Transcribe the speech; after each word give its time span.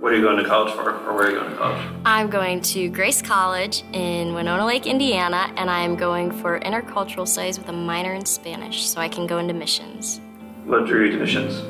What 0.00 0.12
are 0.12 0.16
you 0.16 0.22
going 0.22 0.36
to 0.36 0.44
college 0.44 0.72
for, 0.74 0.94
or 0.94 1.12
where 1.12 1.26
are 1.26 1.30
you 1.32 1.40
going 1.40 1.50
to 1.50 1.56
college? 1.56 1.84
I'm 2.04 2.30
going 2.30 2.60
to 2.60 2.88
Grace 2.88 3.20
College 3.20 3.82
in 3.92 4.32
Winona 4.32 4.64
Lake, 4.64 4.86
Indiana, 4.86 5.52
and 5.56 5.68
I'm 5.68 5.96
going 5.96 6.30
for 6.30 6.60
intercultural 6.60 7.26
studies 7.26 7.58
with 7.58 7.68
a 7.68 7.72
minor 7.72 8.14
in 8.14 8.24
Spanish 8.24 8.86
so 8.86 9.00
I 9.00 9.08
can 9.08 9.26
go 9.26 9.38
into 9.38 9.54
missions. 9.54 10.20
What 10.66 10.86
drew 10.86 11.06
you 11.06 11.10
to 11.10 11.18
missions? 11.18 11.60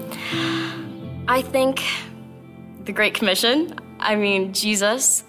I 1.26 1.40
think 1.40 1.82
the 2.84 2.92
Great 2.92 3.14
Commission. 3.14 3.74
I 3.98 4.14
mean, 4.14 4.52
Jesus 4.52 5.24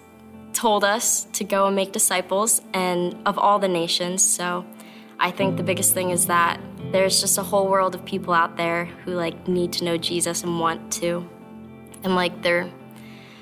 told 0.52 0.84
us 0.84 1.24
to 1.32 1.46
go 1.46 1.68
and 1.68 1.78
make 1.78 1.94
disciples 1.94 2.62
and 2.74 3.16
of 3.26 3.38
all 3.40 3.60
the 3.60 3.70
nations. 3.70 4.28
So 4.28 4.66
I 5.22 5.32
think 5.32 5.56
the 5.56 5.64
biggest 5.64 5.94
thing 5.94 6.10
is 6.10 6.26
that 6.26 6.60
there's 6.92 7.22
just 7.22 7.38
a 7.38 7.44
whole 7.44 7.70
world 7.70 7.96
of 7.96 8.04
people 8.04 8.34
out 8.34 8.58
there 8.58 8.86
who 9.06 9.12
like 9.12 9.48
need 9.48 9.72
to 9.74 9.86
know 9.86 9.96
Jesus 9.96 10.44
and 10.44 10.60
want 10.60 10.92
to. 10.94 11.26
And 12.04 12.16
like 12.16 12.42
their 12.44 12.70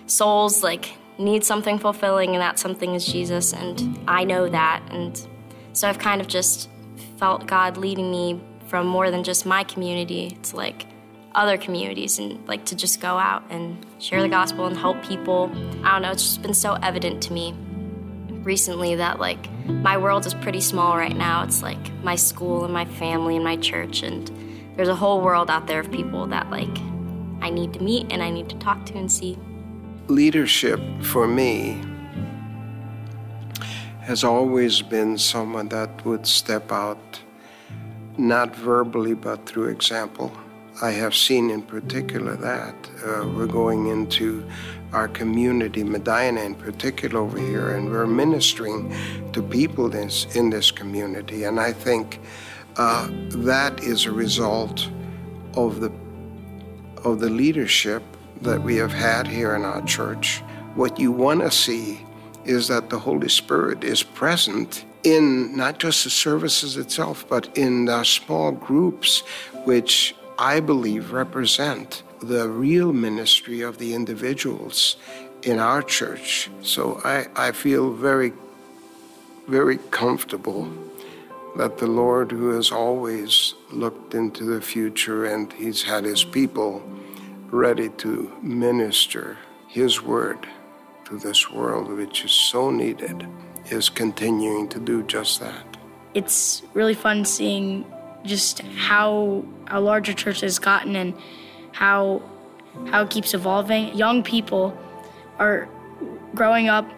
souls 0.08 0.64
like 0.64 0.94
need 1.18 1.44
something 1.44 1.80
fulfilling 1.80 2.32
and 2.32 2.42
that 2.42 2.60
something 2.60 2.94
is 2.96 3.06
Jesus 3.06 3.54
and 3.54 4.00
I 4.08 4.24
know 4.24 4.48
that 4.50 4.84
and 4.90 5.28
so 5.74 5.88
I've 5.88 6.00
kind 6.00 6.22
of 6.22 6.28
just 6.28 6.70
felt 7.18 7.48
God 7.48 7.78
leading 7.78 8.12
me 8.12 8.42
from 8.68 8.88
more 8.88 9.12
than 9.12 9.24
just 9.24 9.46
my 9.46 9.64
community 9.64 10.32
to 10.44 10.56
like 10.56 10.86
other 11.34 11.58
communities 11.58 12.20
and 12.20 12.46
like 12.48 12.66
to 12.66 12.76
just 12.76 13.00
go 13.00 13.18
out 13.18 13.44
and 13.50 13.86
share 14.00 14.22
the 14.22 14.28
gospel 14.30 14.66
and 14.66 14.76
help 14.76 15.02
people. 15.04 15.52
I 15.84 15.92
don't 15.92 16.02
know, 16.02 16.12
it's 16.12 16.24
just 16.24 16.42
been 16.42 16.54
so 16.54 16.74
evident 16.82 17.22
to 17.24 17.34
me 17.34 17.54
recently 18.42 18.96
that 18.96 19.20
like 19.20 19.52
my 19.68 19.98
world 19.98 20.26
is 20.26 20.34
pretty 20.34 20.62
small 20.62 20.98
right 20.98 21.16
now. 21.16 21.44
It's 21.44 21.62
like 21.62 21.94
my 22.04 22.16
school 22.16 22.64
and 22.64 22.74
my 22.74 22.86
family 22.86 23.36
and 23.36 23.44
my 23.44 23.58
church 23.58 24.04
and 24.04 24.32
there's 24.76 24.88
a 24.88 24.96
whole 24.96 25.22
world 25.22 25.50
out 25.50 25.68
there 25.68 25.80
of 25.80 25.92
people 25.92 26.28
that 26.28 26.50
like 26.50 26.78
I 27.42 27.50
need 27.50 27.74
to 27.74 27.84
meet 27.84 28.12
and 28.12 28.24
I 28.24 28.30
need 28.30 28.50
to 28.50 28.56
talk 28.58 28.86
to 28.88 28.98
and 28.98 29.12
see. 29.12 29.38
Leadership 30.08 30.80
for 31.02 31.28
me 31.28 31.82
has 34.02 34.24
always 34.24 34.82
been 34.82 35.18
someone 35.18 35.68
that 35.68 36.06
would 36.06 36.26
step 36.26 36.72
out 36.72 37.20
not 38.18 38.56
verbally 38.56 39.14
but 39.14 39.46
through 39.46 39.68
example 39.68 40.32
I 40.82 40.92
have 40.92 41.16
seen 41.16 41.50
in 41.50 41.64
particular 41.64 42.36
that. 42.36 42.76
Uh, 43.04 43.28
we're 43.36 43.48
going 43.48 43.88
into 43.88 44.48
our 44.94 45.08
community, 45.08 45.84
Medina 45.84 46.42
in 46.42 46.54
particular 46.54 47.20
over 47.20 47.40
here, 47.40 47.76
and 47.76 47.90
we're 47.90 48.06
ministering 48.06 48.94
to 49.34 49.42
people 49.42 49.90
this, 49.90 50.36
in 50.36 50.52
this 50.52 50.70
community. 50.70 51.46
And 51.46 51.60
I 51.60 51.74
think 51.74 52.20
uh, 52.76 53.08
that 53.30 53.82
is 53.82 54.06
a 54.06 54.12
result 54.12 54.88
of 55.56 55.80
the 55.82 55.92
of 57.04 57.20
the 57.20 57.30
leadership 57.30 58.04
that 58.42 58.62
we 58.62 58.76
have 58.78 58.94
had 58.94 59.28
here 59.28 59.56
in 59.56 59.64
our 59.64 59.82
church. 59.84 60.40
What 60.76 61.00
you 61.00 61.12
want 61.12 61.42
to 61.42 61.52
see 61.52 62.06
is 62.46 62.68
that 62.68 62.90
the 62.90 63.00
Holy 63.00 63.30
Spirit 63.30 63.84
is 63.84 64.04
present 64.04 64.86
in 65.04 65.56
not 65.56 65.80
just 65.80 66.04
the 66.04 66.10
services 66.10 66.78
itself, 66.78 67.26
but 67.28 67.58
in 67.58 67.86
the 67.86 68.04
small 68.04 68.52
groups 68.52 69.20
which 69.66 70.16
I 70.40 70.60
believe, 70.60 71.12
represent 71.12 72.04
the 72.22 72.48
real 72.48 72.94
ministry 72.94 73.62
of 73.62 73.80
the 73.80 73.94
individuals 73.94 74.98
in 75.44 75.60
our 75.60 75.82
church. 75.82 76.50
So 76.62 77.02
I, 77.04 77.28
I 77.36 77.52
feel 77.52 77.92
very, 77.92 78.34
very 79.48 79.78
comfortable 79.90 80.72
that 81.56 81.80
the 81.80 81.88
Lord, 81.88 82.32
who 82.32 82.50
has 82.52 82.72
always 82.72 83.56
looked 83.72 84.14
into 84.14 84.44
the 84.44 84.62
future 84.62 85.26
and 85.26 85.52
He's 85.54 85.82
had 85.82 86.04
His 86.04 86.24
people 86.24 86.84
ready 87.52 87.90
to 87.90 88.32
minister 88.42 89.38
His 89.68 90.02
word 90.02 90.48
to 91.06 91.18
this 91.18 91.50
world, 91.52 91.90
which 91.90 92.26
is 92.26 92.32
so 92.32 92.70
needed, 92.70 93.28
is 93.70 93.90
continuing 93.90 94.68
to 94.70 94.80
do 94.80 95.04
just 95.04 95.40
that. 95.40 95.78
It's 96.14 96.64
really 96.74 96.94
fun 96.94 97.26
seeing 97.26 97.86
just 98.24 98.60
how 98.60 99.46
how 99.66 99.82
large 99.82 100.14
church 100.16 100.42
has 100.42 100.60
gotten 100.60 100.96
and 100.96 101.14
how 101.72 102.22
how 102.88 103.04
it 103.04 103.10
keeps 103.10 103.34
evolving. 103.34 103.96
Young 103.96 104.24
people 104.24 104.78
are 105.40 105.70
growing 106.36 106.68
up 106.68 106.90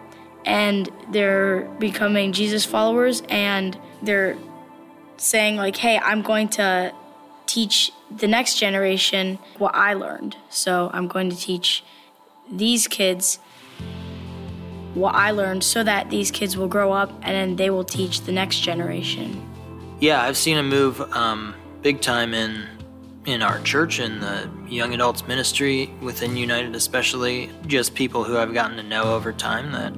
and 0.44 0.88
they're 1.10 1.62
becoming 1.78 2.32
Jesus 2.32 2.64
followers 2.64 3.22
and 3.28 3.78
they're 4.02 4.36
saying 5.16 5.56
like, 5.56 5.76
"Hey, 5.76 5.98
I'm 5.98 6.22
going 6.22 6.48
to 6.50 6.92
teach 7.46 7.92
the 8.10 8.26
next 8.26 8.58
generation 8.58 9.38
what 9.58 9.74
I 9.74 9.94
learned. 9.94 10.36
So 10.48 10.90
I'm 10.92 11.08
going 11.08 11.30
to 11.30 11.36
teach 11.36 11.84
these 12.50 12.88
kids 12.88 13.38
what 14.94 15.14
I 15.14 15.30
learned 15.30 15.62
so 15.62 15.84
that 15.84 16.10
these 16.10 16.30
kids 16.30 16.56
will 16.56 16.68
grow 16.68 16.92
up 16.92 17.10
and 17.22 17.34
then 17.34 17.56
they 17.56 17.70
will 17.70 17.84
teach 17.84 18.22
the 18.22 18.32
next 18.32 18.60
generation." 18.60 19.46
Yeah, 20.00 20.22
I've 20.22 20.36
seen 20.36 20.56
a 20.56 20.62
move 20.62 21.00
um, 21.12 21.54
big 21.82 22.00
time 22.00 22.34
in 22.34 22.66
in 23.26 23.42
our 23.42 23.60
church 23.60 24.00
in 24.00 24.20
the 24.20 24.48
young 24.66 24.94
adults 24.94 25.26
ministry 25.26 25.92
within 26.00 26.36
United, 26.36 26.74
especially 26.74 27.50
just 27.66 27.94
people 27.94 28.24
who 28.24 28.38
I've 28.38 28.54
gotten 28.54 28.76
to 28.78 28.82
know 28.82 29.14
over 29.14 29.32
time 29.32 29.72
that 29.72 29.92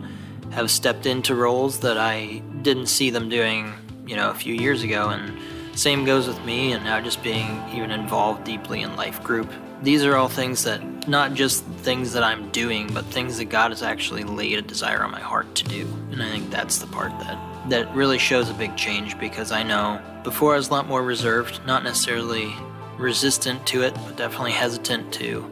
have 0.50 0.71
stepped 0.71 1.06
into 1.06 1.34
roles 1.34 1.81
that 1.81 1.97
I 1.97 2.43
didn't 2.62 2.87
see 2.87 3.11
them 3.11 3.29
doing, 3.29 3.73
you 4.06 4.17
know, 4.17 4.31
a 4.31 4.34
few 4.34 4.55
years 4.55 4.83
ago. 4.83 5.09
And 5.09 5.39
same 5.82 6.04
goes 6.04 6.28
with 6.28 6.43
me, 6.44 6.72
and 6.72 6.84
now 6.84 7.00
just 7.00 7.22
being 7.25 7.60
even 7.75 7.91
involved 7.91 8.44
deeply 8.44 8.82
in 8.82 8.94
life 8.94 9.20
group. 9.25 9.50
These 9.82 10.04
are 10.04 10.15
all 10.15 10.28
things 10.28 10.62
that 10.62 11.09
not 11.09 11.34
just 11.34 11.65
things 11.65 12.12
that 12.12 12.22
I'm 12.22 12.50
doing, 12.50 12.87
but 12.94 13.04
things 13.06 13.38
that 13.38 13.47
God 13.47 13.72
has 13.72 13.82
actually 13.82 14.22
laid 14.22 14.59
a 14.59 14.62
desire 14.62 15.03
on 15.03 15.10
my 15.10 15.20
heart 15.20 15.53
to 15.56 15.65
do. 15.65 15.88
And 16.12 16.22
I 16.22 16.31
think 16.31 16.50
that's 16.50 16.78
the 16.78 16.87
part 16.87 17.10
that 17.19 17.37
that 17.69 17.93
really 17.94 18.19
shows 18.19 18.48
a 18.48 18.54
big 18.54 18.76
change 18.76 19.19
because 19.19 19.50
I 19.50 19.65
know 19.65 20.00
before 20.22 20.54
I 20.54 20.56
was 20.56 20.69
a 20.69 20.72
lot 20.72 20.87
more 20.87 21.03
reserved, 21.03 21.60
not 21.66 21.82
necessarily 21.82 22.54
resistant 22.97 23.66
to 23.69 23.82
it, 23.82 23.93
but 23.94 24.16
definitely 24.16 24.53
hesitant 24.53 25.12
to 25.14 25.50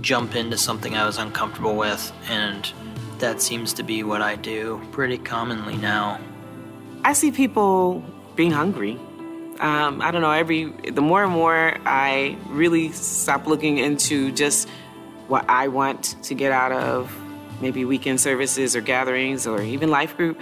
jump 0.00 0.36
into 0.36 0.56
something 0.56 0.94
I 0.94 1.04
was 1.04 1.18
uncomfortable 1.18 1.76
with, 1.76 2.12
and 2.28 2.72
that 3.18 3.42
seems 3.42 3.74
to 3.74 3.82
be 3.82 4.02
what 4.04 4.22
I 4.22 4.36
do 4.36 4.80
pretty 4.90 5.18
commonly 5.18 5.76
now. 5.76 6.18
I 7.04 7.12
see 7.12 7.30
people 7.30 8.02
being 8.36 8.52
hungry. 8.52 8.98
Um, 9.60 10.00
I 10.00 10.10
don't 10.12 10.22
know, 10.22 10.30
every 10.30 10.66
the 10.66 11.00
more 11.00 11.24
and 11.24 11.32
more 11.32 11.76
I 11.84 12.36
really 12.46 12.92
stop 12.92 13.46
looking 13.46 13.78
into 13.78 14.30
just 14.32 14.68
what 15.26 15.44
I 15.48 15.68
want 15.68 16.16
to 16.22 16.34
get 16.34 16.52
out 16.52 16.72
of 16.72 17.14
maybe 17.60 17.84
weekend 17.84 18.20
services 18.20 18.76
or 18.76 18.80
gatherings 18.80 19.46
or 19.46 19.60
even 19.60 19.90
life 19.90 20.16
group 20.16 20.40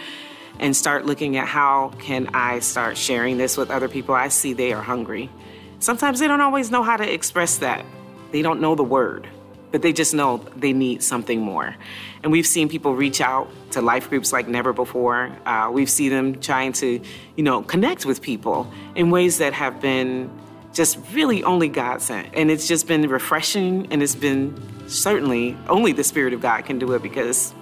and 0.58 0.76
start 0.76 1.06
looking 1.06 1.36
at 1.36 1.46
how 1.46 1.92
can 1.98 2.28
I 2.34 2.60
start 2.60 2.96
sharing 2.96 3.38
this 3.38 3.56
with 3.56 3.70
other 3.70 3.88
people. 3.88 4.14
I 4.14 4.28
see 4.28 4.52
they 4.52 4.72
are 4.72 4.82
hungry. 4.82 5.30
Sometimes 5.78 6.18
they 6.20 6.28
don't 6.28 6.40
always 6.40 6.70
know 6.70 6.82
how 6.82 6.96
to 6.96 7.12
express 7.12 7.58
that. 7.58 7.84
They 8.32 8.42
don't 8.42 8.60
know 8.60 8.74
the 8.74 8.84
word, 8.84 9.28
but 9.76 9.82
they 9.82 9.92
just 9.92 10.14
know 10.14 10.38
they 10.56 10.72
need 10.72 11.02
something 11.02 11.38
more. 11.38 11.76
And 12.22 12.32
we've 12.32 12.46
seen 12.46 12.66
people 12.66 12.94
reach 12.94 13.20
out 13.20 13.46
to 13.72 13.82
life 13.82 14.08
groups 14.08 14.32
like 14.32 14.48
never 14.48 14.72
before. 14.72 15.30
Uh, 15.44 15.68
we've 15.70 15.90
seen 15.90 16.12
them 16.12 16.40
trying 16.40 16.72
to, 16.80 16.98
you 17.36 17.44
know, 17.44 17.60
connect 17.60 18.06
with 18.06 18.22
people 18.22 18.72
in 18.94 19.10
ways 19.10 19.36
that 19.36 19.52
have 19.52 19.78
been 19.82 20.30
just 20.72 20.96
really 21.12 21.44
only 21.44 21.68
God 21.68 22.00
sent. 22.00 22.30
And 22.32 22.50
it's 22.50 22.66
just 22.66 22.88
been 22.88 23.06
refreshing 23.06 23.92
and 23.92 24.02
it's 24.02 24.14
been 24.14 24.58
certainly 24.88 25.54
only 25.68 25.92
the 25.92 26.04
Spirit 26.04 26.32
of 26.32 26.40
God 26.40 26.64
can 26.64 26.78
do 26.78 26.94
it 26.94 27.02
because 27.02 27.52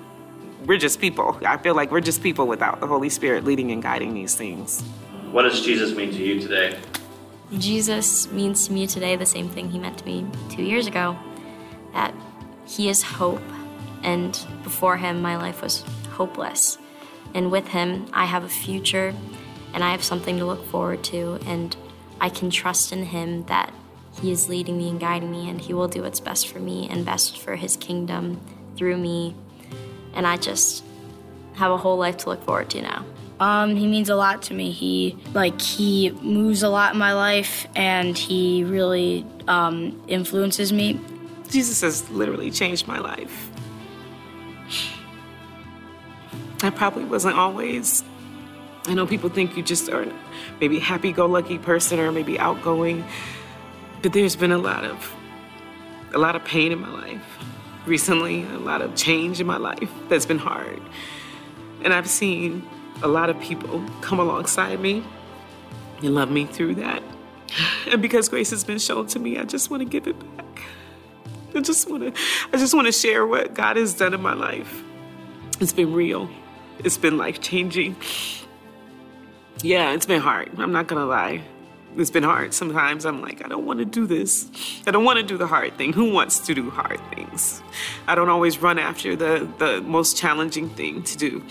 we're 0.66 0.78
just 0.78 1.00
people. 1.00 1.36
I 1.44 1.56
feel 1.56 1.74
like 1.74 1.90
we're 1.90 2.00
just 2.00 2.22
people 2.22 2.46
without 2.46 2.78
the 2.78 2.86
Holy 2.86 3.08
Spirit 3.08 3.42
leading 3.44 3.72
and 3.72 3.82
guiding 3.82 4.14
these 4.14 4.36
things. 4.36 4.82
What 5.32 5.42
does 5.42 5.60
Jesus 5.62 5.96
mean 5.96 6.12
to 6.12 6.22
you 6.22 6.38
today? 6.38 6.78
Jesus 7.58 8.30
means 8.30 8.68
to 8.68 8.72
me 8.72 8.86
today 8.86 9.16
the 9.16 9.26
same 9.26 9.48
thing 9.48 9.68
he 9.68 9.80
meant 9.80 9.98
to 9.98 10.06
me 10.06 10.24
two 10.48 10.62
years 10.62 10.86
ago 10.86 11.18
that 11.94 12.14
he 12.66 12.88
is 12.88 13.02
hope, 13.02 13.42
and 14.02 14.38
before 14.62 14.98
him, 14.98 15.22
my 15.22 15.36
life 15.36 15.62
was 15.62 15.82
hopeless. 16.10 16.78
And 17.32 17.50
with 17.50 17.68
him, 17.68 18.06
I 18.12 18.26
have 18.26 18.44
a 18.44 18.48
future 18.48 19.14
and 19.72 19.82
I 19.82 19.90
have 19.90 20.04
something 20.04 20.38
to 20.38 20.44
look 20.44 20.64
forward 20.66 21.02
to, 21.04 21.40
and 21.46 21.76
I 22.20 22.28
can 22.28 22.50
trust 22.50 22.92
in 22.92 23.06
him 23.06 23.44
that 23.46 23.72
he 24.20 24.30
is 24.30 24.48
leading 24.48 24.78
me 24.78 24.88
and 24.90 25.00
guiding 25.00 25.32
me, 25.32 25.48
and 25.48 25.60
he 25.60 25.74
will 25.74 25.88
do 25.88 26.02
what's 26.02 26.20
best 26.20 26.46
for 26.46 26.60
me 26.60 26.88
and 26.88 27.04
best 27.04 27.38
for 27.40 27.56
his 27.56 27.76
kingdom 27.76 28.40
through 28.76 28.98
me 28.98 29.34
and 30.14 30.26
I 30.26 30.36
just 30.36 30.84
have 31.54 31.70
a 31.70 31.76
whole 31.76 31.98
life 31.98 32.18
to 32.18 32.30
look 32.30 32.42
forward 32.44 32.70
to 32.70 32.82
now. 32.82 33.04
Um, 33.40 33.76
he 33.76 33.86
means 33.86 34.08
a 34.08 34.16
lot 34.16 34.42
to 34.42 34.54
me. 34.54 34.70
He 34.70 35.18
like 35.34 35.60
he 35.60 36.10
moves 36.22 36.62
a 36.62 36.68
lot 36.68 36.94
in 36.94 36.98
my 36.98 37.12
life, 37.12 37.66
and 37.74 38.16
he 38.16 38.64
really 38.64 39.26
um, 39.48 40.00
influences 40.06 40.72
me. 40.72 41.00
Jesus 41.54 41.82
has 41.82 42.10
literally 42.10 42.50
changed 42.50 42.88
my 42.88 42.98
life. 42.98 43.48
I 46.64 46.70
probably 46.70 47.04
wasn't 47.04 47.36
always. 47.36 48.02
I 48.86 48.94
know 48.94 49.06
people 49.06 49.30
think 49.30 49.56
you 49.56 49.62
just 49.62 49.88
are 49.88 50.04
maybe 50.60 50.80
happy-go-lucky 50.80 51.58
person 51.58 52.00
or 52.00 52.10
maybe 52.10 52.40
outgoing, 52.40 53.04
but 54.02 54.12
there's 54.12 54.34
been 54.34 54.50
a 54.50 54.58
lot 54.58 54.82
of 54.84 55.14
a 56.12 56.18
lot 56.18 56.34
of 56.34 56.44
pain 56.44 56.72
in 56.72 56.80
my 56.80 56.90
life 56.90 57.22
recently, 57.86 58.42
a 58.42 58.58
lot 58.58 58.82
of 58.82 58.96
change 58.96 59.40
in 59.40 59.46
my 59.46 59.56
life 59.56 59.90
that's 60.08 60.26
been 60.26 60.38
hard. 60.38 60.82
And 61.84 61.94
I've 61.94 62.10
seen 62.10 62.68
a 63.00 63.06
lot 63.06 63.30
of 63.30 63.38
people 63.40 63.84
come 64.00 64.18
alongside 64.18 64.80
me 64.80 65.04
and 66.02 66.16
love 66.16 66.32
me 66.32 66.46
through 66.46 66.74
that. 66.76 67.00
And 67.92 68.02
because 68.02 68.28
grace 68.28 68.50
has 68.50 68.64
been 68.64 68.80
shown 68.80 69.06
to 69.08 69.20
me, 69.20 69.38
I 69.38 69.44
just 69.44 69.70
want 69.70 69.82
to 69.82 69.88
give 69.88 70.08
it 70.08 70.18
back. 70.36 70.43
I 71.54 71.60
just 71.60 71.88
want 71.88 72.02
to 72.02 72.22
I 72.52 72.56
just 72.56 72.74
want 72.74 72.86
to 72.86 72.92
share 72.92 73.26
what 73.26 73.54
God 73.54 73.76
has 73.76 73.94
done 73.94 74.14
in 74.14 74.20
my 74.20 74.34
life. 74.34 74.82
It's 75.60 75.72
been 75.72 75.92
real. 75.92 76.28
It's 76.78 76.98
been 76.98 77.16
life 77.16 77.40
changing. 77.40 77.96
Yeah, 79.62 79.92
it's 79.92 80.06
been 80.06 80.20
hard. 80.20 80.50
I'm 80.58 80.72
not 80.72 80.88
going 80.88 81.00
to 81.00 81.06
lie. 81.06 81.42
It's 81.96 82.10
been 82.10 82.24
hard. 82.24 82.52
Sometimes 82.52 83.06
I'm 83.06 83.22
like, 83.22 83.44
I 83.44 83.48
don't 83.48 83.64
want 83.64 83.78
to 83.78 83.84
do 83.84 84.04
this. 84.04 84.50
I 84.84 84.90
don't 84.90 85.04
want 85.04 85.18
to 85.18 85.22
do 85.22 85.38
the 85.38 85.46
hard 85.46 85.78
thing. 85.78 85.92
Who 85.92 86.12
wants 86.12 86.40
to 86.40 86.54
do 86.54 86.70
hard 86.70 87.00
things? 87.14 87.62
I 88.08 88.16
don't 88.16 88.28
always 88.28 88.58
run 88.58 88.80
after 88.80 89.14
the, 89.14 89.48
the 89.58 89.80
most 89.82 90.16
challenging 90.16 90.70
thing 90.70 91.04
to 91.04 91.16
do. 91.16 91.44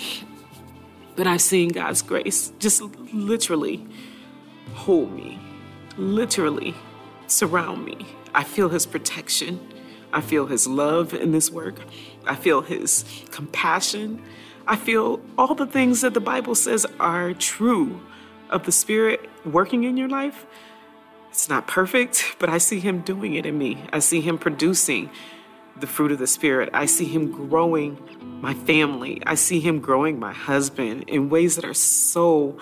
But 1.16 1.28
I've 1.28 1.42
seen 1.42 1.70
God's 1.70 2.02
grace 2.02 2.52
just 2.60 2.82
literally 3.14 3.88
hold 4.74 5.14
me, 5.14 5.40
literally 5.96 6.76
surround 7.28 7.86
me. 7.86 8.06
I 8.36 8.44
feel 8.44 8.68
His 8.68 8.86
protection. 8.86 9.60
I 10.14 10.22
feel 10.22 10.46
His 10.46 10.68
love 10.68 11.14
in 11.14 11.32
this 11.32 11.52
work. 11.52 11.80
I 12.26 12.36
feel 12.36 12.62
His 12.62 13.04
compassion. 13.32 14.22
I 14.66 14.76
feel 14.76 15.20
all 15.38 15.56
the 15.56 15.66
things 15.66 16.02
that 16.02 16.14
the 16.14 16.22
Bible 16.22 16.56
says 16.56 16.86
are 17.00 17.34
true 17.34 18.00
of 18.50 18.66
the 18.66 18.72
Spirit 18.72 19.30
working 19.46 19.84
in 19.84 19.98
your 19.98 20.08
life. 20.08 20.46
It's 21.30 21.50
not 21.50 21.68
perfect, 21.68 22.36
but 22.40 22.50
I 22.50 22.60
see 22.60 22.80
Him 22.80 23.02
doing 23.02 23.34
it 23.34 23.46
in 23.46 23.58
me. 23.58 23.84
I 23.92 24.00
see 24.00 24.22
Him 24.22 24.38
producing 24.38 25.10
the 25.80 25.88
fruit 25.88 26.12
of 26.12 26.20
the 26.20 26.28
Spirit. 26.28 26.70
I 26.74 26.86
see 26.86 27.06
Him 27.06 27.32
growing 27.32 27.98
my 28.40 28.54
family. 28.54 29.22
I 29.26 29.36
see 29.36 29.60
Him 29.60 29.80
growing 29.80 30.20
my 30.20 30.32
husband 30.32 31.06
in 31.08 31.30
ways 31.30 31.56
that 31.56 31.66
are 31.66 31.74
so 31.74 32.58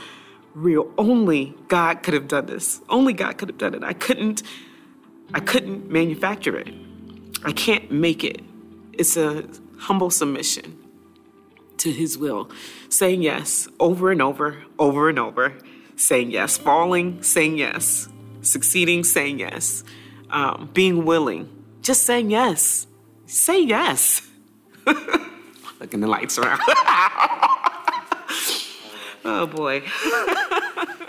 real. 0.54 0.92
Only 0.98 1.54
God 1.68 2.02
could 2.02 2.14
have 2.14 2.28
done 2.28 2.46
this. 2.46 2.82
Only 2.90 3.14
God 3.14 3.38
could 3.38 3.50
have 3.50 3.58
done 3.58 3.74
it. 3.74 3.84
I 3.84 3.94
couldn't. 3.94 4.42
I 5.34 5.40
couldn't 5.40 5.90
manufacture 5.90 6.58
it. 6.58 6.74
I 7.44 7.52
can't 7.52 7.92
make 7.92 8.24
it. 8.24 8.42
It's 8.94 9.18
a 9.18 9.48
humble 9.78 10.12
submission 10.12 10.78
to 11.78 11.92
His 11.92 12.18
will, 12.18 12.50
saying 12.90 13.22
yes 13.24 13.68
over 13.80 14.12
and 14.12 14.22
over, 14.22 14.64
over 14.78 15.10
and 15.10 15.18
over, 15.18 15.54
saying 15.96 16.32
yes, 16.32 16.58
falling, 16.58 17.24
saying 17.24 17.58
yes, 17.58 18.08
succeeding, 18.42 19.04
saying 19.04 19.40
yes, 19.40 19.84
um, 20.30 20.70
being 20.74 21.06
willing, 21.06 21.50
just 21.82 22.04
saying 22.04 22.30
yes. 22.30 22.88
Say 23.26 23.64
yes. 23.64 24.28
Looking 24.86 26.02
the 26.02 26.08
lights 26.08 26.38
around. 26.38 26.60
oh 29.24 29.48
boy. 29.48 29.84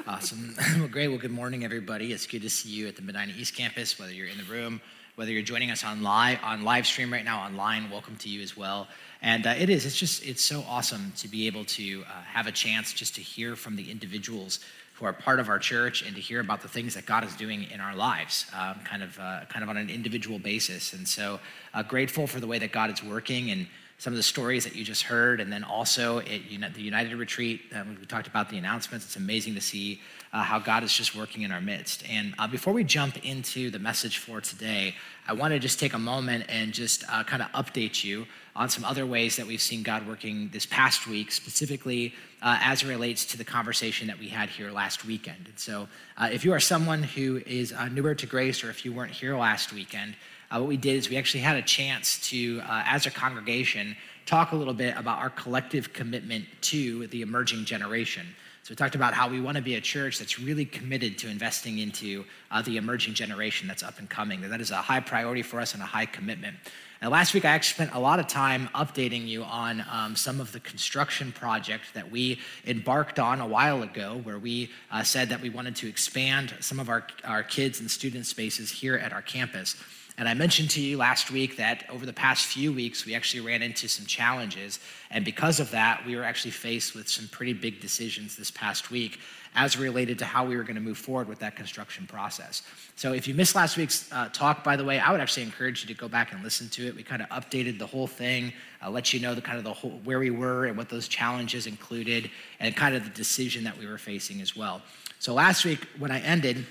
Awesome. 0.05 0.55
Well, 0.79 0.89
great. 0.89 1.09
Well, 1.09 1.17
good 1.17 1.31
morning, 1.31 1.65
everybody. 1.65 2.13
It's 2.13 2.27
good 2.27 2.43
to 2.43 2.51
see 2.51 2.69
you 2.69 2.87
at 2.87 2.97
the 2.97 3.03
Medina 3.03 3.33
East 3.35 3.57
Campus, 3.57 3.99
whether 3.99 4.13
you're 4.13 4.27
in 4.27 4.37
the 4.37 4.45
room, 4.45 4.83
whether 5.17 5.31
you're 5.31 5.43
joining 5.43 5.71
us 5.71 5.85
on 5.85 6.03
live 6.03 6.39
on 6.43 6.63
live 6.65 6.87
stream 6.87 7.13
right 7.13 7.25
now 7.25 7.45
online. 7.45 7.91
Welcome 7.91 8.17
to 8.17 8.29
you 8.29 8.41
as 8.41 8.57
well. 8.57 8.89
And 9.21 9.47
uh, 9.47 9.51
it 9.51 9.69
is. 9.69 9.85
It's 9.85 9.97
just. 9.97 10.27
It's 10.27 10.43
so 10.43 10.65
awesome 10.67 11.13
to 11.19 11.29
be 11.29 11.47
able 11.47 11.65
to 11.67 12.03
uh, 12.09 12.23
have 12.23 12.47
a 12.47 12.53
chance 12.53 12.93
just 12.93 13.15
to 13.17 13.21
hear 13.21 13.55
from 13.55 13.77
the 13.77 13.91
individuals 13.91 14.61
who 14.95 15.05
are 15.05 15.13
part 15.13 15.39
of 15.39 15.49
our 15.49 15.59
church 15.59 16.03
and 16.03 16.15
to 16.17 16.21
hear 16.21 16.41
about 16.41 16.63
the 16.63 16.69
things 16.69 16.95
that 16.95 17.07
God 17.07 17.25
is 17.25 17.35
doing 17.37 17.65
in 17.71 17.81
our 17.81 17.95
lives, 17.95 18.47
um, 18.57 18.81
kind 18.85 19.03
of, 19.03 19.19
uh, 19.19 19.41
kind 19.49 19.63
of 19.63 19.69
on 19.69 19.77
an 19.77 19.91
individual 19.91 20.39
basis. 20.39 20.93
And 20.93 21.07
so, 21.07 21.41
uh, 21.75 21.83
grateful 21.83 22.27
for 22.27 22.41
the 22.41 22.47
way 22.47 22.59
that 22.59 22.73
God 22.73 22.91
is 22.91 23.03
working 23.03 23.51
and 23.51 23.67
some 23.99 24.13
of 24.13 24.17
the 24.17 24.23
stories 24.23 24.65
that 24.65 24.75
you 24.75 24.83
just 24.83 25.05
heard, 25.05 25.41
and 25.41 25.53
then 25.53 25.63
also 25.63 26.19
at 26.19 26.75
the 26.75 26.83
United 26.83 27.15
Retreat, 27.15 27.61
um, 27.73 27.97
we 28.01 28.07
talked 28.07 28.27
about 28.27 28.51
the 28.51 28.59
announcements. 28.59 29.05
It's 29.05 29.15
amazing 29.15 29.55
to 29.55 29.61
see 29.61 30.01
uh, 30.33 30.43
how 30.43 30.59
God 30.59 30.83
is 30.83 30.93
just 30.93 31.15
working 31.15 31.43
in 31.43 31.53
our 31.53 31.61
midst. 31.61 32.05
And 32.09 32.35
uh, 32.39 32.47
before 32.47 32.73
we 32.73 32.85
jump 32.85 33.25
into 33.25 33.71
the 33.71 33.79
message 33.79 34.19
for 34.19 34.41
today, 34.41 34.95
I 35.29 35.35
want 35.35 35.53
to 35.53 35.59
just 35.59 35.79
take 35.79 35.93
a 35.93 35.99
moment 35.99 36.47
and 36.49 36.73
just 36.73 37.05
uh, 37.11 37.23
kind 37.25 37.43
of 37.43 37.49
update 37.53 38.03
you 38.03 38.27
on 38.57 38.69
some 38.69 38.85
other 38.85 39.05
ways 39.05 39.37
that 39.37 39.47
we've 39.47 39.61
seen 39.61 39.83
God 39.83 40.07
working 40.07 40.49
this 40.53 40.65
past 40.65 41.07
week, 41.07 41.33
specifically 41.33 42.15
uh, 42.41 42.59
as 42.63 42.83
it 42.83 42.89
relates 42.89 43.27
to 43.27 43.39
the 43.39 43.45
conversation 43.45 44.07
that 44.07 44.19
we 44.19 44.29
had 44.29 44.49
here 44.49 44.71
last 44.71 45.05
weekend. 45.05 45.47
And 45.47 45.59
so, 45.59 45.89
uh, 46.17 46.29
if 46.33 46.45
you 46.45 46.53
are 46.53 46.61
someone 46.61 47.03
who 47.03 47.43
is 47.47 47.73
uh, 47.73 47.89
newer 47.89 48.15
to 48.15 48.27
grace, 48.27 48.65
or 48.65 48.71
if 48.71 48.85
you 48.85 48.93
weren't 48.93 49.13
here 49.13 49.37
last 49.37 49.73
weekend, 49.73 50.17
what 50.51 50.67
we 50.67 50.77
did 50.77 50.97
is 50.97 51.09
we 51.09 51.17
actually 51.17 51.41
had 51.41 51.57
a 51.57 51.63
chance 51.63 52.19
to, 52.29 52.61
as 52.69 53.07
a 53.07 53.11
congregation, 53.11 53.97
talk 54.27 54.53
a 54.53 54.57
little 54.57 54.75
bit 54.75 54.95
about 54.99 55.19
our 55.19 55.31
collective 55.31 55.95
commitment 55.95 56.45
to 56.61 57.07
the 57.07 57.23
emerging 57.23 57.65
generation. 57.65 58.27
So 58.65 58.71
we 58.71 58.77
talked 58.77 58.95
about 58.95 59.13
how 59.13 59.29
we 59.29 59.41
want 59.41 59.57
to 59.57 59.63
be 59.63 59.75
a 59.75 59.81
church 59.81 60.21
that's 60.21 60.39
really 60.39 60.65
committed 60.65 61.19
to 61.19 61.29
investing 61.29 61.79
into 61.79 62.25
uh, 62.49 62.63
the 62.63 62.77
emerging 62.77 63.15
generation 63.15 63.67
that's 63.67 63.83
up 63.83 63.99
and 63.99 64.09
coming. 64.09 64.41
That 64.43 64.61
is 64.61 64.71
a 64.71 64.77
high 64.77 65.01
priority 65.01 65.43
for 65.43 65.59
us 65.59 65.75
and 65.75 65.83
a 65.83 65.87
high 65.87 66.07
commitment. 66.07 66.57
And 67.01 67.11
last 67.11 67.35
week, 67.35 67.45
I 67.45 67.49
actually 67.49 67.75
spent 67.75 67.95
a 67.95 67.99
lot 67.99 68.21
of 68.21 68.29
time 68.29 68.69
updating 68.73 69.27
you 69.27 69.43
on 69.43 69.85
um, 69.91 70.15
some 70.15 70.41
of 70.41 70.53
the 70.53 70.61
construction 70.61 71.33
project 71.33 71.87
that 71.95 72.13
we 72.13 72.39
embarked 72.65 73.19
on 73.19 73.41
a 73.41 73.47
while 73.49 73.83
ago, 73.83 74.21
where 74.23 74.39
we 74.39 74.71
uh, 74.93 75.03
said 75.03 75.31
that 75.31 75.41
we 75.41 75.51
wanted 75.51 75.75
to 75.77 75.89
expand 75.89 76.55
some 76.61 76.79
of 76.79 76.89
our, 76.89 77.05
our 77.25 77.43
kids 77.43 77.81
and 77.81 77.91
student 77.91 78.27
spaces 78.27 78.71
here 78.71 78.95
at 78.95 79.13
our 79.13 79.23
campus. 79.23 79.75
And 80.19 80.29
I 80.29 80.35
mentioned 80.35 80.71
to 80.71 80.81
you 80.81 80.99
last 80.99 81.31
week 81.31 81.57
that 81.57 81.85
over 81.89 82.05
the 82.05 82.13
past 82.13 82.47
few 82.47 82.71
weeks, 82.71 83.07
we 83.07 83.15
actually 83.15 83.41
ran 83.41 83.63
into 83.63 83.89
some 83.89 84.05
challenges. 84.05 84.79
And 85.11 85.25
because 85.25 85.59
of 85.59 85.71
that, 85.71 86.05
we 86.05 86.17
were 86.17 86.23
actually 86.25 86.51
faced 86.51 86.95
with 86.95 87.09
some 87.09 87.29
pretty 87.29 87.55
big 87.55 87.81
decisions 87.81 88.37
this 88.37 88.51
past 88.51 88.91
week 88.91 89.19
as 89.55 89.79
related 89.79 90.19
to 90.19 90.25
how 90.25 90.45
we 90.45 90.57
were 90.57 90.63
going 90.63 90.77
to 90.77 90.83
move 90.83 90.99
forward 90.99 91.29
with 91.29 91.39
that 91.39 91.57
construction 91.57 92.07
process. 92.07 92.63
So 92.97 93.13
if 93.13 93.27
you 93.27 93.35
missed 93.35 93.55
last 93.55 93.77
week's 93.77 94.11
uh, 94.13 94.29
talk, 94.33 94.63
by 94.63 94.77
the 94.77 94.85
way, 94.85 94.99
I 94.99 95.13
would 95.13 95.21
actually 95.21 95.45
encourage 95.45 95.83
you 95.83 95.95
to 95.95 95.99
go 95.99 96.09
back 96.09 96.33
and 96.33 96.43
listen 96.43 96.69
to 96.71 96.87
it. 96.87 96.95
We 96.95 97.03
kind 97.03 97.23
of 97.23 97.29
updated 97.29 97.79
the 97.79 97.87
whole 97.87 98.07
thing, 98.07 98.53
uh, 98.83 98.91
let 98.91 99.13
you 99.13 99.21
know 99.21 99.35
the 99.35 99.43
kind 99.43 99.59
of 99.59 99.65
the 99.65 99.73
whole, 99.73 100.01
where 100.05 100.19
we 100.19 100.31
were 100.31 100.67
and 100.67 100.77
what 100.77 100.89
those 100.89 101.09
challenges 101.09 101.67
included, 101.67 102.31
and 102.61 102.75
kind 102.77 102.95
of 102.95 103.05
the 103.05 103.11
decision 103.11 103.65
that 103.65 103.77
we 103.79 103.87
were 103.87 103.99
facing 103.99 104.41
as 104.41 104.57
well. 104.57 104.83
So 105.19 105.35
last 105.35 105.65
week, 105.65 105.87
when 105.99 106.11
I 106.11 106.21
ended, 106.21 106.67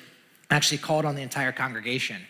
I 0.49 0.55
actually 0.55 0.79
called 0.79 1.05
on 1.05 1.15
the 1.15 1.21
entire 1.21 1.51
congregation 1.51 2.21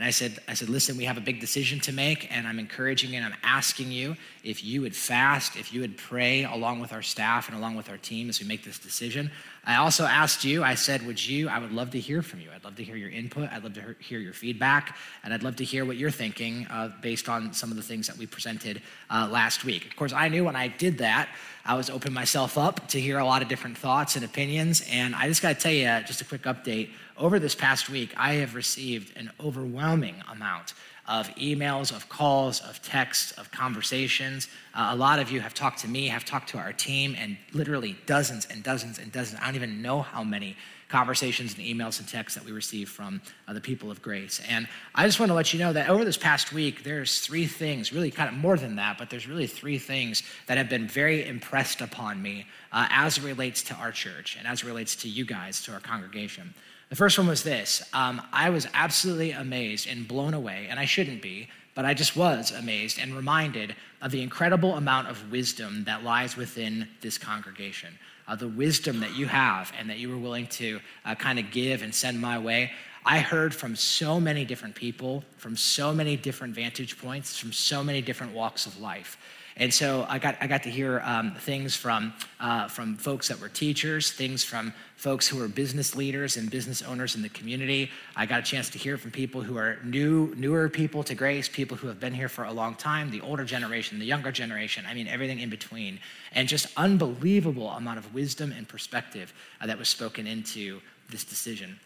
and 0.00 0.06
I 0.06 0.12
said, 0.12 0.38
I 0.48 0.54
said, 0.54 0.70
listen, 0.70 0.96
we 0.96 1.04
have 1.04 1.18
a 1.18 1.20
big 1.20 1.40
decision 1.40 1.78
to 1.80 1.92
make, 1.92 2.34
and 2.34 2.48
I'm 2.48 2.58
encouraging 2.58 3.16
and 3.16 3.22
I'm 3.22 3.34
asking 3.42 3.92
you 3.92 4.16
if 4.42 4.64
you 4.64 4.80
would 4.80 4.96
fast, 4.96 5.56
if 5.56 5.74
you 5.74 5.82
would 5.82 5.98
pray 5.98 6.44
along 6.44 6.80
with 6.80 6.94
our 6.94 7.02
staff 7.02 7.50
and 7.50 7.58
along 7.58 7.76
with 7.76 7.90
our 7.90 7.98
team 7.98 8.30
as 8.30 8.40
we 8.40 8.46
make 8.46 8.64
this 8.64 8.78
decision. 8.78 9.30
I 9.62 9.76
also 9.76 10.06
asked 10.06 10.42
you, 10.42 10.64
I 10.64 10.74
said, 10.74 11.06
would 11.06 11.22
you, 11.22 11.50
I 11.50 11.58
would 11.58 11.72
love 11.72 11.90
to 11.90 12.00
hear 12.00 12.22
from 12.22 12.40
you. 12.40 12.48
I'd 12.54 12.64
love 12.64 12.76
to 12.76 12.82
hear 12.82 12.96
your 12.96 13.10
input. 13.10 13.50
I'd 13.52 13.62
love 13.62 13.74
to 13.74 13.94
hear 13.98 14.18
your 14.18 14.32
feedback. 14.32 14.96
And 15.22 15.34
I'd 15.34 15.42
love 15.42 15.56
to 15.56 15.64
hear 15.64 15.84
what 15.84 15.98
you're 15.98 16.10
thinking 16.10 16.66
uh, 16.70 16.92
based 17.02 17.28
on 17.28 17.52
some 17.52 17.70
of 17.70 17.76
the 17.76 17.82
things 17.82 18.06
that 18.06 18.16
we 18.16 18.24
presented 18.24 18.80
uh, 19.10 19.28
last 19.30 19.66
week. 19.66 19.84
Of 19.84 19.96
course, 19.96 20.14
I 20.14 20.28
knew 20.28 20.44
when 20.44 20.56
I 20.56 20.68
did 20.68 20.96
that, 20.98 21.28
I 21.66 21.74
was 21.74 21.90
opening 21.90 22.14
myself 22.14 22.56
up 22.56 22.88
to 22.88 22.98
hear 22.98 23.18
a 23.18 23.24
lot 23.24 23.42
of 23.42 23.48
different 23.48 23.76
thoughts 23.76 24.16
and 24.16 24.24
opinions. 24.24 24.82
And 24.90 25.14
I 25.14 25.28
just 25.28 25.42
got 25.42 25.56
to 25.56 25.60
tell 25.60 25.72
you, 25.72 25.84
just 26.06 26.22
a 26.22 26.24
quick 26.24 26.44
update. 26.44 26.88
Over 27.20 27.38
this 27.38 27.54
past 27.54 27.90
week, 27.90 28.14
I 28.16 28.36
have 28.36 28.54
received 28.54 29.14
an 29.14 29.30
overwhelming 29.38 30.22
amount 30.32 30.72
of 31.06 31.28
emails, 31.34 31.94
of 31.94 32.08
calls, 32.08 32.62
of 32.62 32.80
texts, 32.80 33.32
of 33.32 33.50
conversations. 33.50 34.48
Uh, 34.74 34.88
a 34.92 34.96
lot 34.96 35.18
of 35.18 35.30
you 35.30 35.42
have 35.42 35.52
talked 35.52 35.80
to 35.80 35.88
me, 35.88 36.06
have 36.06 36.24
talked 36.24 36.48
to 36.50 36.58
our 36.58 36.72
team, 36.72 37.14
and 37.18 37.36
literally 37.52 37.98
dozens 38.06 38.46
and 38.46 38.62
dozens 38.62 38.98
and 38.98 39.12
dozens. 39.12 39.38
I 39.42 39.44
don't 39.44 39.56
even 39.56 39.82
know 39.82 40.00
how 40.00 40.24
many 40.24 40.56
conversations 40.88 41.54
and 41.58 41.62
emails 41.62 41.98
and 41.98 42.08
texts 42.08 42.38
that 42.38 42.44
we 42.44 42.52
receive 42.52 42.88
from 42.88 43.20
uh, 43.46 43.52
the 43.52 43.60
people 43.60 43.90
of 43.90 44.00
grace. 44.00 44.40
And 44.48 44.66
I 44.94 45.04
just 45.04 45.20
want 45.20 45.28
to 45.28 45.34
let 45.34 45.52
you 45.52 45.58
know 45.58 45.74
that 45.74 45.90
over 45.90 46.06
this 46.06 46.16
past 46.16 46.54
week, 46.54 46.84
there's 46.84 47.20
three 47.20 47.46
things, 47.46 47.92
really 47.92 48.10
kind 48.10 48.30
of 48.30 48.34
more 48.34 48.56
than 48.56 48.76
that, 48.76 48.96
but 48.96 49.10
there's 49.10 49.28
really 49.28 49.46
three 49.46 49.78
things 49.78 50.22
that 50.46 50.56
have 50.56 50.70
been 50.70 50.88
very 50.88 51.26
impressed 51.26 51.82
upon 51.82 52.22
me 52.22 52.46
uh, 52.72 52.86
as 52.88 53.18
it 53.18 53.24
relates 53.24 53.62
to 53.64 53.74
our 53.74 53.92
church 53.92 54.36
and 54.38 54.46
as 54.46 54.62
it 54.62 54.66
relates 54.66 54.96
to 54.96 55.08
you 55.08 55.26
guys, 55.26 55.62
to 55.64 55.72
our 55.72 55.80
congregation. 55.80 56.54
The 56.90 56.96
first 56.96 57.16
one 57.16 57.28
was 57.28 57.44
this 57.44 57.82
um, 57.92 58.20
I 58.32 58.50
was 58.50 58.66
absolutely 58.74 59.30
amazed 59.30 59.88
and 59.88 60.06
blown 60.06 60.34
away, 60.34 60.66
and 60.68 60.78
I 60.78 60.84
shouldn't 60.84 61.22
be, 61.22 61.48
but 61.74 61.84
I 61.84 61.94
just 61.94 62.16
was 62.16 62.50
amazed 62.50 62.98
and 62.98 63.14
reminded 63.14 63.76
of 64.02 64.10
the 64.10 64.22
incredible 64.22 64.74
amount 64.74 65.08
of 65.08 65.30
wisdom 65.30 65.84
that 65.84 66.02
lies 66.02 66.36
within 66.36 66.88
this 67.00 67.16
congregation. 67.16 67.96
Uh, 68.26 68.34
the 68.34 68.48
wisdom 68.48 69.00
that 69.00 69.14
you 69.14 69.26
have 69.26 69.72
and 69.78 69.88
that 69.88 69.98
you 69.98 70.08
were 70.08 70.18
willing 70.18 70.48
to 70.48 70.80
uh, 71.04 71.14
kind 71.14 71.38
of 71.38 71.50
give 71.50 71.82
and 71.82 71.94
send 71.94 72.20
my 72.20 72.38
way. 72.38 72.72
I 73.04 73.20
heard 73.20 73.54
from 73.54 73.76
so 73.76 74.20
many 74.20 74.44
different 74.44 74.74
people, 74.74 75.24
from 75.36 75.56
so 75.56 75.92
many 75.94 76.16
different 76.16 76.54
vantage 76.54 76.98
points, 76.98 77.38
from 77.38 77.52
so 77.52 77.82
many 77.82 78.02
different 78.02 78.34
walks 78.34 78.66
of 78.66 78.80
life. 78.80 79.16
And 79.56 79.72
so 79.74 80.06
I 80.08 80.18
got, 80.18 80.36
I 80.40 80.46
got 80.46 80.62
to 80.62 80.70
hear 80.70 81.00
um, 81.04 81.34
things 81.34 81.76
from, 81.76 82.14
uh, 82.38 82.68
from 82.68 82.96
folks 82.96 83.28
that 83.28 83.40
were 83.40 83.48
teachers, 83.48 84.12
things 84.12 84.44
from 84.44 84.72
folks 84.96 85.26
who 85.26 85.42
are 85.42 85.48
business 85.48 85.96
leaders 85.96 86.36
and 86.36 86.50
business 86.50 86.82
owners 86.82 87.14
in 87.14 87.22
the 87.22 87.28
community. 87.28 87.90
I 88.16 88.26
got 88.26 88.40
a 88.40 88.42
chance 88.42 88.70
to 88.70 88.78
hear 88.78 88.96
from 88.96 89.10
people 89.10 89.42
who 89.42 89.56
are 89.56 89.78
new, 89.84 90.34
newer 90.36 90.68
people 90.68 91.02
to 91.04 91.14
Grace, 91.14 91.48
people 91.48 91.76
who 91.76 91.88
have 91.88 91.98
been 91.98 92.14
here 92.14 92.28
for 92.28 92.44
a 92.44 92.52
long 92.52 92.74
time, 92.74 93.10
the 93.10 93.20
older 93.22 93.44
generation, 93.44 93.98
the 93.98 94.04
younger 94.04 94.32
generation, 94.32 94.84
I 94.88 94.94
mean, 94.94 95.08
everything 95.08 95.40
in 95.40 95.50
between. 95.50 96.00
And 96.32 96.48
just 96.48 96.66
unbelievable 96.76 97.70
amount 97.70 97.98
of 97.98 98.14
wisdom 98.14 98.52
and 98.52 98.68
perspective 98.68 99.32
uh, 99.60 99.66
that 99.66 99.78
was 99.78 99.88
spoken 99.88 100.26
into 100.26 100.80
this 101.10 101.24
decision. 101.24 101.80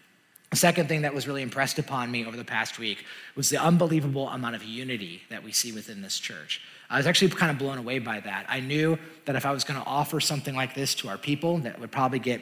The 0.51 0.57
second 0.57 0.87
thing 0.87 1.01
that 1.01 1.13
was 1.13 1.27
really 1.27 1.41
impressed 1.41 1.79
upon 1.79 2.11
me 2.11 2.25
over 2.25 2.37
the 2.37 2.45
past 2.45 2.79
week 2.79 3.05
was 3.35 3.49
the 3.49 3.57
unbelievable 3.57 4.29
amount 4.29 4.55
of 4.55 4.63
unity 4.63 5.23
that 5.29 5.43
we 5.43 5.51
see 5.51 5.71
within 5.71 6.01
this 6.01 6.19
church. 6.19 6.61
I 6.89 6.97
was 6.97 7.07
actually 7.07 7.29
kind 7.29 7.51
of 7.51 7.57
blown 7.57 7.77
away 7.77 7.99
by 7.99 8.19
that. 8.19 8.45
I 8.47 8.59
knew 8.59 8.97
that 9.25 9.35
if 9.35 9.45
I 9.45 9.51
was 9.51 9.63
going 9.63 9.79
to 9.79 9.85
offer 9.85 10.19
something 10.19 10.55
like 10.55 10.75
this 10.75 10.95
to 10.95 11.09
our 11.09 11.17
people, 11.17 11.57
that 11.59 11.79
would 11.79 11.91
probably 11.91 12.19
get 12.19 12.41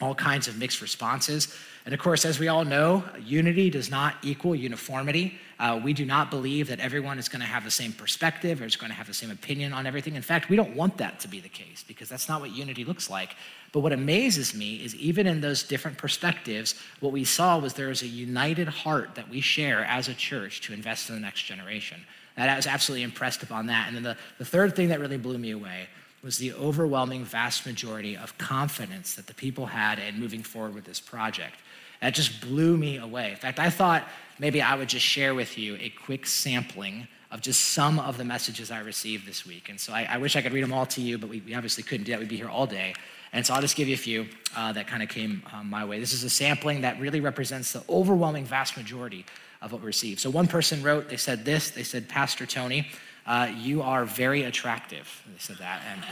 all 0.00 0.14
kinds 0.14 0.48
of 0.48 0.58
mixed 0.58 0.82
responses. 0.82 1.54
And 1.86 1.94
of 1.94 2.00
course, 2.00 2.24
as 2.24 2.38
we 2.40 2.48
all 2.48 2.64
know, 2.64 3.04
unity 3.24 3.70
does 3.70 3.90
not 3.90 4.16
equal 4.22 4.54
uniformity. 4.54 5.38
Uh, 5.58 5.80
we 5.82 5.92
do 5.92 6.04
not 6.04 6.30
believe 6.30 6.68
that 6.68 6.80
everyone 6.80 7.18
is 7.18 7.28
going 7.28 7.40
to 7.40 7.46
have 7.46 7.64
the 7.64 7.70
same 7.70 7.92
perspective 7.92 8.60
or 8.60 8.64
is 8.64 8.76
going 8.76 8.90
to 8.90 8.96
have 8.96 9.06
the 9.06 9.14
same 9.14 9.30
opinion 9.30 9.72
on 9.72 9.86
everything. 9.86 10.16
In 10.16 10.22
fact, 10.22 10.50
we 10.50 10.56
don't 10.56 10.74
want 10.74 10.98
that 10.98 11.20
to 11.20 11.28
be 11.28 11.40
the 11.40 11.48
case 11.48 11.84
because 11.86 12.08
that's 12.08 12.28
not 12.28 12.40
what 12.40 12.50
unity 12.50 12.84
looks 12.84 13.08
like. 13.08 13.36
But 13.72 13.80
what 13.80 13.92
amazes 13.92 14.52
me 14.52 14.76
is 14.84 14.94
even 14.96 15.26
in 15.26 15.40
those 15.40 15.62
different 15.62 15.96
perspectives, 15.96 16.74
what 17.00 17.12
we 17.12 17.24
saw 17.24 17.56
was 17.58 17.74
there 17.74 17.90
is 17.90 18.02
a 18.02 18.08
united 18.08 18.68
heart 18.68 19.14
that 19.14 19.30
we 19.30 19.40
share 19.40 19.84
as 19.84 20.08
a 20.08 20.14
church 20.14 20.60
to 20.62 20.74
invest 20.74 21.08
in 21.08 21.14
the 21.14 21.20
next 21.20 21.42
generation. 21.42 22.04
That 22.36 22.48
I 22.48 22.56
was 22.56 22.66
absolutely 22.66 23.02
impressed 23.02 23.42
upon 23.42 23.66
that. 23.66 23.88
And 23.88 23.96
then 23.96 24.02
the, 24.02 24.16
the 24.38 24.44
third 24.44 24.76
thing 24.76 24.88
that 24.88 25.00
really 25.00 25.16
blew 25.16 25.38
me 25.38 25.50
away 25.50 25.88
was 26.22 26.38
the 26.38 26.52
overwhelming 26.54 27.24
vast 27.24 27.66
majority 27.66 28.16
of 28.16 28.36
confidence 28.36 29.14
that 29.14 29.26
the 29.26 29.34
people 29.34 29.66
had 29.66 29.98
in 29.98 30.18
moving 30.18 30.42
forward 30.42 30.74
with 30.74 30.84
this 30.84 31.00
project. 31.00 31.54
That 32.00 32.14
just 32.14 32.40
blew 32.40 32.76
me 32.76 32.98
away. 32.98 33.30
In 33.30 33.36
fact, 33.36 33.58
I 33.58 33.70
thought 33.70 34.06
maybe 34.38 34.60
I 34.60 34.74
would 34.74 34.88
just 34.88 35.04
share 35.04 35.34
with 35.34 35.56
you 35.56 35.76
a 35.80 35.88
quick 35.88 36.26
sampling 36.26 37.08
of 37.30 37.40
just 37.40 37.60
some 37.72 37.98
of 37.98 38.18
the 38.18 38.24
messages 38.24 38.70
I 38.70 38.80
received 38.80 39.26
this 39.26 39.46
week. 39.46 39.68
And 39.68 39.80
so 39.80 39.92
I, 39.92 40.06
I 40.10 40.18
wish 40.18 40.36
I 40.36 40.42
could 40.42 40.52
read 40.52 40.62
them 40.62 40.72
all 40.72 40.86
to 40.86 41.00
you, 41.00 41.18
but 41.18 41.28
we, 41.28 41.40
we, 41.40 41.54
obviously 41.54 41.82
couldn't 41.82 42.04
do 42.04 42.12
that. 42.12 42.20
We'd 42.20 42.28
be 42.28 42.36
here 42.36 42.48
all 42.48 42.66
day. 42.66 42.94
And 43.32 43.44
so 43.44 43.54
I'll 43.54 43.60
just 43.60 43.76
give 43.76 43.88
you 43.88 43.94
a 43.94 43.98
few 43.98 44.26
uh, 44.56 44.72
that 44.72 44.86
kind 44.86 45.02
of 45.02 45.08
came 45.08 45.42
um, 45.52 45.68
my 45.68 45.84
way. 45.84 45.98
This 45.98 46.12
is 46.12 46.22
a 46.22 46.30
sampling 46.30 46.82
that 46.82 47.00
really 47.00 47.20
represents 47.20 47.72
the 47.72 47.82
overwhelming 47.88 48.44
vast 48.44 48.76
majority 48.76 49.24
of 49.62 49.72
what 49.72 49.80
we 49.80 49.86
received. 49.86 50.20
So 50.20 50.30
one 50.30 50.46
person 50.46 50.82
wrote, 50.82 51.08
they 51.08 51.16
said 51.16 51.44
this, 51.44 51.70
they 51.70 51.82
said, 51.82 52.08
Pastor 52.08 52.46
Tony, 52.46 52.88
uh, 53.26 53.50
you 53.56 53.82
are 53.82 54.04
very 54.04 54.44
attractive. 54.44 55.22
They 55.26 55.38
said 55.38 55.56
that. 55.58 55.82
And 55.90 56.02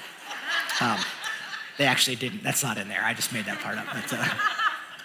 um, 0.80 1.04
they 1.78 1.86
actually 1.86 2.16
didn't. 2.16 2.42
That's 2.42 2.62
not 2.62 2.78
in 2.78 2.88
there. 2.88 3.02
I 3.04 3.14
just 3.14 3.32
made 3.32 3.44
that 3.46 3.60
part 3.60 3.78
up. 3.78 3.86
But, 3.92 4.18
uh, 4.18 4.28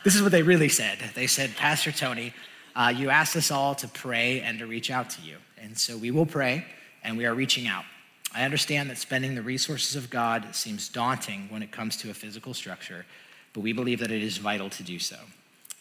this 0.03 0.15
is 0.15 0.21
what 0.21 0.31
they 0.31 0.43
really 0.43 0.69
said. 0.69 0.99
They 1.13 1.27
said, 1.27 1.55
Pastor 1.55 1.91
Tony, 1.91 2.33
uh, 2.75 2.93
you 2.95 3.09
asked 3.09 3.35
us 3.35 3.51
all 3.51 3.75
to 3.75 3.87
pray 3.87 4.41
and 4.41 4.59
to 4.59 4.65
reach 4.65 4.89
out 4.89 5.09
to 5.11 5.21
you. 5.21 5.37
And 5.61 5.77
so 5.77 5.97
we 5.97 6.11
will 6.11 6.25
pray 6.25 6.65
and 7.03 7.17
we 7.17 7.25
are 7.25 7.33
reaching 7.33 7.67
out. 7.67 7.83
I 8.33 8.43
understand 8.43 8.89
that 8.89 8.97
spending 8.97 9.35
the 9.35 9.41
resources 9.41 9.95
of 9.95 10.09
God 10.09 10.53
seems 10.53 10.87
daunting 10.87 11.47
when 11.49 11.63
it 11.63 11.71
comes 11.71 11.97
to 11.97 12.11
a 12.11 12.13
physical 12.13 12.53
structure, 12.53 13.05
but 13.53 13.61
we 13.61 13.73
believe 13.73 13.99
that 13.99 14.11
it 14.11 14.21
is 14.21 14.37
vital 14.37 14.69
to 14.69 14.83
do 14.83 14.99
so. 14.99 15.17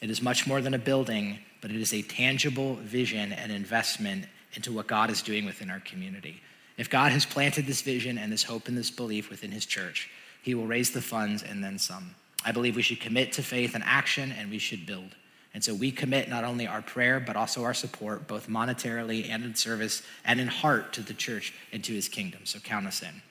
It 0.00 0.10
is 0.10 0.22
much 0.22 0.46
more 0.46 0.60
than 0.60 0.74
a 0.74 0.78
building, 0.78 1.38
but 1.60 1.70
it 1.70 1.80
is 1.80 1.92
a 1.92 2.02
tangible 2.02 2.74
vision 2.76 3.32
and 3.32 3.52
investment 3.52 4.26
into 4.54 4.72
what 4.72 4.86
God 4.86 5.10
is 5.10 5.22
doing 5.22 5.44
within 5.44 5.70
our 5.70 5.80
community. 5.80 6.40
If 6.76 6.88
God 6.88 7.12
has 7.12 7.26
planted 7.26 7.66
this 7.66 7.82
vision 7.82 8.18
and 8.18 8.32
this 8.32 8.44
hope 8.44 8.68
and 8.68 8.78
this 8.78 8.90
belief 8.90 9.30
within 9.30 9.50
his 9.50 9.66
church, 9.66 10.10
he 10.42 10.54
will 10.54 10.66
raise 10.66 10.92
the 10.92 11.02
funds 11.02 11.42
and 11.42 11.62
then 11.62 11.78
some. 11.78 12.14
I 12.44 12.52
believe 12.52 12.76
we 12.76 12.82
should 12.82 13.00
commit 13.00 13.32
to 13.32 13.42
faith 13.42 13.74
and 13.74 13.82
action 13.84 14.32
and 14.32 14.50
we 14.50 14.58
should 14.58 14.86
build. 14.86 15.16
And 15.54 15.64
so 15.64 15.74
we 15.74 15.90
commit 15.90 16.28
not 16.28 16.44
only 16.44 16.66
our 16.66 16.82
prayer, 16.82 17.18
but 17.18 17.34
also 17.34 17.64
our 17.64 17.74
support, 17.74 18.28
both 18.28 18.48
monetarily 18.48 19.28
and 19.28 19.44
in 19.44 19.54
service 19.54 20.02
and 20.24 20.38
in 20.38 20.46
heart 20.46 20.92
to 20.92 21.02
the 21.02 21.14
church 21.14 21.52
and 21.72 21.82
to 21.84 21.92
his 21.92 22.08
kingdom. 22.08 22.40
So 22.44 22.60
count 22.60 22.86
us 22.86 23.02
in. 23.02 23.22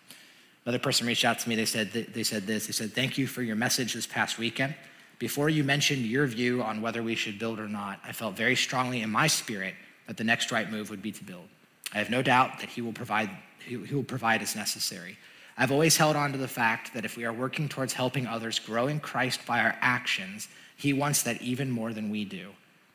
Another 0.65 0.79
person 0.79 1.07
reached 1.07 1.23
out 1.23 1.39
to 1.39 1.47
me. 1.47 1.55
They 1.55 1.65
said, 1.65 1.91
they 1.91 2.23
said 2.23 2.45
this. 2.45 2.67
They 2.67 2.73
said, 2.73 2.91
Thank 2.91 3.17
you 3.17 3.27
for 3.27 3.41
your 3.41 3.55
message 3.55 3.93
this 3.93 4.05
past 4.05 4.37
weekend. 4.37 4.75
Before 5.19 5.49
you 5.49 5.63
mentioned 5.63 6.05
your 6.05 6.27
view 6.27 6.61
on 6.61 6.81
whether 6.81 7.01
we 7.01 7.15
should 7.15 7.39
build 7.39 7.59
or 7.59 7.67
not, 7.67 7.99
I 8.03 8.11
felt 8.11 8.35
very 8.35 8.55
strongly 8.55 9.01
in 9.01 9.09
my 9.09 9.27
spirit 9.27 9.73
that 10.05 10.17
the 10.17 10.23
next 10.23 10.51
right 10.51 10.69
move 10.69 10.89
would 10.89 11.01
be 11.01 11.11
to 11.11 11.23
build. 11.23 11.47
I 11.93 11.97
have 11.97 12.09
no 12.09 12.21
doubt 12.21 12.59
that 12.59 12.69
he 12.69 12.81
will 12.81 12.93
provide, 12.93 13.29
he 13.65 13.77
will 13.77 14.03
provide 14.03 14.41
as 14.41 14.55
necessary. 14.55 15.17
I've 15.57 15.71
always 15.71 15.97
held 15.97 16.15
on 16.15 16.31
to 16.33 16.37
the 16.37 16.47
fact 16.47 16.93
that 16.93 17.03
if 17.03 17.17
we 17.17 17.25
are 17.25 17.33
working 17.33 17.67
towards 17.67 17.93
helping 17.93 18.27
others 18.27 18.59
grow 18.59 18.87
in 18.87 18.99
Christ 18.99 19.45
by 19.47 19.59
our 19.59 19.75
actions, 19.81 20.47
he 20.75 20.93
wants 20.93 21.23
that 21.23 21.41
even 21.41 21.71
more 21.71 21.93
than 21.93 22.11
we 22.11 22.25
do. 22.25 22.49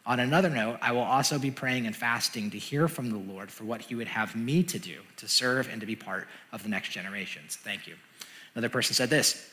On 0.07 0.21
another 0.21 0.51
note, 0.51 0.79
I 0.81 0.93
will 0.93 1.03
also 1.03 1.39
be 1.39 1.51
praying 1.51 1.87
and 1.87 1.95
fasting 1.95 2.51
to 2.51 2.59
hear 2.59 2.89
from 2.89 3.11
the 3.11 3.33
Lord 3.33 3.51
for 3.51 3.65
what 3.65 3.83
he 3.83 3.95
would 3.95 4.09
have 4.09 4.37
me 4.37 4.63
to 4.65 4.79
do 4.79 5.01
to 5.17 5.29
serve 5.29 5.69
and 5.69 5.81
to 5.81 5.87
be 5.87 5.97
part 5.97 6.29
of 6.53 6.63
the 6.63 6.69
next 6.69 6.91
generations. 6.91 7.57
Thank 7.57 7.87
you. 7.87 7.95
Another 8.55 8.69
person 8.69 8.95
said 8.95 9.11
this 9.11 9.52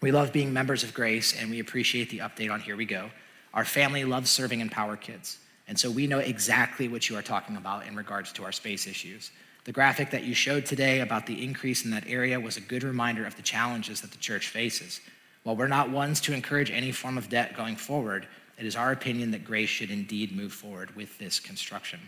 We 0.00 0.12
love 0.12 0.32
being 0.32 0.52
members 0.52 0.82
of 0.82 0.92
Grace 0.92 1.40
and 1.40 1.50
we 1.50 1.60
appreciate 1.60 2.10
the 2.10 2.18
update 2.18 2.52
on 2.52 2.60
Here 2.60 2.76
We 2.76 2.84
Go. 2.84 3.10
Our 3.54 3.64
family 3.64 4.04
loves 4.04 4.30
serving 4.30 4.60
in 4.60 4.68
Power 4.68 4.96
Kids. 4.96 5.38
And 5.68 5.78
so 5.78 5.90
we 5.90 6.06
know 6.06 6.18
exactly 6.18 6.88
what 6.88 7.08
you 7.08 7.16
are 7.16 7.22
talking 7.22 7.56
about 7.56 7.86
in 7.86 7.96
regards 7.96 8.32
to 8.34 8.44
our 8.44 8.52
space 8.52 8.86
issues. 8.86 9.30
The 9.64 9.72
graphic 9.72 10.10
that 10.10 10.24
you 10.24 10.34
showed 10.34 10.64
today 10.64 11.00
about 11.00 11.26
the 11.26 11.42
increase 11.42 11.84
in 11.84 11.90
that 11.90 12.06
area 12.06 12.38
was 12.38 12.56
a 12.56 12.60
good 12.60 12.84
reminder 12.84 13.26
of 13.26 13.34
the 13.36 13.42
challenges 13.42 14.00
that 14.02 14.12
the 14.12 14.18
church 14.18 14.48
faces. 14.48 15.00
While 15.42 15.56
we're 15.56 15.66
not 15.66 15.90
ones 15.90 16.20
to 16.22 16.32
encourage 16.32 16.70
any 16.70 16.92
form 16.92 17.18
of 17.18 17.28
debt 17.28 17.56
going 17.56 17.76
forward, 17.76 18.28
it 18.58 18.66
is 18.66 18.76
our 18.76 18.92
opinion 18.92 19.32
that 19.32 19.44
Grace 19.44 19.68
should 19.68 19.90
indeed 19.90 20.36
move 20.36 20.52
forward 20.52 20.94
with 20.94 21.18
this 21.18 21.40
construction. 21.40 22.00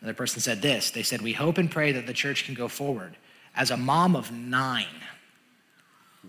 Another 0.00 0.14
person 0.14 0.40
said 0.40 0.60
this 0.60 0.90
they 0.90 1.02
said, 1.02 1.22
We 1.22 1.32
hope 1.32 1.58
and 1.58 1.70
pray 1.70 1.92
that 1.92 2.06
the 2.06 2.12
church 2.12 2.44
can 2.44 2.54
go 2.54 2.68
forward. 2.68 3.16
As 3.54 3.70
a 3.70 3.76
mom 3.76 4.14
of 4.14 4.30
nine, 4.30 4.86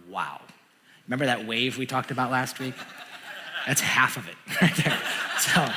wow. 0.09 0.41
Remember 1.11 1.25
that 1.25 1.45
wave 1.45 1.77
we 1.77 1.85
talked 1.85 2.09
about 2.09 2.31
last 2.31 2.57
week? 2.57 2.73
That's 3.67 3.81
half 3.81 4.15
of 4.15 4.29
it 4.29 4.35
right 4.61 4.73
there. 4.77 4.97
So, 5.39 5.67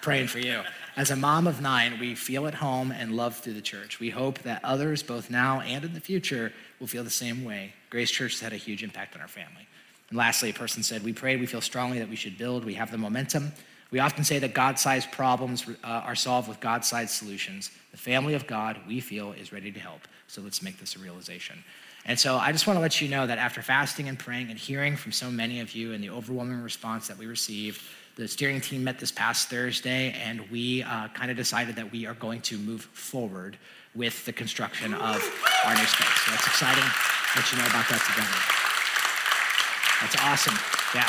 praying 0.00 0.28
for 0.28 0.38
you. 0.38 0.62
As 0.96 1.10
a 1.10 1.16
mom 1.16 1.46
of 1.46 1.60
nine, 1.60 2.00
we 2.00 2.14
feel 2.14 2.46
at 2.46 2.54
home 2.54 2.90
and 2.90 3.14
love 3.14 3.36
through 3.36 3.52
the 3.52 3.60
church. 3.60 4.00
We 4.00 4.08
hope 4.08 4.38
that 4.38 4.64
others, 4.64 5.02
both 5.02 5.28
now 5.28 5.60
and 5.60 5.84
in 5.84 5.92
the 5.92 6.00
future, 6.00 6.54
will 6.80 6.86
feel 6.86 7.04
the 7.04 7.10
same 7.10 7.44
way. 7.44 7.74
Grace 7.90 8.10
Church 8.10 8.32
has 8.32 8.40
had 8.40 8.54
a 8.54 8.56
huge 8.56 8.82
impact 8.82 9.14
on 9.14 9.20
our 9.20 9.28
family. 9.28 9.68
And 10.08 10.16
lastly, 10.16 10.48
a 10.48 10.54
person 10.54 10.82
said, 10.82 11.04
We 11.04 11.12
pray, 11.12 11.36
we 11.36 11.44
feel 11.44 11.60
strongly 11.60 11.98
that 11.98 12.08
we 12.08 12.16
should 12.16 12.38
build, 12.38 12.64
we 12.64 12.72
have 12.72 12.90
the 12.90 12.96
momentum. 12.96 13.52
We 13.90 13.98
often 13.98 14.24
say 14.24 14.38
that 14.38 14.54
God 14.54 14.78
sized 14.78 15.12
problems 15.12 15.68
uh, 15.68 15.86
are 15.86 16.16
solved 16.16 16.48
with 16.48 16.60
God 16.60 16.82
sized 16.82 17.10
solutions. 17.10 17.72
The 17.90 17.98
family 17.98 18.32
of 18.32 18.46
God, 18.46 18.80
we 18.88 19.00
feel, 19.00 19.32
is 19.32 19.52
ready 19.52 19.70
to 19.70 19.80
help. 19.80 20.08
So 20.28 20.40
let's 20.40 20.62
make 20.62 20.78
this 20.78 20.96
a 20.96 20.98
realization. 20.98 21.62
And 22.04 22.18
so 22.18 22.36
I 22.36 22.50
just 22.50 22.66
want 22.66 22.76
to 22.76 22.80
let 22.80 23.00
you 23.00 23.08
know 23.08 23.26
that 23.26 23.38
after 23.38 23.62
fasting 23.62 24.08
and 24.08 24.18
praying 24.18 24.50
and 24.50 24.58
hearing 24.58 24.96
from 24.96 25.12
so 25.12 25.30
many 25.30 25.60
of 25.60 25.72
you 25.72 25.92
and 25.92 26.02
the 26.02 26.10
overwhelming 26.10 26.60
response 26.60 27.06
that 27.08 27.16
we 27.16 27.26
received, 27.26 27.80
the 28.16 28.26
steering 28.28 28.60
team 28.60 28.84
met 28.84 28.98
this 28.98 29.12
past 29.12 29.48
Thursday, 29.48 30.12
and 30.12 30.50
we 30.50 30.82
uh, 30.82 31.08
kind 31.08 31.30
of 31.30 31.36
decided 31.36 31.76
that 31.76 31.90
we 31.90 32.06
are 32.06 32.14
going 32.14 32.40
to 32.42 32.58
move 32.58 32.82
forward 32.82 33.56
with 33.94 34.24
the 34.26 34.32
construction 34.32 34.92
of 34.94 35.22
our 35.64 35.74
new 35.74 35.84
space. 35.84 36.20
So 36.24 36.30
that's 36.32 36.46
exciting. 36.46 36.84
Let 37.36 37.52
you 37.52 37.58
know 37.58 37.66
about 37.66 37.88
that 37.88 38.02
together. 38.10 38.62
That's 40.02 40.16
awesome. 40.22 40.58
Yeah. 40.94 41.08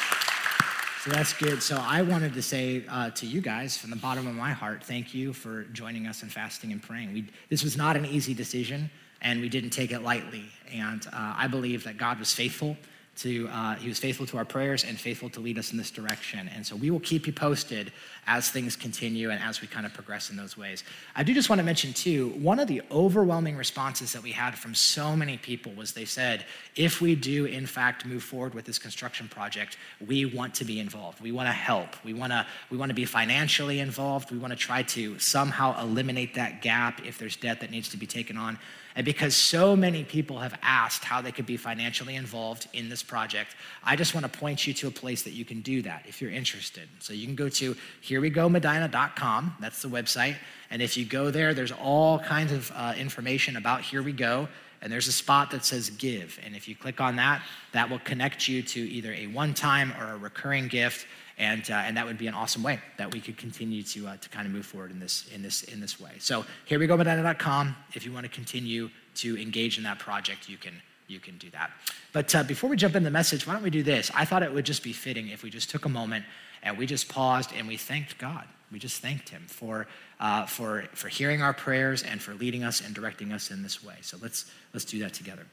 So 1.03 1.11
that's 1.11 1.33
good. 1.33 1.61
So 1.61 1.77
I 1.81 2.01
wanted 2.01 2.33
to 2.35 2.41
say 2.41 2.85
uh, 2.87 3.09
to 3.09 3.25
you 3.25 3.41
guys 3.41 3.75
from 3.75 3.89
the 3.89 3.97
bottom 3.97 4.25
of 4.25 4.35
my 4.35 4.51
heart, 4.51 4.83
thank 4.83 5.13
you 5.13 5.33
for 5.33 5.63
joining 5.73 6.07
us 6.07 6.23
in 6.23 6.29
fasting 6.29 6.71
and 6.71 6.81
praying. 6.81 7.13
We, 7.13 7.25
this 7.49 7.63
was 7.63 7.75
not 7.75 7.97
an 7.97 8.05
easy 8.05 8.33
decision, 8.33 8.89
and 9.23 9.41
we 9.41 9.49
didn't 9.49 9.71
take 9.71 9.91
it 9.91 10.01
lightly. 10.01 10.45
And 10.71 11.05
uh, 11.07 11.33
I 11.37 11.47
believe 11.47 11.83
that 11.85 11.97
God 11.97 12.19
was 12.19 12.33
faithful 12.33 12.77
to 13.15 13.47
uh, 13.49 13.75
he 13.75 13.87
was 13.87 13.99
faithful 13.99 14.25
to 14.25 14.37
our 14.37 14.45
prayers 14.45 14.83
and 14.83 14.99
faithful 14.99 15.29
to 15.29 15.39
lead 15.39 15.59
us 15.59 15.71
in 15.71 15.77
this 15.77 15.91
direction. 15.91 16.49
And 16.55 16.65
so 16.65 16.75
we 16.75 16.89
will 16.89 16.99
keep 16.99 17.27
you 17.27 17.33
posted 17.33 17.91
as 18.25 18.49
things 18.49 18.75
continue 18.75 19.29
and 19.29 19.41
as 19.41 19.61
we 19.61 19.67
kind 19.67 19.85
of 19.85 19.93
progress 19.93 20.31
in 20.31 20.35
those 20.35 20.57
ways. 20.57 20.83
I 21.15 21.21
do 21.23 21.33
just 21.33 21.47
want 21.49 21.59
to 21.59 21.63
mention 21.63 21.93
too 21.93 22.29
one 22.29 22.59
of 22.59 22.67
the 22.67 22.81
overwhelming 22.89 23.55
responses 23.55 24.13
that 24.13 24.23
we 24.23 24.31
had 24.31 24.57
from 24.57 24.73
so 24.73 25.15
many 25.15 25.37
people 25.37 25.73
was 25.73 25.93
they 25.93 26.05
said 26.05 26.45
if 26.75 27.01
we 27.01 27.13
do 27.13 27.45
in 27.45 27.67
fact 27.67 28.05
move 28.05 28.23
forward 28.23 28.55
with 28.55 28.65
this 28.65 28.79
construction 28.79 29.27
project 29.27 29.77
we 30.05 30.25
want 30.25 30.55
to 30.55 30.65
be 30.65 30.79
involved. 30.79 31.21
We 31.21 31.31
want 31.31 31.47
to 31.47 31.53
help. 31.53 31.89
We 32.03 32.13
want 32.13 32.31
to 32.31 32.47
we 32.71 32.77
want 32.77 32.89
to 32.89 32.95
be 32.95 33.05
financially 33.05 33.79
involved. 33.79 34.31
We 34.31 34.39
want 34.39 34.53
to 34.53 34.57
try 34.57 34.81
to 34.83 35.19
somehow 35.19 35.79
eliminate 35.79 36.33
that 36.33 36.63
gap 36.63 37.05
if 37.05 37.19
there's 37.19 37.35
debt 37.35 37.59
that 37.61 37.69
needs 37.69 37.89
to 37.89 37.97
be 37.97 38.07
taken 38.07 38.37
on 38.37 38.57
and 38.95 39.05
because 39.05 39.35
so 39.35 39.75
many 39.75 40.03
people 40.03 40.39
have 40.39 40.57
asked 40.61 41.03
how 41.03 41.21
they 41.21 41.31
could 41.31 41.47
be 41.47 41.57
financially 41.57 42.15
involved 42.15 42.67
in 42.73 42.89
this 42.89 43.01
project, 43.01 43.55
I 43.83 43.95
just 43.95 44.13
want 44.13 44.31
to 44.31 44.39
point 44.39 44.67
you 44.67 44.73
to 44.75 44.87
a 44.87 44.91
place 44.91 45.23
that 45.23 45.33
you 45.33 45.45
can 45.45 45.61
do 45.61 45.81
that 45.81 46.05
if 46.07 46.21
you're 46.21 46.31
interested. 46.31 46.87
So 46.99 47.13
you 47.13 47.25
can 47.25 47.35
go 47.35 47.49
to 47.49 47.75
herewegomedina.com. 48.05 49.55
That's 49.59 49.81
the 49.81 49.87
website. 49.87 50.35
And 50.69 50.81
if 50.81 50.95
you 50.95 51.05
go 51.05 51.31
there, 51.31 51.53
there's 51.53 51.71
all 51.71 52.19
kinds 52.19 52.51
of 52.51 52.71
uh, 52.75 52.93
information 52.97 53.57
about 53.57 53.81
Here 53.81 54.03
We 54.03 54.11
Go. 54.11 54.47
and 54.81 54.91
there's 54.91 55.07
a 55.07 55.13
spot 55.13 55.49
that 55.51 55.65
says 55.65 55.89
give. 55.89 56.39
And 56.45 56.55
if 56.55 56.67
you 56.67 56.75
click 56.75 57.01
on 57.01 57.15
that, 57.15 57.41
that 57.71 57.89
will 57.89 57.99
connect 57.99 58.47
you 58.47 58.61
to 58.61 58.79
either 58.79 59.13
a 59.13 59.27
one 59.27 59.53
time 59.53 59.93
or 59.99 60.11
a 60.11 60.17
recurring 60.17 60.67
gift. 60.67 61.07
And, 61.37 61.69
uh, 61.69 61.75
and 61.75 61.97
that 61.97 62.05
would 62.05 62.17
be 62.17 62.27
an 62.27 62.33
awesome 62.33 62.61
way 62.61 62.79
that 62.97 63.11
we 63.11 63.19
could 63.19 63.37
continue 63.37 63.81
to, 63.83 64.07
uh, 64.07 64.17
to 64.17 64.29
kind 64.29 64.45
of 64.45 64.53
move 64.53 64.65
forward 64.65 64.91
in 64.91 64.99
this, 64.99 65.27
in, 65.33 65.41
this, 65.41 65.63
in 65.63 65.79
this 65.79 65.99
way. 65.99 66.11
So 66.19 66.45
here 66.65 66.77
we 66.77 66.85
go, 66.85 66.95
Medina.com. 66.95 67.75
If 67.93 68.05
you 68.05 68.13
want 68.13 68.25
to 68.25 68.31
continue 68.31 68.89
to 69.15 69.41
engage 69.41 69.77
in 69.77 69.83
that 69.83 69.99
project, 69.99 70.47
you 70.47 70.57
can, 70.57 70.73
you 71.07 71.19
can 71.19 71.37
do 71.37 71.49
that. 71.51 71.71
But 72.11 72.33
uh, 72.35 72.43
before 72.43 72.69
we 72.69 72.77
jump 72.77 72.95
in 72.95 73.03
the 73.03 73.11
message, 73.11 73.47
why 73.47 73.53
don't 73.53 73.63
we 73.63 73.71
do 73.71 73.83
this? 73.83 74.11
I 74.13 74.25
thought 74.25 74.43
it 74.43 74.53
would 74.53 74.65
just 74.65 74.83
be 74.83 74.93
fitting 74.93 75.29
if 75.29 75.43
we 75.43 75.49
just 75.49 75.69
took 75.69 75.85
a 75.85 75.89
moment 75.89 76.25
and 76.61 76.77
we 76.77 76.85
just 76.85 77.09
paused 77.09 77.51
and 77.57 77.67
we 77.67 77.77
thanked 77.77 78.17
God. 78.19 78.45
We 78.71 78.79
just 78.79 79.01
thanked 79.01 79.29
Him 79.29 79.43
for, 79.47 79.87
uh, 80.19 80.45
for, 80.45 80.85
for 80.93 81.07
hearing 81.07 81.41
our 81.41 81.53
prayers 81.53 82.03
and 82.03 82.21
for 82.21 82.33
leading 82.33 82.63
us 82.63 82.81
and 82.81 82.93
directing 82.93 83.31
us 83.31 83.51
in 83.51 83.61
this 83.61 83.83
way. 83.83 83.95
So 84.01 84.17
let's, 84.21 84.45
let's 84.73 84.85
do 84.85 84.99
that 84.99 85.13
together. 85.13 85.45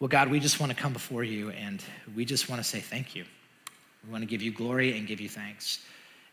Well, 0.00 0.08
God, 0.08 0.30
we 0.30 0.40
just 0.40 0.60
want 0.60 0.70
to 0.72 0.76
come 0.76 0.92
before 0.92 1.24
you 1.24 1.50
and 1.50 1.82
we 2.14 2.26
just 2.26 2.50
want 2.50 2.62
to 2.62 2.68
say 2.68 2.80
thank 2.80 3.14
you. 3.14 3.24
We 4.06 4.12
want 4.12 4.22
to 4.22 4.26
give 4.26 4.42
you 4.42 4.52
glory 4.52 4.96
and 4.96 5.06
give 5.06 5.20
you 5.20 5.28
thanks. 5.28 5.80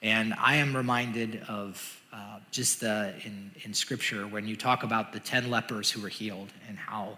And 0.01 0.33
I 0.37 0.55
am 0.55 0.75
reminded 0.75 1.41
of 1.47 2.01
uh, 2.11 2.39
just 2.51 2.81
the, 2.81 3.13
in, 3.25 3.51
in 3.63 3.73
scripture 3.73 4.27
when 4.27 4.47
you 4.47 4.55
talk 4.55 4.83
about 4.83 5.13
the 5.13 5.19
10 5.19 5.49
lepers 5.49 5.89
who 5.89 6.01
were 6.01 6.09
healed 6.09 6.49
and 6.67 6.77
how 6.77 7.17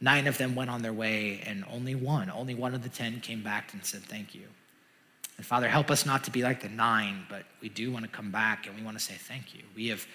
nine 0.00 0.26
of 0.26 0.36
them 0.36 0.54
went 0.54 0.68
on 0.68 0.82
their 0.82 0.92
way 0.92 1.40
and 1.46 1.64
only 1.72 1.94
one, 1.94 2.30
only 2.30 2.54
one 2.54 2.74
of 2.74 2.82
the 2.82 2.88
10 2.88 3.20
came 3.20 3.42
back 3.42 3.72
and 3.72 3.84
said 3.84 4.02
thank 4.02 4.34
you. 4.34 4.42
And 5.36 5.46
Father, 5.46 5.68
help 5.68 5.90
us 5.90 6.04
not 6.04 6.24
to 6.24 6.30
be 6.30 6.42
like 6.42 6.62
the 6.62 6.68
nine, 6.68 7.24
but 7.30 7.44
we 7.60 7.68
do 7.68 7.92
want 7.92 8.04
to 8.04 8.10
come 8.10 8.30
back 8.30 8.66
and 8.66 8.76
we 8.76 8.82
want 8.82 8.98
to 8.98 9.02
say 9.04 9.14
thank 9.14 9.54
you. 9.54 9.62
We 9.74 9.88
have, 9.88 10.06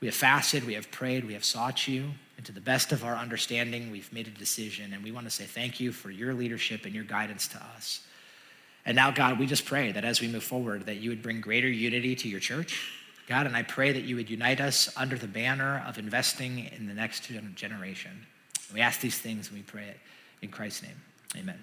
we 0.00 0.06
have 0.06 0.14
fasted, 0.14 0.66
we 0.66 0.74
have 0.74 0.90
prayed, 0.90 1.26
we 1.26 1.32
have 1.32 1.44
sought 1.44 1.88
you, 1.88 2.10
and 2.36 2.46
to 2.46 2.52
the 2.52 2.60
best 2.60 2.92
of 2.92 3.04
our 3.04 3.16
understanding, 3.16 3.90
we've 3.90 4.12
made 4.12 4.28
a 4.28 4.30
decision, 4.30 4.92
and 4.92 5.02
we 5.02 5.10
want 5.10 5.26
to 5.26 5.30
say 5.30 5.44
thank 5.44 5.80
you 5.80 5.92
for 5.92 6.10
your 6.10 6.34
leadership 6.34 6.84
and 6.84 6.94
your 6.94 7.04
guidance 7.04 7.48
to 7.48 7.58
us. 7.76 8.02
And 8.86 8.94
now, 8.94 9.10
God, 9.10 9.38
we 9.38 9.46
just 9.46 9.66
pray 9.66 9.92
that 9.92 10.04
as 10.04 10.20
we 10.20 10.28
move 10.28 10.44
forward, 10.44 10.86
that 10.86 10.96
you 10.96 11.10
would 11.10 11.20
bring 11.20 11.40
greater 11.40 11.68
unity 11.68 12.14
to 12.14 12.28
your 12.28 12.40
church. 12.40 12.92
God, 13.26 13.46
and 13.46 13.56
I 13.56 13.64
pray 13.64 13.92
that 13.92 14.04
you 14.04 14.14
would 14.14 14.30
unite 14.30 14.60
us 14.60 14.88
under 14.96 15.16
the 15.16 15.26
banner 15.26 15.84
of 15.86 15.98
investing 15.98 16.70
in 16.76 16.86
the 16.86 16.94
next 16.94 17.28
generation. 17.56 18.12
We 18.72 18.80
ask 18.80 19.00
these 19.00 19.18
things 19.18 19.48
and 19.48 19.56
we 19.56 19.64
pray 19.64 19.88
it 19.88 19.98
in 20.40 20.50
Christ's 20.50 20.84
name. 20.84 21.02
Amen. 21.36 21.58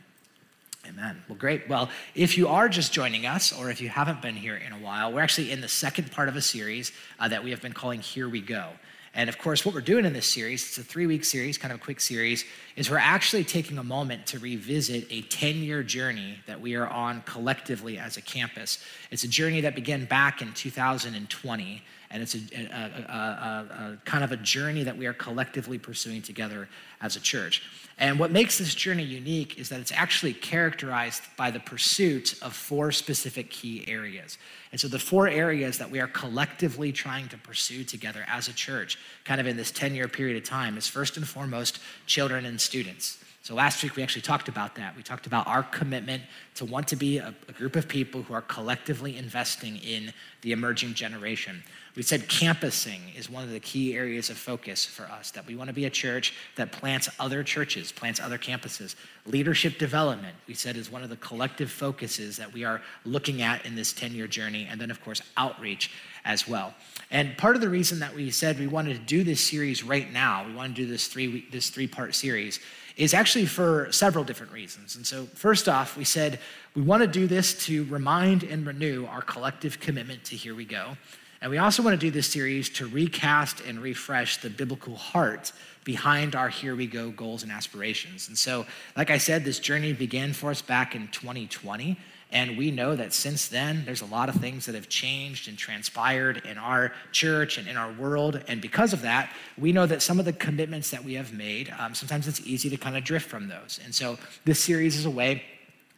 Amen. 0.85 1.23
Well, 1.29 1.37
great. 1.37 1.69
Well, 1.69 1.89
if 2.13 2.37
you 2.37 2.49
are 2.49 2.67
just 2.67 2.91
joining 2.91 3.25
us, 3.25 3.57
or 3.57 3.69
if 3.69 3.79
you 3.79 3.87
haven't 3.87 4.21
been 4.21 4.35
here 4.35 4.57
in 4.57 4.73
a 4.73 4.77
while, 4.77 5.13
we're 5.13 5.21
actually 5.21 5.51
in 5.51 5.61
the 5.61 5.69
second 5.69 6.11
part 6.11 6.27
of 6.27 6.35
a 6.35 6.41
series 6.41 6.91
uh, 7.21 7.29
that 7.29 7.41
we 7.41 7.51
have 7.51 7.61
been 7.61 7.71
calling 7.71 8.01
Here 8.01 8.27
We 8.27 8.41
Go. 8.41 8.67
And 9.15 9.29
of 9.29 9.37
course, 9.37 9.63
what 9.63 9.75
we're 9.75 9.81
doing 9.81 10.05
in 10.05 10.13
this 10.13 10.25
series, 10.25 10.67
it's 10.67 10.77
a 10.79 10.83
three 10.83 11.05
week 11.05 11.23
series, 11.23 11.57
kind 11.57 11.71
of 11.71 11.79
a 11.79 11.83
quick 11.83 12.01
series, 12.01 12.45
is 12.75 12.89
we're 12.89 12.97
actually 12.97 13.43
taking 13.43 13.77
a 13.77 13.83
moment 13.83 14.25
to 14.27 14.39
revisit 14.39 15.05
a 15.11 15.21
10 15.21 15.57
year 15.57 15.83
journey 15.83 16.39
that 16.47 16.59
we 16.59 16.75
are 16.75 16.87
on 16.87 17.21
collectively 17.21 17.99
as 17.99 18.17
a 18.17 18.21
campus. 18.21 18.83
It's 19.11 19.23
a 19.23 19.27
journey 19.27 19.61
that 19.61 19.75
began 19.75 20.05
back 20.05 20.41
in 20.41 20.51
2020 20.53 21.83
and 22.13 22.21
it's 22.21 22.35
a, 22.35 22.39
a, 22.55 23.11
a, 23.11 23.93
a, 23.93 23.97
kind 24.05 24.23
of 24.23 24.31
a 24.31 24.37
journey 24.37 24.83
that 24.83 24.95
we 24.95 25.07
are 25.07 25.13
collectively 25.13 25.79
pursuing 25.79 26.21
together 26.21 26.69
as 27.01 27.15
a 27.15 27.19
church. 27.19 27.63
And 27.97 28.19
what 28.19 28.31
makes 28.31 28.59
this 28.59 28.75
journey 28.75 29.03
unique 29.03 29.57
is 29.59 29.69
that 29.69 29.79
it's 29.79 29.91
actually 29.91 30.33
characterized 30.33 31.23
by 31.37 31.49
the 31.49 31.59
pursuit 31.59 32.35
of 32.43 32.53
four 32.53 32.91
specific 32.91 33.49
key 33.49 33.83
areas. 33.87 34.37
And 34.71 34.79
so, 34.79 34.87
the 34.87 34.99
four 34.99 35.27
areas 35.27 35.79
that 35.79 35.89
we 35.89 35.99
are 35.99 36.07
collectively 36.07 36.91
trying 36.91 37.27
to 37.29 37.37
pursue 37.37 37.83
together 37.83 38.25
as 38.27 38.47
a 38.47 38.53
church, 38.53 38.99
kind 39.25 39.41
of 39.41 39.47
in 39.47 39.57
this 39.57 39.71
10 39.71 39.95
year 39.95 40.07
period 40.07 40.37
of 40.37 40.47
time, 40.47 40.77
is 40.77 40.87
first 40.87 41.17
and 41.17 41.27
foremost 41.27 41.79
children 42.05 42.45
and 42.45 42.61
students. 42.61 43.17
So 43.43 43.55
last 43.55 43.83
week 43.83 43.97
we 43.97 44.03
actually 44.03 44.21
talked 44.21 44.47
about 44.47 44.75
that. 44.75 44.95
We 44.95 45.03
talked 45.03 45.27
about 45.27 45.47
our 45.47 45.63
commitment 45.63 46.23
to 46.55 46.63
want 46.63 46.87
to 46.87 46.95
be 46.95 47.17
a, 47.17 47.35
a, 47.49 47.51
group 47.51 47.75
of 47.75 47.89
people 47.89 48.21
who 48.21 48.33
are 48.33 48.41
collectively 48.41 49.17
investing 49.17 49.75
in 49.79 50.13
the 50.43 50.53
emerging 50.53 50.93
generation. 50.93 51.61
We 51.95 52.01
said 52.01 52.27
campusing 52.27 53.01
is 53.15 53.29
one 53.29 53.43
of 53.43 53.51
the 53.51 53.59
key 53.59 53.95
areas 53.95 54.31
of 54.31 54.37
focus 54.37 54.83
for 54.83 55.03
us, 55.03 55.29
that 55.31 55.45
we 55.45 55.55
want 55.55 55.67
to 55.67 55.73
be 55.73 55.85
a 55.85 55.91
church 55.91 56.33
that 56.55 56.71
plants 56.71 57.07
other 57.19 57.43
churches, 57.43 57.91
plants 57.91 58.19
other 58.19 58.39
campuses. 58.39 58.95
Leadership 59.27 59.77
development, 59.77 60.35
we 60.47 60.55
said, 60.55 60.75
is 60.75 60.91
one 60.91 61.03
of 61.03 61.09
the 61.09 61.17
collective 61.17 61.69
focuses 61.69 62.35
that 62.37 62.51
we 62.51 62.63
are 62.63 62.81
looking 63.05 63.43
at 63.43 63.63
in 63.63 63.75
this 63.75 63.93
10 63.93 64.13
year 64.13 64.25
journey. 64.25 64.67
And 64.69 64.81
then, 64.81 64.89
of 64.89 65.03
course, 65.03 65.21
outreach 65.37 65.91
as 66.25 66.47
well. 66.47 66.73
And 67.11 67.37
part 67.37 67.55
of 67.55 67.61
the 67.61 67.69
reason 67.69 67.99
that 67.99 68.15
we 68.15 68.31
said 68.31 68.57
we 68.57 68.65
wanted 68.65 68.95
to 68.95 69.03
do 69.03 69.23
this 69.23 69.47
series 69.47 69.83
right 69.83 70.11
now, 70.11 70.47
we 70.47 70.53
want 70.55 70.75
to 70.75 70.81
do 70.81 70.89
this 70.89 71.05
three, 71.07 71.47
this 71.51 71.69
three 71.69 71.87
part 71.87 72.15
series, 72.15 72.59
is 72.97 73.13
actually 73.13 73.45
for 73.45 73.91
several 73.91 74.23
different 74.23 74.51
reasons. 74.51 74.95
And 74.95 75.05
so, 75.05 75.25
first 75.35 75.69
off, 75.69 75.95
we 75.95 76.05
said 76.05 76.39
we 76.75 76.81
want 76.81 77.01
to 77.01 77.07
do 77.07 77.27
this 77.27 77.65
to 77.65 77.85
remind 77.85 78.41
and 78.41 78.65
renew 78.65 79.05
our 79.05 79.21
collective 79.21 79.79
commitment 79.79 80.23
to 80.25 80.35
Here 80.35 80.55
We 80.55 80.65
Go. 80.65 80.97
And 81.43 81.51
we 81.51 81.57
also 81.57 81.83
want 81.83 81.99
to 81.99 81.99
do 81.99 82.09
this 82.09 82.27
series 82.27 82.69
to 82.69 82.87
recast 82.87 83.59
and 83.67 83.77
refresh 83.81 84.37
the 84.37 84.49
biblical 84.49 84.95
heart 84.95 85.51
behind 85.83 86.37
our 86.37 86.47
Here 86.47 86.73
We 86.73 86.87
Go 86.87 87.11
goals 87.11 87.43
and 87.43 87.51
aspirations. 87.51 88.29
And 88.29 88.37
so, 88.37 88.65
like 88.95 89.09
I 89.09 89.17
said, 89.17 89.43
this 89.43 89.59
journey 89.59 89.91
began 89.91 90.31
for 90.31 90.51
us 90.51 90.61
back 90.61 90.95
in 90.95 91.09
2020. 91.09 91.97
And 92.31 92.57
we 92.57 92.71
know 92.71 92.95
that 92.95 93.11
since 93.11 93.49
then, 93.49 93.83
there's 93.85 94.01
a 94.01 94.05
lot 94.05 94.29
of 94.29 94.35
things 94.35 94.67
that 94.67 94.75
have 94.75 94.87
changed 94.87 95.49
and 95.49 95.57
transpired 95.57 96.43
in 96.45 96.57
our 96.57 96.93
church 97.11 97.57
and 97.57 97.67
in 97.67 97.75
our 97.75 97.91
world. 97.91 98.41
And 98.47 98.61
because 98.61 98.93
of 98.93 99.01
that, 99.01 99.29
we 99.57 99.73
know 99.73 99.85
that 99.85 100.01
some 100.01 100.19
of 100.19 100.25
the 100.25 100.31
commitments 100.31 100.91
that 100.91 101.03
we 101.03 101.15
have 101.15 101.33
made, 101.33 101.73
um, 101.77 101.93
sometimes 101.93 102.25
it's 102.25 102.39
easy 102.39 102.69
to 102.69 102.77
kind 102.77 102.95
of 102.95 103.03
drift 103.03 103.29
from 103.29 103.49
those. 103.49 103.81
And 103.83 103.93
so 103.93 104.17
this 104.45 104.63
series 104.63 104.95
is 104.95 105.05
a 105.05 105.11
way 105.11 105.43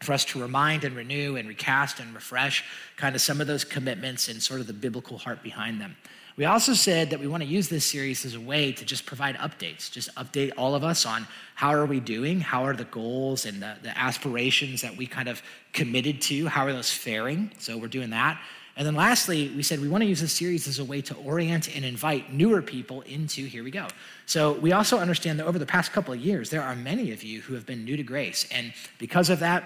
for 0.01 0.13
us 0.13 0.25
to 0.25 0.41
remind 0.41 0.83
and 0.83 0.95
renew 0.95 1.35
and 1.35 1.47
recast 1.47 1.99
and 1.99 2.13
refresh 2.13 2.63
kind 2.97 3.15
of 3.15 3.21
some 3.21 3.41
of 3.41 3.47
those 3.47 3.63
commitments 3.63 4.27
and 4.27 4.41
sort 4.41 4.59
of 4.59 4.67
the 4.67 4.73
biblical 4.73 5.17
heart 5.17 5.41
behind 5.41 5.79
them. 5.81 5.95
We 6.37 6.43
also 6.43 6.73
said 6.73 7.11
that 7.11 7.19
we 7.21 7.27
want 7.27 7.43
to 7.43 7.49
use 7.49 7.69
this 7.69 7.89
series 7.89 8.25
as 8.25 8.35
a 8.35 8.41
way 8.41 8.73
to 8.73 8.83
just 8.83 9.05
provide 9.05 9.37
updates, 9.37 9.89
just 9.89 10.13
update 10.15 10.51
all 10.57 10.75
of 10.75 10.83
us 10.83 11.05
on 11.05 11.25
how 11.55 11.73
are 11.73 11.85
we 11.85 12.01
doing, 12.01 12.41
how 12.41 12.65
are 12.65 12.75
the 12.75 12.83
goals 12.85 13.45
and 13.45 13.61
the, 13.61 13.77
the 13.83 13.97
aspirations 13.97 14.81
that 14.81 14.97
we 14.97 15.07
kind 15.07 15.29
of 15.29 15.41
committed 15.71 16.21
to, 16.23 16.47
how 16.47 16.65
are 16.65 16.73
those 16.73 16.91
faring. 16.91 17.51
So 17.57 17.77
we're 17.77 17.87
doing 17.87 18.09
that. 18.09 18.41
And 18.75 18.85
then 18.85 18.95
lastly, 18.95 19.53
we 19.55 19.63
said 19.63 19.79
we 19.79 19.87
want 19.87 20.01
to 20.01 20.09
use 20.09 20.19
this 20.19 20.33
series 20.33 20.67
as 20.67 20.79
a 20.79 20.83
way 20.83 21.01
to 21.03 21.15
orient 21.15 21.73
and 21.73 21.85
invite 21.85 22.33
newer 22.33 22.61
people 22.61 22.99
into 23.03 23.45
Here 23.45 23.63
We 23.63 23.71
Go. 23.71 23.87
So 24.25 24.51
we 24.53 24.73
also 24.73 24.99
understand 24.99 25.39
that 25.39 25.45
over 25.45 25.57
the 25.57 25.65
past 25.65 25.93
couple 25.93 26.13
of 26.13 26.19
years, 26.19 26.49
there 26.49 26.61
are 26.61 26.75
many 26.75 27.13
of 27.13 27.23
you 27.23 27.39
who 27.39 27.53
have 27.53 27.65
been 27.65 27.85
new 27.85 27.95
to 27.95 28.03
grace. 28.03 28.45
And 28.51 28.73
because 28.99 29.29
of 29.29 29.39
that, 29.39 29.63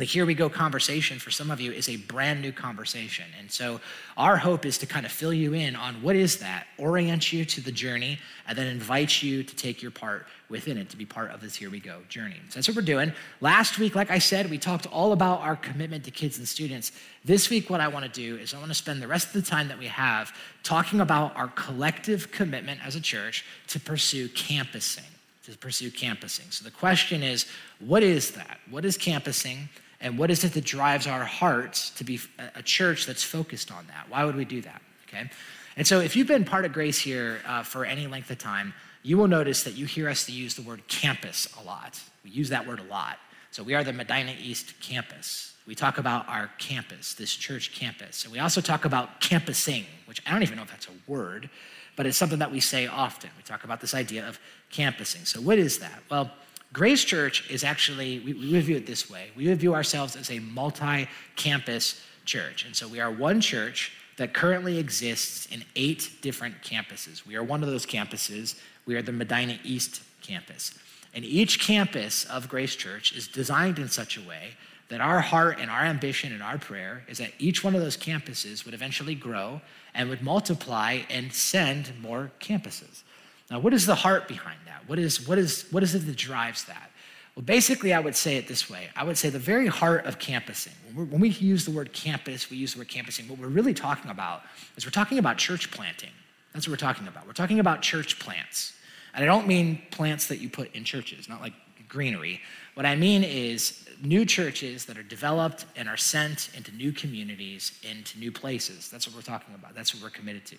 the 0.00 0.06
Here 0.06 0.26
We 0.26 0.34
Go 0.34 0.48
conversation 0.48 1.18
for 1.18 1.30
some 1.30 1.50
of 1.50 1.60
you 1.60 1.72
is 1.72 1.88
a 1.88 1.96
brand 1.96 2.42
new 2.42 2.52
conversation. 2.52 3.26
And 3.38 3.50
so 3.50 3.80
our 4.16 4.36
hope 4.36 4.66
is 4.66 4.78
to 4.78 4.86
kind 4.86 5.06
of 5.06 5.12
fill 5.12 5.32
you 5.32 5.52
in 5.54 5.76
on 5.76 6.02
what 6.02 6.16
is 6.16 6.38
that, 6.38 6.66
orient 6.78 7.32
you 7.32 7.44
to 7.44 7.60
the 7.60 7.70
journey, 7.70 8.18
and 8.48 8.56
then 8.56 8.66
invite 8.66 9.22
you 9.22 9.42
to 9.42 9.56
take 9.56 9.82
your 9.82 9.90
part 9.90 10.26
within 10.48 10.78
it, 10.78 10.88
to 10.90 10.96
be 10.96 11.04
part 11.04 11.30
of 11.30 11.40
this 11.40 11.54
Here 11.54 11.70
We 11.70 11.80
Go 11.80 12.00
journey. 12.08 12.40
So 12.48 12.54
that's 12.56 12.68
what 12.68 12.76
we're 12.76 12.82
doing. 12.82 13.12
Last 13.40 13.78
week, 13.78 13.94
like 13.94 14.10
I 14.10 14.18
said, 14.18 14.50
we 14.50 14.58
talked 14.58 14.86
all 14.86 15.12
about 15.12 15.40
our 15.40 15.56
commitment 15.56 16.04
to 16.04 16.10
kids 16.10 16.38
and 16.38 16.48
students. 16.48 16.92
This 17.24 17.50
week, 17.50 17.70
what 17.70 17.80
I 17.80 17.88
want 17.88 18.04
to 18.06 18.10
do 18.10 18.36
is 18.36 18.54
I 18.54 18.58
want 18.58 18.70
to 18.70 18.74
spend 18.74 19.00
the 19.00 19.08
rest 19.08 19.28
of 19.28 19.32
the 19.34 19.42
time 19.42 19.68
that 19.68 19.78
we 19.78 19.86
have 19.86 20.34
talking 20.62 21.00
about 21.00 21.36
our 21.36 21.48
collective 21.48 22.32
commitment 22.32 22.84
as 22.84 22.96
a 22.96 23.00
church 23.00 23.44
to 23.68 23.78
pursue 23.78 24.28
campusing 24.30 25.04
to 25.50 25.58
pursue 25.58 25.90
campusing. 25.90 26.46
So 26.50 26.64
the 26.64 26.70
question 26.70 27.22
is, 27.22 27.46
what 27.78 28.02
is 28.02 28.32
that? 28.32 28.58
What 28.70 28.84
is 28.84 28.96
campusing? 28.96 29.68
And 30.00 30.16
what 30.16 30.30
is 30.30 30.44
it 30.44 30.54
that 30.54 30.64
drives 30.64 31.06
our 31.06 31.24
hearts 31.24 31.90
to 31.90 32.04
be 32.04 32.20
a 32.54 32.62
church 32.62 33.06
that's 33.06 33.22
focused 33.22 33.70
on 33.70 33.86
that? 33.88 34.08
Why 34.08 34.24
would 34.24 34.36
we 34.36 34.44
do 34.44 34.62
that? 34.62 34.80
Okay. 35.08 35.30
And 35.76 35.86
so 35.86 36.00
if 36.00 36.16
you've 36.16 36.26
been 36.26 36.44
part 36.44 36.64
of 36.64 36.72
Grace 36.72 36.98
here 36.98 37.40
uh, 37.46 37.62
for 37.62 37.84
any 37.84 38.06
length 38.06 38.30
of 38.30 38.38
time, 38.38 38.72
you 39.02 39.16
will 39.16 39.28
notice 39.28 39.62
that 39.64 39.74
you 39.74 39.86
hear 39.86 40.08
us 40.08 40.28
use 40.28 40.54
the 40.54 40.62
word 40.62 40.86
campus 40.88 41.48
a 41.60 41.64
lot. 41.64 42.00
We 42.24 42.30
use 42.30 42.48
that 42.50 42.66
word 42.66 42.80
a 42.80 42.84
lot. 42.84 43.18
So 43.50 43.62
we 43.62 43.74
are 43.74 43.82
the 43.82 43.92
Medina 43.92 44.34
East 44.40 44.74
campus. 44.80 45.54
We 45.66 45.74
talk 45.74 45.98
about 45.98 46.28
our 46.28 46.50
campus, 46.58 47.14
this 47.14 47.34
church 47.34 47.74
campus. 47.74 48.24
And 48.24 48.32
we 48.32 48.38
also 48.38 48.60
talk 48.60 48.84
about 48.84 49.20
campusing, 49.20 49.84
which 50.06 50.22
I 50.26 50.32
don't 50.32 50.42
even 50.42 50.56
know 50.56 50.62
if 50.62 50.70
that's 50.70 50.86
a 50.86 51.10
word, 51.10 51.50
but 51.96 52.06
it's 52.06 52.16
something 52.16 52.38
that 52.38 52.50
we 52.50 52.60
say 52.60 52.86
often. 52.86 53.30
We 53.36 53.42
talk 53.42 53.64
about 53.64 53.80
this 53.80 53.94
idea 53.94 54.26
of 54.26 54.38
campusing. 54.70 55.24
So, 55.24 55.40
what 55.40 55.58
is 55.58 55.78
that? 55.80 56.02
Well, 56.10 56.30
Grace 56.72 57.04
Church 57.04 57.50
is 57.50 57.64
actually, 57.64 58.20
we, 58.20 58.32
we 58.32 58.60
view 58.60 58.76
it 58.76 58.86
this 58.86 59.10
way. 59.10 59.30
We 59.36 59.52
view 59.54 59.74
ourselves 59.74 60.14
as 60.14 60.30
a 60.30 60.38
multi 60.38 61.08
campus 61.34 62.00
church. 62.24 62.64
And 62.64 62.76
so 62.76 62.86
we 62.86 63.00
are 63.00 63.10
one 63.10 63.40
church 63.40 63.92
that 64.18 64.34
currently 64.34 64.78
exists 64.78 65.46
in 65.46 65.64
eight 65.74 66.10
different 66.20 66.62
campuses. 66.62 67.26
We 67.26 67.34
are 67.36 67.42
one 67.42 67.62
of 67.62 67.68
those 67.68 67.86
campuses. 67.86 68.60
We 68.86 68.94
are 68.94 69.02
the 69.02 69.12
Medina 69.12 69.58
East 69.64 70.02
campus. 70.22 70.74
And 71.12 71.24
each 71.24 71.58
campus 71.58 72.24
of 72.26 72.48
Grace 72.48 72.76
Church 72.76 73.16
is 73.16 73.26
designed 73.26 73.78
in 73.78 73.88
such 73.88 74.16
a 74.16 74.20
way 74.20 74.50
that 74.90 75.00
our 75.00 75.20
heart 75.20 75.58
and 75.60 75.70
our 75.70 75.82
ambition 75.82 76.32
and 76.32 76.42
our 76.42 76.58
prayer 76.58 77.04
is 77.08 77.18
that 77.18 77.32
each 77.38 77.64
one 77.64 77.74
of 77.74 77.80
those 77.80 77.96
campuses 77.96 78.64
would 78.64 78.74
eventually 78.74 79.14
grow 79.14 79.60
and 79.94 80.08
would 80.08 80.22
multiply 80.22 81.00
and 81.08 81.32
send 81.32 81.92
more 82.00 82.30
campuses. 82.40 83.02
Now, 83.50 83.58
what 83.58 83.74
is 83.74 83.86
the 83.86 83.94
heart 83.94 84.28
behind 84.28 84.58
that? 84.66 84.88
What 84.88 84.98
is, 84.98 85.26
what 85.26 85.38
is, 85.38 85.66
what 85.70 85.82
is 85.82 85.94
it 85.94 86.06
that 86.06 86.16
drives 86.16 86.64
that? 86.64 86.90
Well, 87.34 87.44
basically, 87.44 87.92
I 87.92 88.00
would 88.00 88.16
say 88.16 88.36
it 88.36 88.48
this 88.48 88.68
way 88.68 88.90
I 88.96 89.04
would 89.04 89.16
say 89.16 89.30
the 89.30 89.38
very 89.38 89.66
heart 89.66 90.04
of 90.06 90.18
campusing, 90.18 90.72
when, 90.94 91.20
we 91.20 91.30
use 91.30 91.64
the 91.64 91.70
word 91.70 91.92
campus, 91.92 92.50
we 92.50 92.56
use 92.56 92.74
the 92.74 92.78
word 92.78 92.88
campusing, 92.88 93.28
what 93.28 93.38
we're 93.38 93.48
really 93.48 93.74
talking 93.74 94.10
about 94.10 94.42
is 94.76 94.84
we're 94.84 94.90
talking 94.90 95.18
about 95.18 95.38
church 95.38 95.70
planting. 95.70 96.10
That's 96.52 96.66
what 96.66 96.72
we're 96.72 96.88
talking 96.88 97.06
about. 97.06 97.26
We're 97.26 97.32
talking 97.32 97.60
about 97.60 97.82
church 97.82 98.18
plants. 98.18 98.74
And 99.14 99.22
I 99.22 99.26
don't 99.26 99.46
mean 99.46 99.82
plants 99.90 100.26
that 100.26 100.38
you 100.38 100.48
put 100.48 100.74
in 100.74 100.84
churches, 100.84 101.28
not 101.28 101.40
like 101.40 101.52
greenery. 101.88 102.40
What 102.74 102.86
I 102.86 102.96
mean 102.96 103.22
is 103.24 103.88
new 104.02 104.24
churches 104.24 104.86
that 104.86 104.96
are 104.96 105.02
developed 105.02 105.66
and 105.76 105.88
are 105.88 105.96
sent 105.96 106.50
into 106.56 106.72
new 106.72 106.92
communities, 106.92 107.78
into 107.88 108.18
new 108.18 108.32
places. 108.32 108.88
That's 108.88 109.06
what 109.06 109.14
we're 109.14 109.22
talking 109.22 109.54
about. 109.54 109.74
That's 109.74 109.94
what 109.94 110.02
we're 110.02 110.10
committed 110.10 110.46
to. 110.46 110.56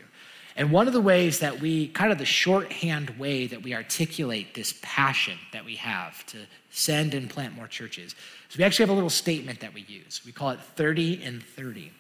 And 0.56 0.72
one 0.72 0.88
of 0.88 0.94
the 0.94 1.02
ways 1.02 1.40
that 1.40 1.60
we, 1.60 1.88
kind 1.90 2.12
of 2.12 2.18
the 2.18 2.26
shorthand 2.26 3.12
way 3.12 3.48
that 3.48 3.64
we 3.64 3.74
articulate 3.74 4.54
this 4.54 4.78
passion 4.82 5.38
that 5.54 5.64
we 5.64 5.76
have 5.76 6.26
to 6.28 6.38
send 6.72 7.14
and 7.14 7.30
plant 7.30 7.56
more 7.56 7.68
churches 7.68 8.16
is 8.50 8.58
we 8.58 8.64
actually 8.64 8.84
have 8.84 8.90
a 8.90 8.94
little 8.94 9.10
statement 9.10 9.62
that 9.62 9.74
we 9.74 9.82
use. 9.82 10.22
We 10.26 10.32
call 10.32 10.50
it 10.52 10.60
30 10.60 11.24
and 11.24 11.42
30. 11.42 11.92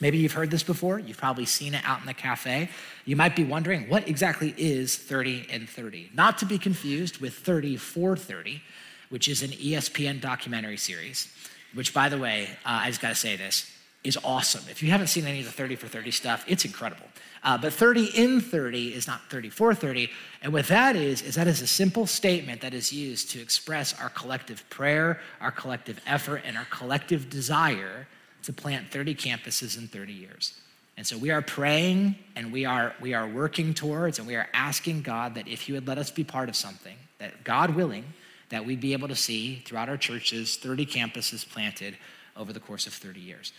Maybe 0.00 0.18
you've 0.18 0.32
heard 0.32 0.50
this 0.50 0.64
before. 0.64 0.98
You've 0.98 1.18
probably 1.18 1.46
seen 1.46 1.74
it 1.74 1.82
out 1.84 2.00
in 2.00 2.06
the 2.06 2.14
cafe. 2.14 2.70
You 3.04 3.14
might 3.14 3.36
be 3.36 3.44
wondering 3.44 3.88
what 3.88 4.08
exactly 4.08 4.52
is 4.56 4.96
30 4.96 5.46
and 5.50 5.68
30? 5.68 6.10
Not 6.14 6.38
to 6.38 6.44
be 6.44 6.58
confused 6.58 7.18
with 7.18 7.34
30 7.34 7.76
for 7.76 8.16
30, 8.16 8.62
which 9.10 9.28
is 9.28 9.42
an 9.42 9.50
ESPN 9.50 10.20
documentary 10.20 10.76
series, 10.76 11.32
which, 11.74 11.94
by 11.94 12.08
the 12.08 12.18
way, 12.18 12.48
uh, 12.64 12.82
I 12.82 12.88
just 12.88 13.00
got 13.00 13.10
to 13.10 13.14
say 13.14 13.36
this 13.36 13.70
is 14.02 14.18
awesome. 14.24 14.64
If 14.68 14.82
you 14.82 14.90
haven't 14.90 15.06
seen 15.06 15.26
any 15.26 15.40
of 15.40 15.44
the 15.44 15.52
30 15.52 15.76
for 15.76 15.86
30 15.86 16.10
stuff, 16.10 16.44
it's 16.48 16.64
incredible. 16.64 17.06
Uh, 17.44 17.58
but 17.58 17.72
30 17.72 18.06
in 18.14 18.40
30 18.40 18.94
is 18.94 19.06
not 19.06 19.22
30 19.28 19.50
for 19.50 19.74
30. 19.74 20.08
And 20.42 20.52
what 20.52 20.68
that 20.68 20.94
is, 20.94 21.22
is 21.22 21.34
that 21.34 21.48
is 21.48 21.60
a 21.60 21.66
simple 21.66 22.06
statement 22.06 22.60
that 22.60 22.72
is 22.72 22.92
used 22.92 23.30
to 23.32 23.40
express 23.40 23.98
our 24.00 24.10
collective 24.10 24.68
prayer, 24.70 25.20
our 25.40 25.50
collective 25.50 26.00
effort, 26.06 26.42
and 26.44 26.56
our 26.56 26.66
collective 26.66 27.28
desire 27.28 28.06
to 28.44 28.52
plant 28.52 28.90
30 28.90 29.14
campuses 29.16 29.76
in 29.76 29.88
30 29.88 30.12
years. 30.12 30.60
And 30.96 31.06
so 31.06 31.16
we 31.16 31.30
are 31.30 31.42
praying 31.42 32.16
and 32.36 32.52
we 32.52 32.64
are, 32.64 32.94
we 33.00 33.14
are 33.14 33.26
working 33.26 33.74
towards 33.74 34.18
and 34.18 34.28
we 34.28 34.36
are 34.36 34.48
asking 34.52 35.02
God 35.02 35.34
that 35.34 35.48
if 35.48 35.62
He 35.62 35.72
would 35.72 35.88
let 35.88 35.98
us 35.98 36.10
be 36.10 36.22
part 36.22 36.48
of 36.48 36.54
something, 36.54 36.96
that 37.18 37.44
God 37.44 37.74
willing, 37.74 38.04
that 38.50 38.64
we'd 38.64 38.80
be 38.80 38.92
able 38.92 39.08
to 39.08 39.16
see 39.16 39.62
throughout 39.64 39.88
our 39.88 39.96
churches 39.96 40.56
30 40.56 40.86
campuses 40.86 41.48
planted 41.48 41.96
over 42.36 42.52
the 42.52 42.60
course 42.60 42.86
of 42.86 42.92
30 42.92 43.20
years. 43.20 43.52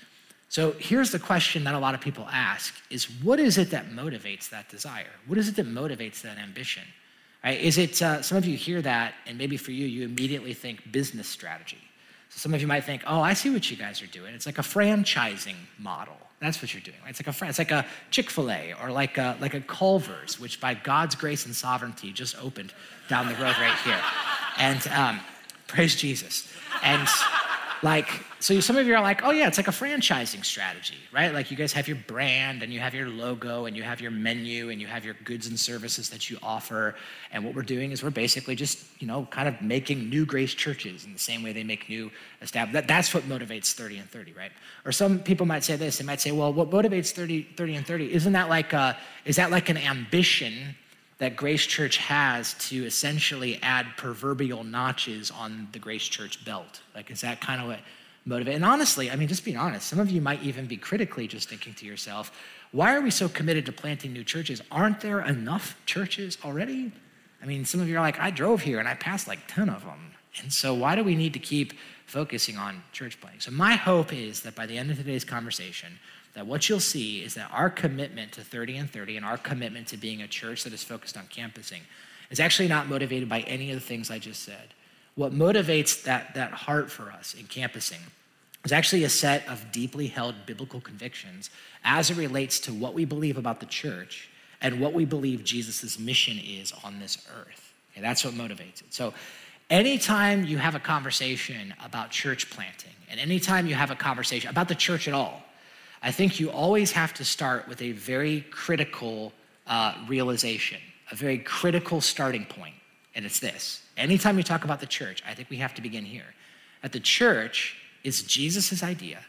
So 0.54 0.76
here's 0.78 1.10
the 1.10 1.18
question 1.18 1.64
that 1.64 1.74
a 1.74 1.80
lot 1.80 1.96
of 1.96 2.02
people 2.02 2.28
ask 2.32 2.76
is 2.92 3.06
what 3.24 3.40
is 3.40 3.58
it 3.58 3.72
that 3.72 3.90
motivates 3.90 4.52
that 4.52 4.70
desire? 4.70 5.10
What 5.26 5.40
is 5.40 5.50
it 5.50 5.56
that 5.56 5.66
motivates 5.66 6.22
that 6.22 6.38
ambition? 6.38 6.84
Right? 7.44 7.60
Is 7.60 7.80
it, 7.80 8.00
uh, 8.04 8.22
some 8.22 8.38
of 8.38 8.46
you 8.46 8.56
hear 8.56 8.80
that, 8.84 9.16
and 9.26 9.36
maybe 9.40 9.58
for 9.58 9.72
you, 9.72 9.88
you 9.88 10.06
immediately 10.06 10.54
think 10.54 10.92
business 10.92 11.28
strategy. 11.28 11.82
So 12.30 12.38
some 12.38 12.54
of 12.54 12.62
you 12.62 12.68
might 12.68 12.84
think, 12.84 13.02
oh, 13.08 13.20
I 13.20 13.34
see 13.34 13.50
what 13.50 13.72
you 13.72 13.78
guys 13.78 14.04
are 14.04 14.08
doing. 14.08 14.36
It's 14.36 14.46
like 14.46 14.60
a 14.60 14.62
franchising 14.62 15.56
model. 15.80 16.18
That's 16.40 16.62
what 16.62 16.72
you're 16.72 16.84
doing. 16.84 16.98
Right? 17.02 17.10
It's 17.10 17.26
like 17.26 17.42
a 17.42 17.46
it's 17.48 17.58
like 17.58 17.72
a 17.72 17.84
Chick 18.12 18.30
Fil 18.30 18.52
A 18.52 18.76
or 18.80 18.92
like 18.92 19.18
a 19.18 19.36
like 19.42 19.56
a 19.56 19.62
Culver's, 19.62 20.40
which 20.40 20.62
by 20.62 20.76
God's 20.76 21.16
grace 21.16 21.48
and 21.48 21.56
sovereignty 21.56 22.12
just 22.12 22.38
opened 22.40 22.76
down 23.10 23.26
the 23.28 23.34
road 23.36 23.56
right 23.60 23.78
here. 23.84 24.02
And 24.60 24.88
um, 24.90 25.20
praise 25.66 25.96
Jesus. 25.96 26.48
And 26.84 27.08
like, 27.84 28.08
so 28.40 28.60
some 28.62 28.78
of 28.78 28.88
you 28.88 28.96
are 28.96 29.02
like, 29.02 29.24
oh 29.24 29.32
yeah, 29.32 29.48
it's 29.48 29.58
like 29.58 29.68
a 29.68 29.72
franchising 29.72 30.46
strategy, 30.46 30.98
right? 31.12 31.34
Like 31.34 31.52
you 31.52 31.58
guys 31.58 31.74
have 31.74 31.86
your 31.86 31.98
brand 32.08 32.64
and 32.64 32.72
you 32.72 32.80
have 32.80 32.94
your 32.94 33.10
logo 33.10 33.66
and 33.66 33.76
you 33.76 33.84
have 33.84 34.00
your 34.00 34.10
menu 34.10 34.70
and 34.70 34.80
you 34.80 34.88
have 34.88 35.04
your 35.04 35.16
goods 35.26 35.48
and 35.48 35.60
services 35.60 36.10
that 36.10 36.30
you 36.30 36.38
offer. 36.42 36.96
And 37.32 37.44
what 37.44 37.54
we're 37.54 37.62
doing 37.62 37.92
is 37.92 38.02
we're 38.02 38.10
basically 38.10 38.56
just, 38.56 38.86
you 39.00 39.08
know, 39.08 39.28
kind 39.32 39.50
of 39.50 39.62
making 39.62 40.10
new 40.10 40.26
grace 40.26 40.54
churches 40.54 41.04
in 41.04 41.12
the 41.12 41.20
same 41.20 41.44
way 41.44 41.52
they 41.52 41.66
make 41.66 41.90
new 41.90 42.10
established. 42.42 42.74
That, 42.74 42.88
that's 42.88 43.14
what 43.14 43.24
motivates 43.24 43.74
30 43.74 43.98
and 43.98 44.10
30, 44.10 44.32
right? 44.32 44.52
Or 44.86 44.94
some 44.94 45.20
people 45.20 45.46
might 45.46 45.66
say 45.66 45.76
this, 45.76 45.98
they 45.98 46.06
might 46.06 46.22
say, 46.22 46.32
well, 46.32 46.54
what 46.54 46.70
motivates 46.70 47.12
30, 47.12 47.44
30 47.58 47.76
and 47.76 47.86
30? 47.86 48.14
Isn't 48.14 48.34
that 48.34 48.48
like 48.48 48.72
a, 48.72 48.98
is 49.26 49.36
that 49.36 49.52
like 49.52 49.68
an 49.68 49.78
ambition 49.78 50.76
that 51.24 51.38
Grace 51.38 51.66
Church 51.66 51.96
has 51.96 52.54
to 52.56 52.84
essentially 52.84 53.58
add 53.62 53.88
proverbial 53.96 54.66
notches 54.66 55.32
on 55.32 55.70
the 55.72 55.80
Grace 55.80 56.04
Church 56.04 56.44
belt? 56.44 56.82
Like, 56.94 57.10
is 57.10 57.22
that 57.22 57.40
kind 57.40 57.62
of 57.62 57.68
what 57.68 57.80
motivates? 58.28 58.56
And 58.56 58.66
honestly, 58.66 59.10
I 59.10 59.16
mean, 59.16 59.30
just 59.30 59.46
being 59.46 59.56
honest, 59.56 59.88
some 59.88 60.00
of 60.00 60.10
you 60.10 60.20
might 60.20 60.44
even 60.44 60.66
be 60.66 60.76
critically 60.76 61.30
just 61.30 61.48
thinking 61.48 61.76
to 61.76 61.86
yourself, 61.86 62.34
why 62.74 62.94
are 62.94 63.00
we 63.00 63.10
so 63.10 63.30
committed 63.30 63.66
to 63.68 63.72
planting 63.72 64.12
new 64.12 64.26
churches? 64.26 64.62
Aren't 64.70 65.00
there 65.00 65.22
enough 65.22 65.78
churches 65.86 66.38
already? 66.44 66.92
I 67.42 67.46
mean, 67.46 67.64
some 67.64 67.80
of 67.80 67.88
you 67.88 67.96
are 67.96 68.02
like, 68.02 68.20
I 68.20 68.30
drove 68.30 68.62
here 68.62 68.80
and 68.80 68.88
I 68.88 68.96
passed 68.96 69.26
like 69.26 69.40
10 69.48 69.70
of 69.70 69.86
them. 69.86 70.12
And 70.42 70.52
so, 70.52 70.74
why 70.74 70.94
do 70.94 71.06
we 71.06 71.16
need 71.16 71.32
to 71.34 71.40
keep 71.40 71.72
focusing 72.06 72.58
on 72.58 72.84
church 72.92 73.18
planting? 73.22 73.40
So, 73.40 73.52
my 73.52 73.76
hope 73.76 74.12
is 74.12 74.42
that 74.42 74.56
by 74.56 74.66
the 74.66 74.78
end 74.78 74.92
of 74.92 74.98
today's 74.98 75.24
conversation, 75.24 76.00
that 76.34 76.48
what 76.48 76.68
you'll 76.68 76.80
see 76.80 77.24
is 77.24 77.36
that 77.36 77.50
our 77.52 77.70
commitment 77.70 78.32
to 78.34 78.42
30 78.42 78.78
and 78.78 78.90
30 78.90 79.18
and 79.18 79.26
our 79.26 79.38
commitment 79.38 79.88
to 79.88 79.98
being 79.98 80.22
a 80.22 80.28
church 80.28 80.64
that 80.64 80.74
is 80.74 80.84
focused 80.84 81.18
on 81.18 81.28
campusing 81.28 81.82
is 82.32 82.40
actually 82.40 82.68
not 82.68 82.88
motivated 82.88 83.30
by 83.30 83.42
any 83.42 83.72
of 83.72 83.76
the 83.76 83.86
things 83.86 84.10
I 84.10 84.20
just 84.20 84.42
said. 84.42 84.74
What 85.16 85.32
motivates 85.32 86.04
that, 86.04 86.34
that 86.34 86.52
heart 86.52 86.90
for 86.90 87.12
us 87.12 87.36
in 87.36 87.46
campusing 87.46 88.00
is 88.66 88.72
actually 88.72 89.04
a 89.04 89.10
set 89.10 89.48
of 89.48 89.72
deeply 89.72 90.08
held 90.08 90.34
biblical 90.46 90.82
convictions 90.82 91.50
as 91.84 92.10
it 92.10 92.18
relates 92.18 92.60
to 92.62 92.74
what 92.74 92.94
we 92.94 93.06
believe 93.06 93.38
about 93.38 93.60
the 93.60 93.66
church 93.68 94.30
and 94.62 94.80
what 94.80 94.94
we 94.94 95.06
believe 95.06 95.44
Jesus' 95.44 96.00
mission 96.00 96.40
is 96.40 96.74
on 96.84 97.00
this 97.00 97.28
earth. 97.38 97.74
Okay, 97.92 98.02
that's 98.02 98.26
what 98.26 98.34
motivates 98.34 98.82
it. 98.82 98.92
So, 98.92 99.14
anytime 99.70 100.46
you 100.46 100.58
have 100.58 100.74
a 100.74 100.80
conversation 100.80 101.74
about 101.84 102.10
church 102.10 102.50
planting, 102.50 102.94
and 103.10 103.20
anytime 103.20 103.68
you 103.68 103.76
have 103.76 103.92
a 103.92 103.96
conversation 103.96 104.50
about 104.50 104.70
the 104.70 104.76
church 104.76 105.08
at 105.08 105.14
all, 105.14 105.44
I 106.04 106.12
think 106.12 106.38
you 106.38 106.52
always 106.52 106.92
have 106.92 107.14
to 107.16 107.26
start 107.26 107.68
with 107.70 107.82
a 107.82 107.94
very 107.94 108.42
critical 108.52 109.32
uh, 109.66 109.96
realization, 110.08 110.80
a 111.10 111.16
very 111.16 111.38
critical 111.38 112.02
starting 112.02 112.46
point, 112.46 112.76
and 113.16 113.26
it's 113.26 113.40
this. 113.40 113.82
Anytime 113.96 114.36
we 114.36 114.44
talk 114.44 114.66
about 114.66 114.82
the 114.82 114.86
church, 114.86 115.24
I 115.26 115.34
think 115.34 115.50
we 115.50 115.58
have 115.58 115.74
to 115.76 115.82
begin 115.82 116.04
here. 116.04 116.36
That 116.82 116.92
the 116.92 117.00
church 117.00 117.78
is 118.04 118.22
Jesus' 118.24 118.84
idea, 118.84 119.20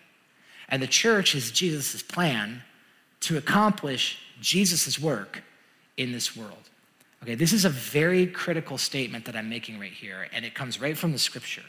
and 0.68 0.82
the 0.82 0.88
church 0.88 1.36
is 1.36 1.52
Jesus' 1.52 2.02
plan 2.02 2.64
to 3.20 3.36
accomplish 3.36 4.18
Jesus' 4.40 4.98
work 4.98 5.44
in 5.96 6.10
this 6.10 6.36
world. 6.36 6.70
Okay, 7.22 7.36
this 7.36 7.52
is 7.52 7.64
a 7.64 7.70
very 7.70 8.26
critical 8.26 8.78
statement 8.78 9.26
that 9.26 9.36
I'm 9.36 9.48
making 9.48 9.78
right 9.78 9.92
here, 9.92 10.26
and 10.32 10.44
it 10.44 10.54
comes 10.54 10.80
right 10.80 10.98
from 10.98 11.12
the 11.12 11.18
scripture. 11.18 11.62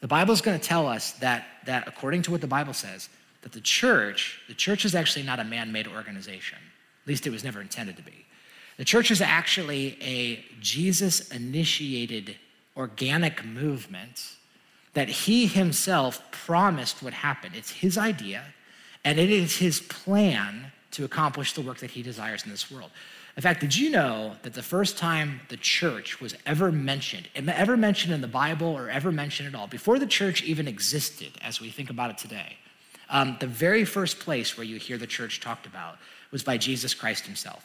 The 0.00 0.08
Bible 0.08 0.32
is 0.32 0.40
going 0.40 0.58
to 0.58 0.64
tell 0.64 0.86
us 0.86 1.12
that, 1.12 1.44
that 1.66 1.86
according 1.86 2.22
to 2.22 2.30
what 2.30 2.40
the 2.40 2.46
Bible 2.46 2.72
says, 2.72 3.10
that 3.42 3.52
the 3.52 3.60
church, 3.60 4.40
the 4.48 4.54
church 4.54 4.84
is 4.84 4.94
actually 4.94 5.24
not 5.24 5.38
a 5.38 5.44
man 5.44 5.72
made 5.72 5.86
organization. 5.86 6.58
At 7.02 7.08
least 7.08 7.26
it 7.26 7.30
was 7.30 7.44
never 7.44 7.60
intended 7.60 7.96
to 7.96 8.02
be. 8.02 8.26
The 8.76 8.84
church 8.84 9.10
is 9.10 9.20
actually 9.20 9.98
a 10.02 10.44
Jesus 10.60 11.30
initiated 11.30 12.36
organic 12.76 13.44
movement 13.44 14.36
that 14.94 15.08
he 15.08 15.46
himself 15.46 16.22
promised 16.30 17.02
would 17.02 17.14
happen. 17.14 17.52
It's 17.54 17.70
his 17.70 17.98
idea, 17.98 18.44
and 19.04 19.18
it 19.18 19.30
is 19.30 19.58
his 19.58 19.80
plan 19.80 20.72
to 20.92 21.04
accomplish 21.04 21.52
the 21.52 21.60
work 21.60 21.78
that 21.78 21.90
he 21.90 22.02
desires 22.02 22.44
in 22.44 22.50
this 22.50 22.70
world. 22.70 22.90
In 23.36 23.42
fact, 23.42 23.60
did 23.60 23.76
you 23.76 23.90
know 23.90 24.34
that 24.42 24.54
the 24.54 24.62
first 24.62 24.98
time 24.98 25.40
the 25.48 25.56
church 25.56 26.20
was 26.20 26.34
ever 26.46 26.72
mentioned, 26.72 27.28
ever 27.36 27.76
mentioned 27.76 28.12
in 28.12 28.20
the 28.20 28.26
Bible 28.28 28.68
or 28.68 28.90
ever 28.90 29.12
mentioned 29.12 29.48
at 29.48 29.54
all, 29.54 29.68
before 29.68 29.98
the 29.98 30.06
church 30.06 30.42
even 30.42 30.66
existed 30.66 31.32
as 31.42 31.60
we 31.60 31.70
think 31.70 31.90
about 31.90 32.10
it 32.10 32.18
today, 32.18 32.56
um, 33.10 33.36
the 33.40 33.46
very 33.46 33.84
first 33.84 34.18
place 34.18 34.56
where 34.56 34.66
you 34.66 34.76
hear 34.76 34.98
the 34.98 35.06
church 35.06 35.40
talked 35.40 35.66
about 35.66 35.98
was 36.30 36.42
by 36.42 36.58
Jesus 36.58 36.94
Christ 36.94 37.26
himself. 37.26 37.64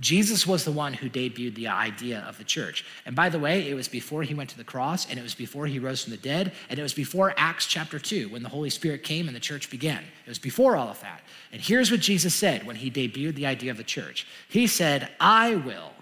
Jesus 0.00 0.46
was 0.46 0.64
the 0.64 0.72
one 0.72 0.94
who 0.94 1.10
debuted 1.10 1.54
the 1.54 1.68
idea 1.68 2.24
of 2.26 2.38
the 2.38 2.44
church. 2.44 2.86
And 3.04 3.14
by 3.14 3.28
the 3.28 3.38
way, 3.38 3.68
it 3.68 3.74
was 3.74 3.86
before 3.86 4.22
he 4.22 4.34
went 4.34 4.48
to 4.50 4.56
the 4.56 4.64
cross, 4.64 5.08
and 5.08 5.18
it 5.18 5.22
was 5.22 5.34
before 5.34 5.66
he 5.66 5.78
rose 5.78 6.02
from 6.02 6.12
the 6.12 6.16
dead, 6.16 6.52
and 6.70 6.78
it 6.78 6.82
was 6.82 6.94
before 6.94 7.34
Acts 7.36 7.66
chapter 7.66 7.98
2 7.98 8.30
when 8.30 8.42
the 8.42 8.48
Holy 8.48 8.70
Spirit 8.70 9.02
came 9.02 9.26
and 9.26 9.36
the 9.36 9.40
church 9.40 9.70
began. 9.70 10.02
It 10.24 10.28
was 10.28 10.38
before 10.38 10.74
all 10.74 10.88
of 10.88 11.00
that. 11.02 11.20
And 11.52 11.60
here's 11.60 11.90
what 11.90 12.00
Jesus 12.00 12.34
said 12.34 12.66
when 12.66 12.76
he 12.76 12.90
debuted 12.90 13.34
the 13.34 13.46
idea 13.46 13.70
of 13.70 13.76
the 13.76 13.84
church 13.84 14.26
He 14.48 14.66
said, 14.66 15.10
I 15.20 15.56
will, 15.56 15.92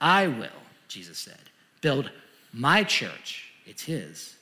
I 0.00 0.28
will, 0.28 0.48
Jesus 0.86 1.18
said, 1.18 1.40
build 1.80 2.10
my 2.52 2.84
church. 2.84 3.50
It's 3.66 3.82
his. 3.82 4.36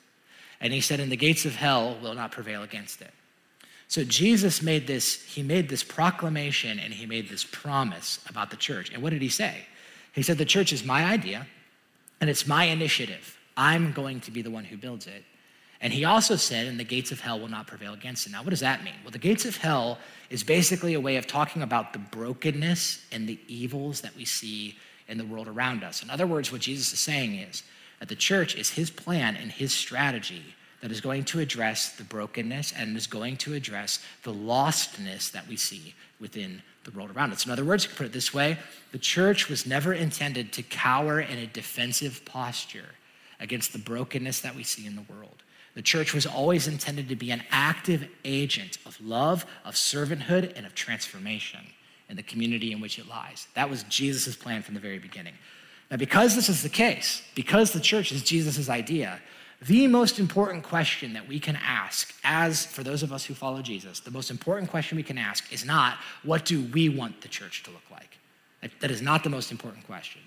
And 0.60 0.72
he 0.72 0.80
said, 0.80 1.00
and 1.00 1.10
the 1.10 1.16
gates 1.16 1.44
of 1.46 1.54
hell 1.54 1.96
will 2.02 2.14
not 2.14 2.32
prevail 2.32 2.62
against 2.62 3.00
it. 3.00 3.12
So 3.88 4.02
Jesus 4.04 4.62
made 4.62 4.86
this, 4.86 5.22
he 5.22 5.42
made 5.42 5.68
this 5.68 5.84
proclamation 5.84 6.78
and 6.78 6.92
he 6.92 7.06
made 7.06 7.28
this 7.28 7.44
promise 7.44 8.20
about 8.28 8.50
the 8.50 8.56
church. 8.56 8.90
And 8.92 9.02
what 9.02 9.10
did 9.10 9.22
he 9.22 9.28
say? 9.28 9.66
He 10.12 10.22
said, 10.22 10.38
The 10.38 10.44
church 10.44 10.72
is 10.72 10.84
my 10.84 11.04
idea 11.04 11.46
and 12.20 12.28
it's 12.28 12.46
my 12.46 12.64
initiative. 12.64 13.38
I'm 13.56 13.92
going 13.92 14.20
to 14.20 14.30
be 14.30 14.42
the 14.42 14.50
one 14.50 14.64
who 14.64 14.76
builds 14.76 15.06
it. 15.06 15.24
And 15.80 15.92
he 15.92 16.04
also 16.04 16.36
said, 16.36 16.66
and 16.66 16.80
the 16.80 16.84
gates 16.84 17.12
of 17.12 17.20
hell 17.20 17.38
will 17.38 17.48
not 17.48 17.66
prevail 17.66 17.92
against 17.92 18.26
it. 18.26 18.32
Now, 18.32 18.42
what 18.42 18.50
does 18.50 18.60
that 18.60 18.82
mean? 18.82 18.94
Well, 19.04 19.10
the 19.10 19.18
gates 19.18 19.44
of 19.44 19.58
hell 19.58 19.98
is 20.30 20.42
basically 20.42 20.94
a 20.94 21.00
way 21.00 21.16
of 21.16 21.26
talking 21.26 21.62
about 21.62 21.92
the 21.92 21.98
brokenness 21.98 23.04
and 23.12 23.28
the 23.28 23.38
evils 23.46 24.00
that 24.00 24.16
we 24.16 24.24
see 24.24 24.78
in 25.06 25.18
the 25.18 25.24
world 25.24 25.48
around 25.48 25.84
us. 25.84 26.02
In 26.02 26.10
other 26.10 26.26
words, 26.26 26.50
what 26.50 26.62
Jesus 26.62 26.92
is 26.92 26.98
saying 26.98 27.34
is 27.34 27.62
that 28.00 28.08
the 28.08 28.16
church 28.16 28.56
is 28.56 28.70
his 28.70 28.90
plan 28.90 29.36
and 29.36 29.52
his 29.52 29.72
strategy 29.72 30.54
that 30.80 30.90
is 30.90 31.00
going 31.00 31.24
to 31.24 31.40
address 31.40 31.90
the 31.96 32.04
brokenness 32.04 32.72
and 32.76 32.96
is 32.96 33.06
going 33.06 33.36
to 33.38 33.54
address 33.54 34.00
the 34.22 34.32
lostness 34.32 35.30
that 35.32 35.48
we 35.48 35.56
see 35.56 35.94
within 36.20 36.62
the 36.84 36.90
world 36.90 37.10
around 37.14 37.32
us. 37.32 37.44
In 37.44 37.52
other 37.52 37.64
words, 37.64 37.86
put 37.86 38.06
it 38.06 38.12
this 38.12 38.32
way 38.32 38.58
the 38.92 38.98
church 38.98 39.48
was 39.48 39.66
never 39.66 39.92
intended 39.92 40.52
to 40.52 40.62
cower 40.62 41.20
in 41.20 41.38
a 41.38 41.46
defensive 41.46 42.24
posture 42.24 42.94
against 43.40 43.72
the 43.72 43.78
brokenness 43.78 44.40
that 44.40 44.54
we 44.54 44.62
see 44.62 44.86
in 44.86 44.96
the 44.96 45.04
world. 45.12 45.42
The 45.74 45.82
church 45.82 46.14
was 46.14 46.24
always 46.24 46.68
intended 46.68 47.10
to 47.10 47.16
be 47.16 47.30
an 47.30 47.42
active 47.50 48.08
agent 48.24 48.78
of 48.86 48.98
love, 49.00 49.44
of 49.64 49.74
servanthood, 49.74 50.56
and 50.56 50.64
of 50.64 50.74
transformation 50.74 51.60
in 52.08 52.16
the 52.16 52.22
community 52.22 52.72
in 52.72 52.80
which 52.80 52.98
it 52.98 53.06
lies. 53.06 53.46
That 53.54 53.68
was 53.68 53.82
Jesus' 53.84 54.36
plan 54.36 54.62
from 54.62 54.74
the 54.74 54.80
very 54.80 54.98
beginning. 54.98 55.34
Now, 55.90 55.98
because 55.98 56.34
this 56.34 56.48
is 56.48 56.62
the 56.62 56.68
case, 56.68 57.22
because 57.34 57.72
the 57.72 57.80
church 57.80 58.10
is 58.10 58.22
Jesus' 58.22 58.70
idea, 58.70 59.20
the 59.62 59.86
most 59.86 60.18
important 60.18 60.64
question 60.64 61.14
that 61.14 61.26
we 61.26 61.40
can 61.40 61.56
ask, 61.56 62.14
as 62.22 62.66
for 62.66 62.82
those 62.82 63.02
of 63.02 63.12
us 63.12 63.24
who 63.24 63.34
follow 63.34 63.62
Jesus, 63.62 64.00
the 64.00 64.10
most 64.10 64.30
important 64.30 64.70
question 64.70 64.96
we 64.96 65.02
can 65.02 65.18
ask 65.18 65.50
is 65.52 65.64
not, 65.64 65.96
what 66.22 66.44
do 66.44 66.62
we 66.62 66.88
want 66.88 67.22
the 67.22 67.28
church 67.28 67.62
to 67.64 67.70
look 67.70 67.90
like? 67.90 68.18
that 68.80 68.90
is 68.90 69.00
not 69.00 69.22
the 69.22 69.30
most 69.30 69.52
important 69.52 69.86
question. 69.86 70.20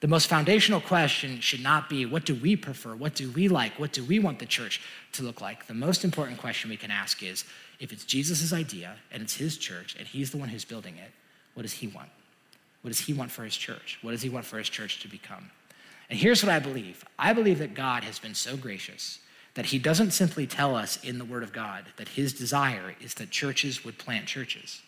The 0.00 0.08
most 0.08 0.28
foundational 0.28 0.80
question 0.80 1.40
should 1.40 1.62
not 1.62 1.88
be, 1.88 2.06
what 2.06 2.24
do 2.24 2.34
we 2.34 2.54
prefer? 2.54 2.94
What 2.94 3.14
do 3.14 3.30
we 3.30 3.48
like? 3.48 3.78
What 3.80 3.92
do 3.92 4.04
we 4.04 4.18
want 4.18 4.38
the 4.38 4.46
church 4.46 4.80
to 5.12 5.22
look 5.22 5.40
like? 5.40 5.66
The 5.66 5.74
most 5.74 6.04
important 6.04 6.38
question 6.38 6.70
we 6.70 6.76
can 6.76 6.90
ask 6.90 7.22
is, 7.22 7.44
if 7.80 7.92
it's 7.92 8.04
Jesus' 8.04 8.52
idea 8.52 8.96
and 9.10 9.22
it's 9.22 9.36
his 9.36 9.56
church 9.56 9.96
and 9.98 10.06
he's 10.06 10.30
the 10.30 10.36
one 10.36 10.50
who's 10.50 10.64
building 10.64 10.96
it, 10.98 11.10
what 11.54 11.62
does 11.62 11.72
he 11.72 11.88
want? 11.88 12.10
What 12.82 12.90
does 12.90 13.00
he 13.00 13.12
want 13.12 13.32
for 13.32 13.42
his 13.42 13.56
church? 13.56 13.98
What 14.02 14.12
does 14.12 14.22
he 14.22 14.28
want 14.28 14.44
for 14.44 14.58
his 14.58 14.68
church 14.68 15.00
to 15.00 15.08
become? 15.08 15.50
And 16.10 16.18
here's 16.18 16.42
what 16.42 16.52
I 16.52 16.58
believe 16.58 17.04
I 17.18 17.32
believe 17.32 17.58
that 17.58 17.74
God 17.74 18.04
has 18.04 18.18
been 18.18 18.34
so 18.34 18.56
gracious 18.56 19.18
that 19.54 19.66
he 19.66 19.78
doesn't 19.78 20.12
simply 20.12 20.46
tell 20.46 20.76
us 20.76 21.02
in 21.02 21.18
the 21.18 21.24
Word 21.24 21.42
of 21.42 21.52
God 21.52 21.86
that 21.96 22.08
his 22.08 22.32
desire 22.32 22.94
is 23.00 23.14
that 23.14 23.30
churches 23.30 23.84
would 23.84 23.98
plant 23.98 24.26
churches. 24.26 24.82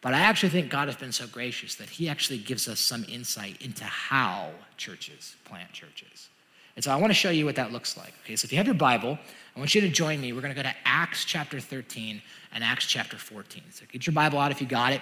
But 0.00 0.14
I 0.14 0.20
actually 0.20 0.50
think 0.50 0.70
God 0.70 0.88
has 0.88 0.96
been 0.96 1.12
so 1.12 1.26
gracious 1.26 1.74
that 1.76 1.88
he 1.88 2.08
actually 2.08 2.38
gives 2.38 2.68
us 2.68 2.78
some 2.78 3.04
insight 3.08 3.60
into 3.62 3.84
how 3.84 4.50
churches 4.76 5.36
plant 5.44 5.72
churches. 5.72 6.28
And 6.76 6.84
so 6.84 6.90
I 6.90 6.96
want 6.96 7.10
to 7.10 7.14
show 7.14 7.30
you 7.30 7.44
what 7.44 7.56
that 7.56 7.72
looks 7.72 7.96
like. 7.96 8.12
Okay, 8.24 8.36
so 8.36 8.46
if 8.46 8.52
you 8.52 8.58
have 8.58 8.66
your 8.66 8.74
Bible, 8.74 9.18
I 9.54 9.58
want 9.58 9.74
you 9.74 9.80
to 9.80 9.88
join 9.88 10.20
me. 10.20 10.32
We're 10.32 10.40
going 10.40 10.54
to 10.54 10.62
go 10.62 10.68
to 10.68 10.74
Acts 10.84 11.24
chapter 11.24 11.60
13 11.60 12.20
and 12.52 12.64
Acts 12.64 12.86
chapter 12.86 13.16
14. 13.16 13.62
So 13.70 13.84
get 13.90 14.06
your 14.06 14.14
Bible 14.14 14.38
out 14.38 14.50
if 14.50 14.60
you 14.60 14.66
got 14.66 14.92
it. 14.92 15.00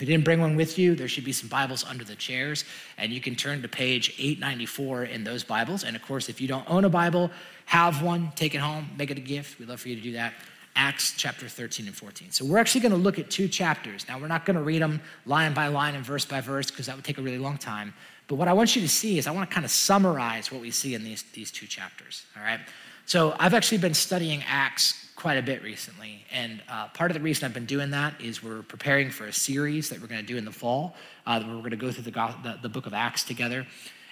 If 0.00 0.08
you 0.08 0.14
didn't 0.14 0.24
bring 0.24 0.40
one 0.40 0.56
with 0.56 0.78
you, 0.78 0.94
there 0.94 1.08
should 1.08 1.26
be 1.26 1.32
some 1.32 1.50
Bibles 1.50 1.84
under 1.84 2.04
the 2.04 2.14
chairs, 2.14 2.64
and 2.96 3.12
you 3.12 3.20
can 3.20 3.36
turn 3.36 3.60
to 3.60 3.68
page 3.68 4.14
894 4.18 5.04
in 5.04 5.24
those 5.24 5.44
Bibles. 5.44 5.84
And 5.84 5.94
of 5.94 6.00
course, 6.00 6.30
if 6.30 6.40
you 6.40 6.48
don't 6.48 6.64
own 6.70 6.86
a 6.86 6.88
Bible, 6.88 7.30
have 7.66 8.00
one, 8.00 8.32
take 8.34 8.54
it 8.54 8.62
home, 8.62 8.88
make 8.96 9.10
it 9.10 9.18
a 9.18 9.20
gift. 9.20 9.58
We'd 9.58 9.68
love 9.68 9.78
for 9.78 9.90
you 9.90 9.96
to 9.96 10.00
do 10.00 10.12
that. 10.12 10.32
Acts 10.74 11.12
chapter 11.18 11.48
13 11.48 11.86
and 11.86 11.94
14. 11.94 12.30
So 12.30 12.46
we're 12.46 12.56
actually 12.56 12.80
going 12.80 12.92
to 12.92 12.98
look 12.98 13.18
at 13.18 13.28
two 13.28 13.46
chapters. 13.46 14.08
Now, 14.08 14.18
we're 14.18 14.26
not 14.26 14.46
going 14.46 14.56
to 14.56 14.62
read 14.62 14.80
them 14.80 15.02
line 15.26 15.52
by 15.52 15.68
line 15.68 15.94
and 15.94 16.02
verse 16.02 16.24
by 16.24 16.40
verse 16.40 16.70
because 16.70 16.86
that 16.86 16.96
would 16.96 17.04
take 17.04 17.18
a 17.18 17.22
really 17.22 17.36
long 17.36 17.58
time. 17.58 17.92
But 18.26 18.36
what 18.36 18.48
I 18.48 18.54
want 18.54 18.74
you 18.74 18.80
to 18.80 18.88
see 18.88 19.18
is 19.18 19.26
I 19.26 19.32
want 19.32 19.50
to 19.50 19.54
kind 19.54 19.66
of 19.66 19.70
summarize 19.70 20.50
what 20.50 20.62
we 20.62 20.70
see 20.70 20.94
in 20.94 21.04
these, 21.04 21.24
these 21.34 21.50
two 21.50 21.66
chapters. 21.66 22.24
All 22.38 22.42
right. 22.42 22.60
So 23.04 23.36
I've 23.38 23.52
actually 23.52 23.78
been 23.78 23.92
studying 23.92 24.42
Acts 24.48 25.09
quite 25.20 25.36
a 25.36 25.42
bit 25.42 25.62
recently. 25.62 26.24
And 26.32 26.62
uh, 26.66 26.88
part 26.88 27.10
of 27.10 27.14
the 27.14 27.20
reason 27.20 27.44
I've 27.44 27.52
been 27.52 27.66
doing 27.66 27.90
that 27.90 28.18
is 28.18 28.42
we're 28.42 28.62
preparing 28.62 29.10
for 29.10 29.26
a 29.26 29.32
series 29.32 29.90
that 29.90 30.00
we're 30.00 30.06
going 30.06 30.22
to 30.22 30.26
do 30.26 30.38
in 30.38 30.46
the 30.46 30.50
fall, 30.50 30.96
uh, 31.26 31.42
where 31.42 31.54
we're 31.54 31.60
going 31.60 31.72
to 31.72 31.76
go 31.76 31.92
through 31.92 32.04
the, 32.04 32.34
the, 32.42 32.58
the 32.62 32.68
book 32.70 32.86
of 32.86 32.94
Acts 32.94 33.22
together. 33.22 33.66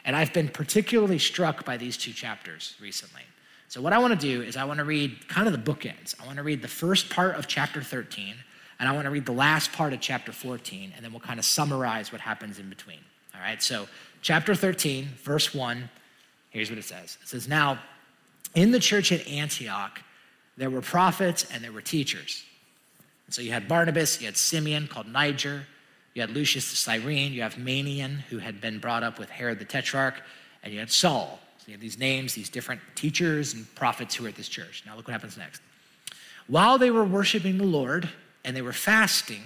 And 0.05 0.15
I've 0.15 0.35
been 0.35 0.49
particularly 0.49 1.19
struck 1.19 1.65
by 1.65 1.79
these 1.79 1.97
two 1.97 2.13
chapters 2.13 2.77
recently. 2.79 3.23
So, 3.69 3.81
what 3.81 3.95
I 3.95 3.99
want 3.99 4.21
to 4.21 4.21
do 4.21 4.43
is 4.43 4.59
I 4.59 4.65
want 4.65 4.79
to 4.79 4.85
read 4.85 5.29
kind 5.29 5.47
of 5.47 5.53
the 5.53 5.73
bookends. 5.73 6.15
I 6.23 6.27
want 6.27 6.37
to 6.37 6.43
read 6.43 6.61
the 6.61 6.69
first 6.69 7.09
part 7.09 7.37
of 7.37 7.47
chapter 7.47 7.83
13, 7.83 8.35
and 8.79 8.89
I 8.89 8.93
want 8.93 9.07
to 9.07 9.11
read 9.11 9.25
the 9.25 9.33
last 9.33 9.73
part 9.73 9.95
of 9.95 10.01
chapter 10.01 10.31
14, 10.31 10.93
and 10.95 11.03
then 11.03 11.11
we'll 11.11 11.21
kind 11.21 11.39
of 11.39 11.47
summarize 11.47 12.13
what 12.13 12.21
happens 12.21 12.59
in 12.59 12.69
between. 12.69 13.01
All 13.35 13.41
right, 13.41 13.63
so 13.63 13.89
chapter 14.21 14.55
13, 14.55 15.09
verse 15.23 15.55
1, 15.55 15.89
here's 16.51 16.69
what 16.69 16.79
it 16.79 16.85
says 16.85 17.17
It 17.23 17.29
says, 17.29 17.49
Now, 17.49 17.79
in 18.55 18.73
the 18.73 18.81
church 18.81 19.11
at 19.11 19.27
Antioch, 19.27 20.03
there 20.59 20.71
were 20.71 20.83
prophets 20.83 21.47
and 21.53 21.63
there 21.63 21.73
were 21.73 21.81
teachers. 21.81 22.45
And 23.27 23.35
so 23.35 23.41
you 23.41 23.53
had 23.53 23.69
Barnabas, 23.69 24.21
you 24.21 24.27
had 24.27 24.37
Simeon 24.37 24.89
called 24.89 25.07
Niger, 25.07 25.67
you 26.15 26.21
had 26.21 26.31
Lucius 26.31 26.71
the 26.71 26.77
Cyrene, 26.77 27.33
you 27.33 27.43
have 27.43 27.55
Manaen, 27.55 28.21
who 28.29 28.39
had 28.39 28.61
been 28.61 28.81
brought 28.81 29.05
up 29.05 29.19
with 29.19 29.31
Herod 29.31 29.61
the 29.61 29.65
Tetrarch, 29.65 30.21
and 30.63 30.73
you 30.73 30.81
had 30.81 30.91
Saul. 30.91 31.39
So 31.59 31.67
you 31.69 31.73
have 31.75 31.81
these 31.81 31.99
names, 31.99 32.35
these 32.35 32.49
different 32.49 32.81
teachers 32.97 33.55
and 33.55 33.73
prophets 33.77 34.17
who 34.17 34.25
were 34.25 34.31
at 34.31 34.35
this 34.35 34.49
church. 34.49 34.83
Now 34.85 34.97
look 34.97 35.07
what 35.07 35.13
happens 35.13 35.37
next. 35.37 35.63
While 36.49 36.79
they 36.79 36.91
were 36.91 37.05
worshiping 37.05 37.59
the 37.59 37.65
Lord 37.65 38.09
and 38.45 38.57
they 38.57 38.63
were 38.63 38.73
fasting, 38.73 39.43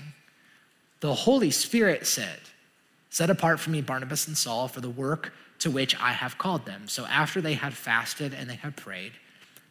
the 1.00 1.12
Holy 1.12 1.50
Spirit 1.50 2.06
said, 2.06 2.40
Set 3.10 3.28
apart 3.28 3.60
for 3.60 3.68
me 3.68 3.82
Barnabas 3.82 4.26
and 4.26 4.38
Saul 4.38 4.68
for 4.68 4.80
the 4.80 4.88
work 4.88 5.34
to 5.58 5.70
which 5.70 5.94
I 6.00 6.12
have 6.12 6.38
called 6.38 6.64
them. 6.64 6.88
So 6.88 7.04
after 7.04 7.42
they 7.42 7.54
had 7.54 7.74
fasted 7.74 8.32
and 8.32 8.48
they 8.48 8.54
had 8.54 8.76
prayed, 8.76 9.12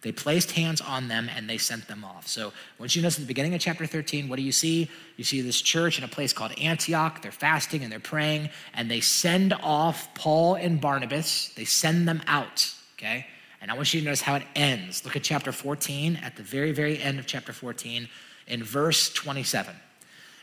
they 0.02 0.12
placed 0.12 0.52
hands 0.52 0.82
on 0.82 1.08
them 1.08 1.30
and 1.36 1.48
they 1.48 1.58
sent 1.58 1.88
them 1.88 2.04
off. 2.04 2.28
So, 2.28 2.54
once 2.80 2.96
you 2.96 3.02
notice 3.02 3.18
at 3.18 3.22
the 3.22 3.28
beginning 3.28 3.54
of 3.54 3.62
chapter 3.62 3.86
13, 3.86 4.28
what 4.30 4.38
do 4.38 4.42
you 4.42 4.52
see? 4.52 4.90
You 5.16 5.24
see 5.24 5.42
this 5.42 5.62
church 5.62 6.00
in 6.00 6.04
a 6.04 6.08
place 6.08 6.34
called 6.34 6.58
Antioch. 6.60 7.22
They're 7.22 7.32
fasting 7.32 7.84
and 7.84 7.92
they're 7.92 8.00
praying, 8.00 8.50
and 8.74 8.90
they 8.90 9.00
send 9.00 9.54
off 9.54 10.14
Paul 10.16 10.56
and 10.56 10.82
Barnabas. 10.82 11.50
They 11.56 11.66
send 11.66 12.08
them 12.08 12.22
out, 12.26 12.74
okay? 12.98 13.28
And 13.62 13.70
I 13.70 13.76
want 13.76 13.94
you 13.94 14.00
to 14.00 14.06
notice 14.06 14.22
how 14.22 14.36
it 14.36 14.44
ends. 14.56 15.06
Look 15.06 15.16
at 15.16 15.22
chapter 15.22 15.52
14, 15.52 16.16
at 16.24 16.36
the 16.36 16.44
very, 16.44 16.72
very 16.72 17.00
end 17.00 17.20
of 17.20 17.28
chapter 17.28 17.54
14, 17.54 18.10
in 18.48 18.64
verse 18.64 19.14
27. 19.14 19.76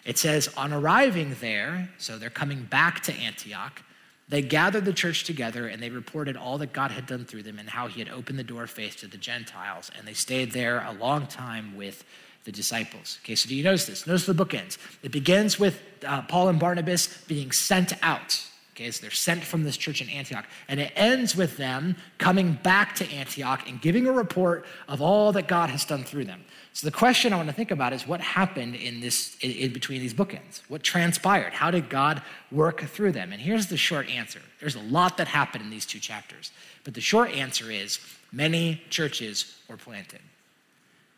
It 0.04 0.18
says, 0.18 0.48
On 0.56 0.72
arriving 0.72 1.36
there, 1.40 1.90
so 1.98 2.16
they're 2.16 2.30
coming 2.30 2.62
back 2.62 3.02
to 3.02 3.12
Antioch, 3.12 3.82
they 4.28 4.42
gathered 4.42 4.84
the 4.84 4.92
church 4.92 5.24
together 5.24 5.66
and 5.66 5.82
they 5.82 5.90
reported 5.90 6.36
all 6.36 6.58
that 6.58 6.72
God 6.72 6.90
had 6.90 7.06
done 7.06 7.24
through 7.24 7.44
them 7.44 7.58
and 7.58 7.68
how 7.70 7.88
he 7.88 8.00
had 8.00 8.10
opened 8.10 8.38
the 8.38 8.44
door 8.44 8.64
of 8.64 8.70
faith 8.70 8.96
to 8.98 9.06
the 9.06 9.16
Gentiles. 9.16 9.90
And 9.96 10.06
they 10.06 10.12
stayed 10.12 10.52
there 10.52 10.84
a 10.86 10.92
long 10.92 11.26
time 11.26 11.76
with 11.76 12.04
the 12.44 12.52
disciples. 12.52 13.18
Okay, 13.24 13.34
so 13.34 13.48
do 13.48 13.54
you 13.54 13.64
notice 13.64 13.86
this? 13.86 14.06
Notice 14.06 14.26
the 14.26 14.34
bookends. 14.34 14.78
It 15.02 15.12
begins 15.12 15.58
with 15.58 15.80
uh, 16.06 16.22
Paul 16.22 16.48
and 16.48 16.58
Barnabas 16.58 17.22
being 17.26 17.52
sent 17.52 17.92
out. 18.02 18.42
Okay, 18.78 18.92
so 18.92 19.02
they're 19.02 19.10
sent 19.10 19.42
from 19.42 19.64
this 19.64 19.76
church 19.76 20.00
in 20.00 20.08
Antioch. 20.08 20.44
And 20.68 20.78
it 20.78 20.92
ends 20.94 21.34
with 21.34 21.56
them 21.56 21.96
coming 22.18 22.52
back 22.62 22.94
to 22.96 23.10
Antioch 23.10 23.68
and 23.68 23.80
giving 23.80 24.06
a 24.06 24.12
report 24.12 24.66
of 24.86 25.02
all 25.02 25.32
that 25.32 25.48
God 25.48 25.68
has 25.70 25.84
done 25.84 26.04
through 26.04 26.26
them. 26.26 26.44
So 26.74 26.86
the 26.86 26.92
question 26.92 27.32
I 27.32 27.36
want 27.36 27.48
to 27.48 27.54
think 27.54 27.72
about 27.72 27.92
is 27.92 28.06
what 28.06 28.20
happened 28.20 28.76
in 28.76 29.00
this 29.00 29.36
in, 29.40 29.72
between 29.72 30.00
these 30.00 30.14
bookends? 30.14 30.60
What 30.68 30.84
transpired? 30.84 31.54
How 31.54 31.72
did 31.72 31.90
God 31.90 32.22
work 32.52 32.82
through 32.82 33.10
them? 33.10 33.32
And 33.32 33.40
here's 33.40 33.66
the 33.66 33.76
short 33.76 34.08
answer. 34.08 34.38
There's 34.60 34.76
a 34.76 34.82
lot 34.82 35.16
that 35.16 35.26
happened 35.26 35.64
in 35.64 35.70
these 35.70 35.86
two 35.86 35.98
chapters. 35.98 36.52
But 36.84 36.94
the 36.94 37.00
short 37.00 37.32
answer 37.32 37.72
is 37.72 37.98
many 38.30 38.80
churches 38.90 39.56
were 39.68 39.76
planted. 39.76 40.20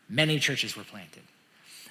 Many 0.09 0.39
churches 0.39 0.75
were 0.75 0.83
planted. 0.83 1.21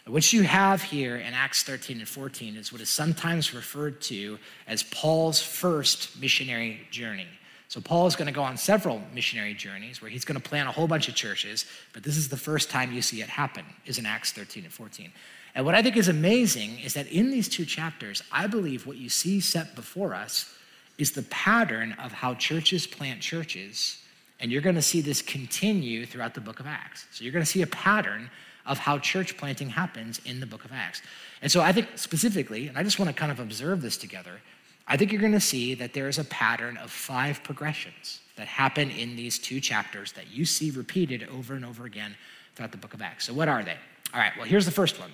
What 0.07 0.33
you 0.33 0.43
have 0.43 0.83
here 0.83 1.17
in 1.17 1.35
Acts 1.35 1.63
13 1.63 1.99
and 1.99 2.09
14 2.09 2.57
is 2.57 2.73
what 2.73 2.81
is 2.81 2.89
sometimes 2.89 3.55
referred 3.55 4.01
to 4.03 4.39
as 4.67 4.83
Paul's 4.83 5.41
first 5.41 6.21
missionary 6.21 6.81
journey. 6.91 7.29
So 7.69 7.81
Paul 7.81 8.09
is 8.09 8.17
going 8.17 8.27
to 8.27 8.33
go 8.33 8.43
on 8.43 8.57
several 8.57 9.01
missionary 9.15 9.55
journeys 9.55 10.03
where 10.03 10.11
he's 10.11 10.25
going 10.25 10.41
to 10.41 10.49
plant 10.49 10.69
a 10.69 10.73
whole 10.73 10.89
bunch 10.89 11.09
of 11.09 11.15
churches, 11.15 11.67
but 11.93 12.03
this 12.03 12.17
is 12.17 12.29
the 12.29 12.37
first 12.37 12.71
time 12.71 12.93
you 12.93 13.03
see 13.03 13.23
it 13.23 13.29
happen 13.29 13.65
is 13.87 13.99
in 13.99 14.07
Acts 14.07 14.33
13 14.33 14.65
and 14.65 14.73
14. 14.73 15.13
And 15.55 15.65
what 15.65 15.75
I 15.75 15.83
think 15.83 15.97
is 15.97 16.09
amazing 16.09 16.81
is 16.81 16.95
that 16.95 17.07
in 17.09 17.31
these 17.31 17.49
two 17.49 17.65
chapters, 17.65 18.23
I 18.33 18.47
believe 18.49 18.87
what 18.87 18.97
you 18.97 19.09
see 19.09 19.39
set 19.39 19.77
before 19.77 20.15
us 20.15 20.53
is 20.99 21.13
the 21.13 21.23
pattern 21.25 21.93
of 22.03 22.13
how 22.13 22.35
churches 22.35 22.87
plant 22.87 23.21
churches, 23.21 24.03
and 24.41 24.51
you're 24.51 24.63
going 24.63 24.75
to 24.75 24.83
see 24.83 25.01
this 25.01 25.23
continue 25.23 26.07
throughout 26.07 26.35
the 26.35 26.41
book 26.41 26.59
of 26.59 26.67
Acts. 26.67 27.07
So 27.13 27.23
you're 27.23 27.33
going 27.33 27.45
to 27.45 27.51
see 27.51 27.63
a 27.63 27.69
pattern 27.69 28.31
of 28.67 28.79
how 28.79 28.99
church 28.99 29.37
planting 29.37 29.71
happens 29.71 30.21
in 30.25 30.41
the 30.41 30.47
book 30.47 30.65
of 30.65 30.73
Acts. 30.73 31.03
And 31.43 31.51
so 31.51 31.61
I 31.61 31.73
think 31.73 31.89
specifically, 31.97 32.69
and 32.69 32.77
I 32.77 32.83
just 32.83 32.99
want 32.99 33.09
to 33.09 33.15
kind 33.15 33.33
of 33.33 33.41
observe 33.41 33.83
this 33.83 33.97
together, 33.97 34.41
I 34.87 34.97
think 34.97 35.13
you're 35.13 35.21
going 35.21 35.33
to 35.33 35.41
see 35.41 35.75
that 35.75 35.95
there 35.95 36.09
is 36.09 36.19
a 36.19 36.25
pattern 36.25 36.77
of 36.77 36.91
five 36.91 37.43
progressions 37.43 38.21
that 38.37 38.47
happen 38.47 38.91
in 38.91 39.17
these 39.17 39.39
two 39.39 39.61
chapters 39.61 40.13
that 40.13 40.31
you 40.31 40.45
see 40.45 40.71
repeated 40.71 41.29
over 41.29 41.55
and 41.55 41.65
over 41.65 41.85
again 41.85 42.17
throughout 42.55 42.73
the 42.73 42.79
book 42.79 42.95
of 42.95 43.03
Acts. 43.03 43.27
So, 43.27 43.35
what 43.35 43.49
are 43.49 43.63
they? 43.63 43.77
All 44.13 44.21
right, 44.21 44.33
well, 44.37 44.47
here's 44.47 44.65
the 44.65 44.73
first 44.73 44.99
one. 44.99 45.11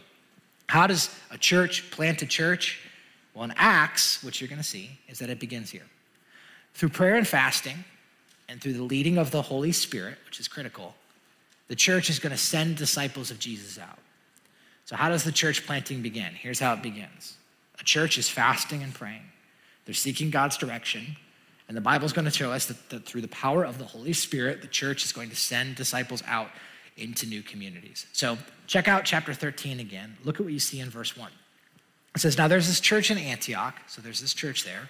How 0.69 0.87
does 0.87 1.15
a 1.31 1.39
church 1.39 1.91
plant 1.91 2.23
a 2.23 2.27
church? 2.27 2.81
Well, 3.35 3.45
in 3.45 3.55
Acts, 3.57 4.25
what 4.25 4.41
you're 4.41 4.49
going 4.49 4.61
to 4.61 4.65
see 4.65 4.99
is 5.09 5.19
that 5.19 5.29
it 5.29 5.39
begins 5.39 5.71
here. 5.71 5.85
Through 6.75 6.89
prayer 6.91 7.17
and 7.17 7.27
fasting, 7.27 7.85
and 8.49 8.61
through 8.61 8.75
the 8.75 8.83
leading 8.83 9.19
of 9.19 9.31
the 9.31 9.43
Holy 9.43 9.73
Spirit, 9.73 10.19
which 10.27 10.41
is 10.41 10.49
critical, 10.49 10.95
the 11.69 11.77
church 11.77 12.11
is 12.11 12.19
going 12.19 12.33
to 12.33 12.39
send 12.39 12.77
disciples 12.77 13.31
of 13.31 13.39
Jesus 13.39 13.79
out. 13.79 13.99
So, 14.85 14.97
how 14.97 15.09
does 15.09 15.25
the 15.25 15.33
church 15.33 15.67
planting 15.67 16.03
begin? 16.03 16.33
Here's 16.35 16.61
how 16.61 16.73
it 16.75 16.83
begins 16.83 17.37
a 17.79 17.85
church 17.85 18.19
is 18.19 18.29
fasting 18.29 18.83
and 18.83 18.95
praying. 18.95 19.23
They're 19.85 19.95
seeking 19.95 20.31
God's 20.31 20.57
direction. 20.57 21.17
And 21.69 21.77
the 21.77 21.81
Bible's 21.81 22.13
going 22.13 22.27
to 22.27 22.31
show 22.31 22.53
us 22.53 22.67
that, 22.67 22.91
that 22.91 23.07
through 23.07 23.23
the 23.23 23.29
power 23.29 23.65
of 23.65 23.79
the 23.79 23.85
Holy 23.85 24.13
Spirit, 24.13 24.63
the 24.63 24.69
church 24.69 25.05
is 25.05 25.13
going 25.13 25.31
to 25.31 25.37
send 25.37 25.75
disciples 25.75 26.23
out 26.27 26.49
into 26.97 27.27
new 27.27 27.43
communities. 27.43 28.07
So 28.13 28.39
check 28.67 28.87
out 28.87 29.05
chapter 29.05 29.35
13 29.35 29.81
again. 29.81 30.17
Look 30.25 30.37
at 30.37 30.43
what 30.45 30.53
you 30.53 30.61
see 30.61 30.79
in 30.79 30.91
verse 30.91 31.17
1. 31.17 31.31
It 32.15 32.21
says, 32.21 32.39
Now 32.39 32.47
there's 32.49 32.69
this 32.69 32.81
church 32.81 33.11
in 33.11 33.19
Antioch, 33.19 33.75
so 33.89 34.01
there's 34.01 34.21
this 34.21 34.33
church 34.33 34.65
there. 34.65 34.89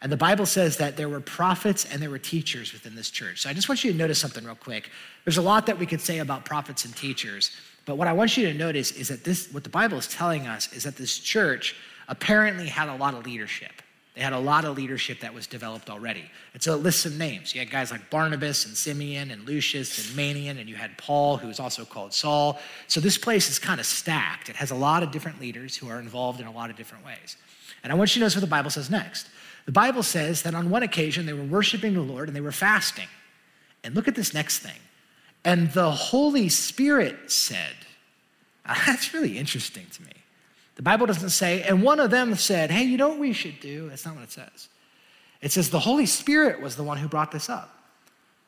And 0.00 0.12
the 0.12 0.16
Bible 0.16 0.46
says 0.46 0.76
that 0.76 0.96
there 0.96 1.08
were 1.08 1.20
prophets 1.20 1.84
and 1.84 2.00
there 2.00 2.10
were 2.10 2.18
teachers 2.18 2.72
within 2.72 2.94
this 2.94 3.10
church. 3.10 3.42
So 3.42 3.50
I 3.50 3.52
just 3.52 3.68
want 3.68 3.82
you 3.82 3.90
to 3.90 3.98
notice 3.98 4.18
something 4.18 4.44
real 4.44 4.54
quick. 4.54 4.90
There's 5.24 5.38
a 5.38 5.42
lot 5.42 5.66
that 5.66 5.78
we 5.78 5.86
could 5.86 6.00
say 6.00 6.18
about 6.18 6.44
prophets 6.44 6.84
and 6.84 6.94
teachers, 6.94 7.50
but 7.84 7.96
what 7.96 8.06
I 8.06 8.12
want 8.12 8.36
you 8.36 8.46
to 8.46 8.54
notice 8.54 8.92
is 8.92 9.08
that 9.08 9.24
this, 9.24 9.50
what 9.52 9.64
the 9.64 9.70
Bible 9.70 9.98
is 9.98 10.06
telling 10.06 10.46
us 10.46 10.72
is 10.72 10.84
that 10.84 10.96
this 10.96 11.18
church 11.18 11.74
apparently 12.06 12.66
had 12.66 12.88
a 12.88 12.94
lot 12.94 13.14
of 13.14 13.24
leadership. 13.24 13.72
They 14.14 14.24
had 14.24 14.32
a 14.32 14.38
lot 14.38 14.64
of 14.64 14.76
leadership 14.76 15.20
that 15.20 15.32
was 15.32 15.46
developed 15.46 15.88
already. 15.88 16.24
And 16.52 16.60
so 16.60 16.74
it 16.74 16.78
lists 16.78 17.02
some 17.02 17.16
names. 17.16 17.54
You 17.54 17.60
had 17.60 17.70
guys 17.70 17.92
like 17.92 18.10
Barnabas 18.10 18.66
and 18.66 18.76
Simeon 18.76 19.30
and 19.30 19.46
Lucius 19.46 19.96
and 19.96 20.18
Manaen, 20.18 20.58
and 20.58 20.68
you 20.68 20.74
had 20.74 20.98
Paul, 20.98 21.36
who 21.36 21.46
was 21.46 21.60
also 21.60 21.84
called 21.84 22.12
Saul. 22.12 22.58
So 22.88 22.98
this 22.98 23.16
place 23.16 23.48
is 23.48 23.60
kind 23.60 23.78
of 23.78 23.86
stacked. 23.86 24.48
It 24.48 24.56
has 24.56 24.72
a 24.72 24.74
lot 24.74 25.04
of 25.04 25.12
different 25.12 25.40
leaders 25.40 25.76
who 25.76 25.88
are 25.88 26.00
involved 26.00 26.40
in 26.40 26.46
a 26.46 26.50
lot 26.50 26.68
of 26.68 26.76
different 26.76 27.06
ways. 27.06 27.36
And 27.84 27.92
I 27.92 27.96
want 27.96 28.10
you 28.10 28.14
to 28.14 28.24
notice 28.24 28.34
what 28.34 28.40
the 28.40 28.48
Bible 28.48 28.70
says 28.70 28.90
next. 28.90 29.28
The 29.66 29.72
Bible 29.72 30.02
says 30.02 30.42
that 30.42 30.54
on 30.54 30.70
one 30.70 30.82
occasion 30.82 31.26
they 31.26 31.32
were 31.32 31.44
worshiping 31.44 31.94
the 31.94 32.00
Lord 32.00 32.28
and 32.28 32.36
they 32.36 32.40
were 32.40 32.52
fasting. 32.52 33.08
And 33.84 33.94
look 33.94 34.08
at 34.08 34.14
this 34.14 34.34
next 34.34 34.58
thing. 34.58 34.78
And 35.44 35.72
the 35.72 35.90
Holy 35.90 36.48
Spirit 36.48 37.30
said, 37.30 37.74
that's 38.86 39.14
really 39.14 39.38
interesting 39.38 39.86
to 39.92 40.02
me. 40.02 40.12
The 40.76 40.82
Bible 40.82 41.06
doesn't 41.06 41.30
say, 41.30 41.62
and 41.62 41.82
one 41.82 41.98
of 41.98 42.10
them 42.10 42.34
said, 42.36 42.70
hey, 42.70 42.84
you 42.84 42.96
know 42.96 43.08
what 43.08 43.18
we 43.18 43.32
should 43.32 43.58
do? 43.60 43.88
That's 43.88 44.06
not 44.06 44.14
what 44.14 44.24
it 44.24 44.30
says. 44.30 44.68
It 45.40 45.52
says 45.52 45.70
the 45.70 45.80
Holy 45.80 46.06
Spirit 46.06 46.60
was 46.60 46.76
the 46.76 46.82
one 46.82 46.98
who 46.98 47.08
brought 47.08 47.32
this 47.32 47.48
up, 47.48 47.77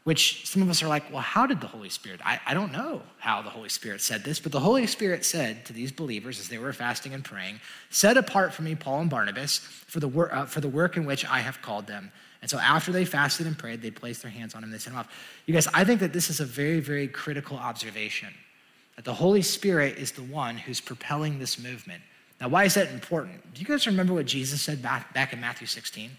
which 0.04 0.48
some 0.48 0.62
of 0.62 0.70
us 0.70 0.82
are 0.82 0.88
like, 0.88 1.10
well, 1.12 1.20
how 1.20 1.46
did 1.46 1.60
the 1.60 1.66
Holy 1.66 1.90
Spirit? 1.90 2.20
I, 2.24 2.40
I 2.46 2.54
don't 2.54 2.72
know 2.72 3.02
how 3.18 3.42
the 3.42 3.50
Holy 3.50 3.68
Spirit 3.68 4.00
said 4.00 4.24
this, 4.24 4.40
but 4.40 4.50
the 4.50 4.60
Holy 4.60 4.86
Spirit 4.86 5.24
said 5.24 5.66
to 5.66 5.72
these 5.72 5.92
believers 5.92 6.40
as 6.40 6.48
they 6.48 6.56
were 6.56 6.72
fasting 6.72 7.12
and 7.12 7.22
praying, 7.22 7.60
set 7.90 8.16
apart 8.16 8.54
for 8.54 8.62
me 8.62 8.74
Paul 8.74 9.02
and 9.02 9.10
Barnabas 9.10 9.58
for 9.58 10.00
the, 10.00 10.08
wor- 10.08 10.34
uh, 10.34 10.46
for 10.46 10.60
the 10.60 10.68
work 10.68 10.96
in 10.96 11.04
which 11.04 11.26
I 11.26 11.40
have 11.40 11.60
called 11.60 11.86
them. 11.86 12.12
And 12.40 12.50
so 12.50 12.58
after 12.58 12.90
they 12.90 13.04
fasted 13.04 13.46
and 13.46 13.58
prayed, 13.58 13.82
they 13.82 13.90
placed 13.90 14.22
their 14.22 14.30
hands 14.30 14.54
on 14.54 14.60
him, 14.60 14.64
and 14.64 14.72
they 14.72 14.78
sent 14.78 14.94
him 14.94 15.00
off. 15.00 15.08
You 15.44 15.52
guys, 15.52 15.68
I 15.74 15.84
think 15.84 16.00
that 16.00 16.14
this 16.14 16.30
is 16.30 16.40
a 16.40 16.46
very, 16.46 16.80
very 16.80 17.06
critical 17.06 17.58
observation 17.58 18.28
that 18.96 19.04
the 19.04 19.14
Holy 19.14 19.42
Spirit 19.42 19.98
is 19.98 20.12
the 20.12 20.22
one 20.22 20.56
who's 20.56 20.80
propelling 20.80 21.38
this 21.38 21.58
movement. 21.58 22.02
Now, 22.40 22.48
why 22.48 22.64
is 22.64 22.74
that 22.74 22.90
important? 22.90 23.54
Do 23.54 23.60
you 23.60 23.66
guys 23.66 23.86
remember 23.86 24.14
what 24.14 24.26
Jesus 24.26 24.62
said 24.62 24.80
back, 24.80 25.12
back 25.12 25.32
in 25.32 25.40
Matthew 25.40 25.66
16? 25.66 26.10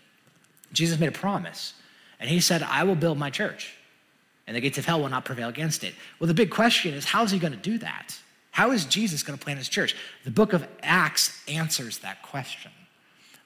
Jesus 0.71 0.99
made 0.99 1.09
a 1.09 1.11
promise, 1.11 1.73
and 2.21 2.29
he 2.29 2.39
said, 2.39 2.63
I 2.63 2.83
will 2.83 2.95
build 2.95 3.17
my 3.17 3.29
church, 3.31 3.75
and 4.47 4.55
the 4.55 4.61
gates 4.61 4.77
of 4.77 4.85
hell 4.85 5.01
will 5.01 5.09
not 5.09 5.25
prevail 5.25 5.49
against 5.49 5.83
it. 5.83 5.93
Well, 6.19 6.27
the 6.27 6.33
big 6.33 6.51
question 6.51 6.93
is, 6.93 7.03
how 7.03 7.23
is 7.23 7.31
he 7.31 7.39
going 7.39 7.53
to 7.53 7.59
do 7.59 7.79
that? 7.79 8.17
How 8.51 8.71
is 8.71 8.85
Jesus 8.85 9.23
going 9.23 9.37
to 9.37 9.43
plant 9.43 9.57
his 9.57 9.69
church? 9.69 9.95
The 10.23 10.31
book 10.31 10.53
of 10.53 10.67
Acts 10.83 11.41
answers 11.47 11.97
that 11.99 12.21
question. 12.21 12.71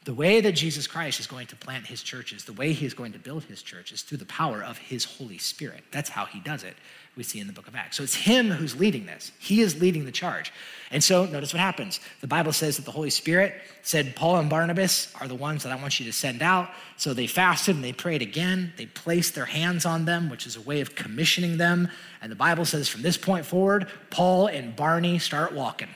The 0.04 0.14
way 0.14 0.42
that 0.42 0.52
Jesus 0.52 0.86
Christ 0.86 1.20
is 1.20 1.26
going 1.26 1.48
to 1.48 1.56
plant 1.56 1.88
his 1.88 2.04
churches, 2.04 2.44
the 2.46 2.54
way 2.54 2.74
he 2.74 2.86
is 2.86 2.94
going 2.94 3.14
to 3.14 3.20
build 3.20 3.46
his 3.46 3.64
church 3.64 3.92
is 3.92 4.04
through 4.04 4.20
the 4.20 4.26
power 4.26 4.64
of 4.64 4.78
his 4.78 5.06
Holy 5.06 5.38
Spirit. 5.38 5.84
That's 5.92 6.10
how 6.10 6.26
he 6.26 6.40
does 6.40 6.64
it, 6.64 6.76
we 7.16 7.24
see 7.24 7.40
in 7.40 7.48
the 7.48 7.54
book 7.54 7.68
of 7.68 7.76
Acts. 7.76 7.98
So 7.98 8.04
it's 8.04 8.16
him 8.16 8.50
who's 8.50 8.76
leading 8.76 9.06
this. 9.06 9.32
He 9.40 9.62
is 9.62 9.80
leading 9.80 10.06
the 10.06 10.12
charge. 10.12 10.52
And 10.92 11.04
so 11.04 11.26
notice 11.26 11.54
what 11.54 11.60
happens. 11.60 12.00
The 12.22 12.28
Bible 12.28 12.52
says 12.52 12.76
that 12.78 12.86
the 12.86 12.92
Holy 12.92 13.10
Spirit 13.10 13.54
said, 13.82 14.16
Paul 14.16 14.38
and 14.38 14.50
Barnabas 14.50 15.14
are 15.20 15.28
the 15.28 15.36
ones 15.36 15.64
that 15.64 15.72
I 15.72 15.76
want 15.76 16.00
you 16.00 16.06
to 16.06 16.14
send 16.14 16.42
out. 16.42 16.70
So 16.98 17.14
they 17.14 17.28
fasted 17.28 17.76
and 17.76 17.84
they 17.84 17.94
prayed 17.94 18.22
again. 18.22 18.74
They 18.78 18.86
placed 18.86 19.36
their 19.36 19.46
hands 19.46 19.86
on 19.86 20.06
them, 20.06 20.30
which 20.30 20.46
is 20.46 20.56
a 20.56 20.62
way 20.62 20.82
of 20.82 20.96
commissioning 20.96 21.58
them. 21.58 21.90
And 22.22 22.32
the 22.32 22.36
Bible 22.36 22.66
says 22.66 22.88
from 22.88 23.02
this 23.02 23.18
point 23.18 23.46
forward, 23.46 23.88
Paul 24.10 24.48
and 24.48 24.76
Barney 24.76 25.20
start 25.20 25.54
walking. 25.54 25.90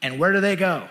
And 0.00 0.18
where 0.18 0.32
do 0.32 0.40
they 0.40 0.56
go? 0.56 0.88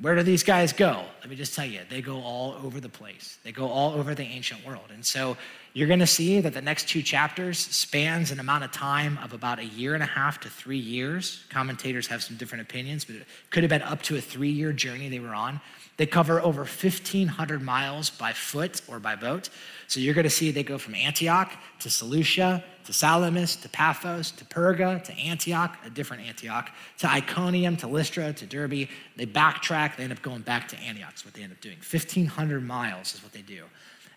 Where 0.00 0.16
do 0.16 0.24
these 0.24 0.42
guys 0.42 0.72
go? 0.72 1.04
Let 1.20 1.30
me 1.30 1.36
just 1.36 1.54
tell 1.54 1.64
you, 1.64 1.80
they 1.88 2.02
go 2.02 2.20
all 2.22 2.54
over 2.64 2.80
the 2.80 2.88
place. 2.88 3.38
They 3.44 3.52
go 3.52 3.68
all 3.68 3.92
over 3.92 4.16
the 4.16 4.24
ancient 4.24 4.66
world. 4.66 4.86
And 4.92 5.06
so 5.06 5.36
you're 5.74 5.88
going 5.88 6.00
to 6.00 6.06
see 6.06 6.40
that 6.40 6.52
the 6.52 6.60
next 6.60 6.88
two 6.88 7.02
chapters 7.02 7.58
spans 7.58 8.30
an 8.30 8.40
amount 8.40 8.64
of 8.64 8.72
time 8.72 9.18
of 9.22 9.32
about 9.32 9.58
a 9.58 9.64
year 9.64 9.94
and 9.94 10.02
a 10.02 10.06
half 10.06 10.38
to 10.40 10.50
three 10.50 10.78
years. 10.78 11.44
Commentators 11.48 12.06
have 12.08 12.22
some 12.22 12.36
different 12.36 12.62
opinions, 12.62 13.04
but 13.06 13.16
it 13.16 13.26
could 13.50 13.62
have 13.62 13.70
been 13.70 13.82
up 13.82 14.02
to 14.02 14.16
a 14.16 14.20
three 14.20 14.50
year 14.50 14.72
journey 14.72 15.08
they 15.08 15.20
were 15.20 15.34
on. 15.34 15.60
They 15.96 16.06
cover 16.06 16.40
over 16.40 16.60
1,500 16.60 17.62
miles 17.62 18.10
by 18.10 18.32
foot 18.32 18.82
or 18.88 18.98
by 18.98 19.16
boat. 19.16 19.48
So 19.88 20.00
you're 20.00 20.14
going 20.14 20.24
to 20.24 20.30
see 20.30 20.50
they 20.50 20.62
go 20.62 20.78
from 20.78 20.94
Antioch 20.94 21.52
to 21.80 21.90
Seleucia 21.90 22.64
to 22.84 22.92
Salamis 22.92 23.56
to 23.56 23.68
Paphos 23.68 24.30
to 24.32 24.44
Perga 24.44 25.02
to 25.04 25.12
Antioch, 25.14 25.76
a 25.86 25.90
different 25.90 26.26
Antioch, 26.26 26.70
to 26.98 27.08
Iconium 27.08 27.76
to 27.78 27.86
Lystra 27.86 28.32
to 28.32 28.46
Derbe. 28.46 28.88
They 29.16 29.26
backtrack, 29.26 29.96
they 29.96 30.04
end 30.04 30.12
up 30.12 30.22
going 30.22 30.42
back 30.42 30.68
to 30.68 30.78
Antioch. 30.80 31.10
That's 31.10 31.24
what 31.24 31.34
they 31.34 31.42
end 31.42 31.52
up 31.52 31.60
doing. 31.60 31.76
1,500 31.76 32.66
miles 32.66 33.14
is 33.14 33.22
what 33.22 33.32
they 33.32 33.42
do. 33.42 33.64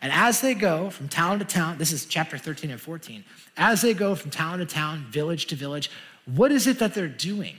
And 0.01 0.11
as 0.11 0.41
they 0.41 0.53
go 0.53 0.89
from 0.89 1.09
town 1.09 1.39
to 1.39 1.45
town, 1.45 1.77
this 1.77 1.91
is 1.91 2.05
chapter 2.05 2.37
13 2.37 2.71
and 2.71 2.81
14, 2.81 3.23
as 3.57 3.81
they 3.81 3.93
go 3.93 4.15
from 4.15 4.31
town 4.31 4.59
to 4.59 4.65
town, 4.65 5.05
village 5.09 5.47
to 5.47 5.55
village, 5.55 5.89
what 6.25 6.51
is 6.51 6.67
it 6.67 6.79
that 6.79 6.93
they're 6.93 7.07
doing? 7.07 7.55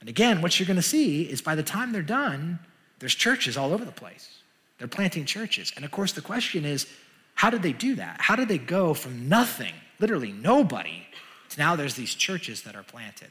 And 0.00 0.08
again, 0.08 0.40
what 0.40 0.58
you're 0.58 0.66
going 0.66 0.76
to 0.76 0.82
see 0.82 1.22
is 1.22 1.40
by 1.42 1.54
the 1.54 1.62
time 1.62 1.92
they're 1.92 2.02
done, 2.02 2.60
there's 3.00 3.14
churches 3.14 3.56
all 3.56 3.72
over 3.72 3.84
the 3.84 3.92
place. 3.92 4.38
They're 4.78 4.88
planting 4.88 5.24
churches. 5.24 5.72
And 5.74 5.84
of 5.84 5.90
course, 5.90 6.12
the 6.12 6.20
question 6.20 6.64
is, 6.64 6.86
how 7.34 7.50
did 7.50 7.62
they 7.62 7.72
do 7.72 7.96
that? 7.96 8.20
How 8.20 8.36
did 8.36 8.48
they 8.48 8.58
go 8.58 8.94
from 8.94 9.28
nothing, 9.28 9.74
literally 9.98 10.32
nobody, 10.32 11.04
to 11.50 11.58
now 11.58 11.76
there's 11.76 11.94
these 11.94 12.14
churches 12.14 12.62
that 12.62 12.76
are 12.76 12.82
planted? 12.82 13.28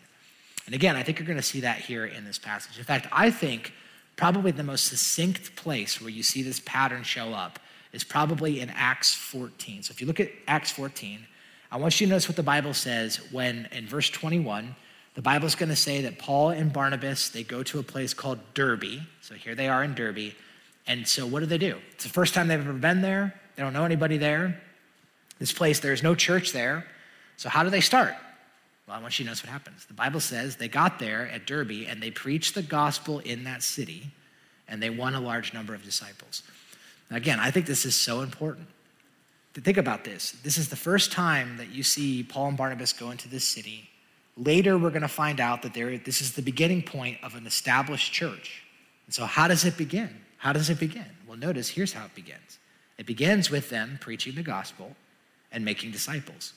And 0.65 0.75
again, 0.75 0.95
I 0.95 1.03
think 1.03 1.19
you're 1.19 1.27
going 1.27 1.37
to 1.37 1.43
see 1.43 1.61
that 1.61 1.77
here 1.77 2.05
in 2.05 2.25
this 2.25 2.37
passage. 2.37 2.77
In 2.77 2.83
fact, 2.83 3.07
I 3.11 3.31
think 3.31 3.73
probably 4.17 4.51
the 4.51 4.63
most 4.63 4.85
succinct 4.85 5.55
place 5.55 6.01
where 6.01 6.09
you 6.09 6.23
see 6.23 6.41
this 6.41 6.59
pattern 6.59 7.03
show 7.03 7.33
up 7.33 7.59
is 7.93 8.04
probably 8.04 8.60
in 8.60 8.69
Acts 8.69 9.13
14. 9.13 9.84
So 9.84 9.91
if 9.91 10.02
you 10.02 10.08
look 10.08 10.19
at 10.19 10.30
Acts 10.47 10.71
14, 10.71 11.26
I 11.71 11.78
want 11.78 12.00
you 12.00 12.08
to 12.08 12.12
notice 12.12 12.28
what 12.28 12.36
the 12.36 12.43
Bible 12.43 12.73
says 12.73 13.17
when 13.32 13.67
in 13.71 13.88
verse 13.88 14.10
21, 14.10 14.76
the 15.15 15.21
Bible's 15.21 15.56
going 15.56 15.69
to 15.69 15.76
say 15.76 16.02
that 16.02 16.19
Paul 16.19 16.52
and 16.52 16.71
Barnabas, 16.71 17.30
they 17.30 17.43
go 17.43 17.63
to 17.63 17.80
a 17.80 17.84
place 17.84 18.13
called 18.13 18.39
Derbe. 18.54 19.02
So 19.21 19.34
here 19.34 19.56
they 19.56 19.67
are 19.67 19.84
in 19.84 19.95
Derbe. 19.95 20.34
And 20.86 21.08
so 21.08 21.26
what 21.26 21.41
do 21.41 21.45
they 21.45 21.58
do? 21.58 21.78
It's 21.93 22.04
the 22.04 22.10
first 22.10 22.34
time 22.34 22.47
they've 22.47 22.60
ever 22.60 22.73
been 22.73 23.02
there. 23.02 23.34
They 23.56 23.63
don't 23.63 23.73
know 23.73 23.84
anybody 23.84 24.17
there. 24.17 24.62
This 25.39 25.52
place, 25.52 25.80
there's 25.80 26.04
no 26.04 26.15
church 26.15 26.52
there. 26.52 26.86
So 27.36 27.50
how 27.50 27.63
do 27.63 27.69
they 27.69 27.82
start? 27.82 28.15
Well, 28.88 28.95
I 28.95 29.02
want 29.02 29.19
you 29.19 29.26
to 29.26 29.30
notice 29.30 29.43
what 29.43 29.52
happens. 29.52 29.86
The 29.86 29.93
Bible 29.93 30.19
says 30.19 30.56
they 30.56 30.69
got 30.69 30.97
there 31.00 31.28
at 31.30 31.45
Derbe 31.45 31.86
and 31.88 32.02
they 32.02 32.12
preached 32.12 32.56
the 32.56 32.62
gospel 32.62 33.19
in 33.19 33.43
that 33.43 33.62
city 33.62 34.12
and 34.67 34.82
they 34.82 34.89
won 34.89 35.13
a 35.13 35.19
large 35.19 35.54
number 35.54 35.73
of 35.73 35.84
disciples. 35.84 36.43
Again, 37.10 37.39
I 37.39 37.52
think 37.52 37.65
this 37.65 37.86
is 37.86 37.96
so 37.96 38.22
important. 38.22 38.67
To 39.54 39.62
think 39.62 39.78
about 39.78 40.04
this. 40.04 40.32
This 40.43 40.58
is 40.58 40.70
the 40.70 40.76
first 40.76 41.12
time 41.12 41.58
that 41.58 41.70
you 41.70 41.82
see 41.82 42.22
Paul 42.22 42.50
and 42.50 42.58
Barnabas 42.58 42.93
go 42.93 43.10
into 43.10 43.28
this 43.28 43.43
city. 43.43 43.89
Later, 44.36 44.78
we're 44.78 44.91
going 44.91 45.02
to 45.02 45.08
find 45.08 45.39
out 45.39 45.63
that 45.63 45.74
there, 45.74 45.98
this 45.98 46.22
is 46.22 46.34
the 46.34 46.43
beginning 46.43 46.84
point 46.84 47.17
of 47.24 47.34
an 47.34 47.48
established 47.48 48.13
church. 48.13 48.63
And 49.08 49.15
so, 49.15 49.26
how 49.26 49.48
does 49.48 49.65
it 49.65 49.76
begin? 49.76 50.10
How 50.38 50.54
does 50.54 50.70
it 50.70 50.80
begin? 50.80 51.08
Well, 51.28 51.38
notice 51.38 51.70
here's 51.70 51.93
how 51.93 52.06
it 52.06 52.13
begins 52.13 52.60
it 53.00 53.08
begins 53.08 53.50
with 53.50 53.70
them 53.70 53.98
preaching 54.00 54.36
the 54.36 54.43
gospel 54.43 54.96
and 55.52 55.65
making 55.65 55.91
disciples. 55.91 56.54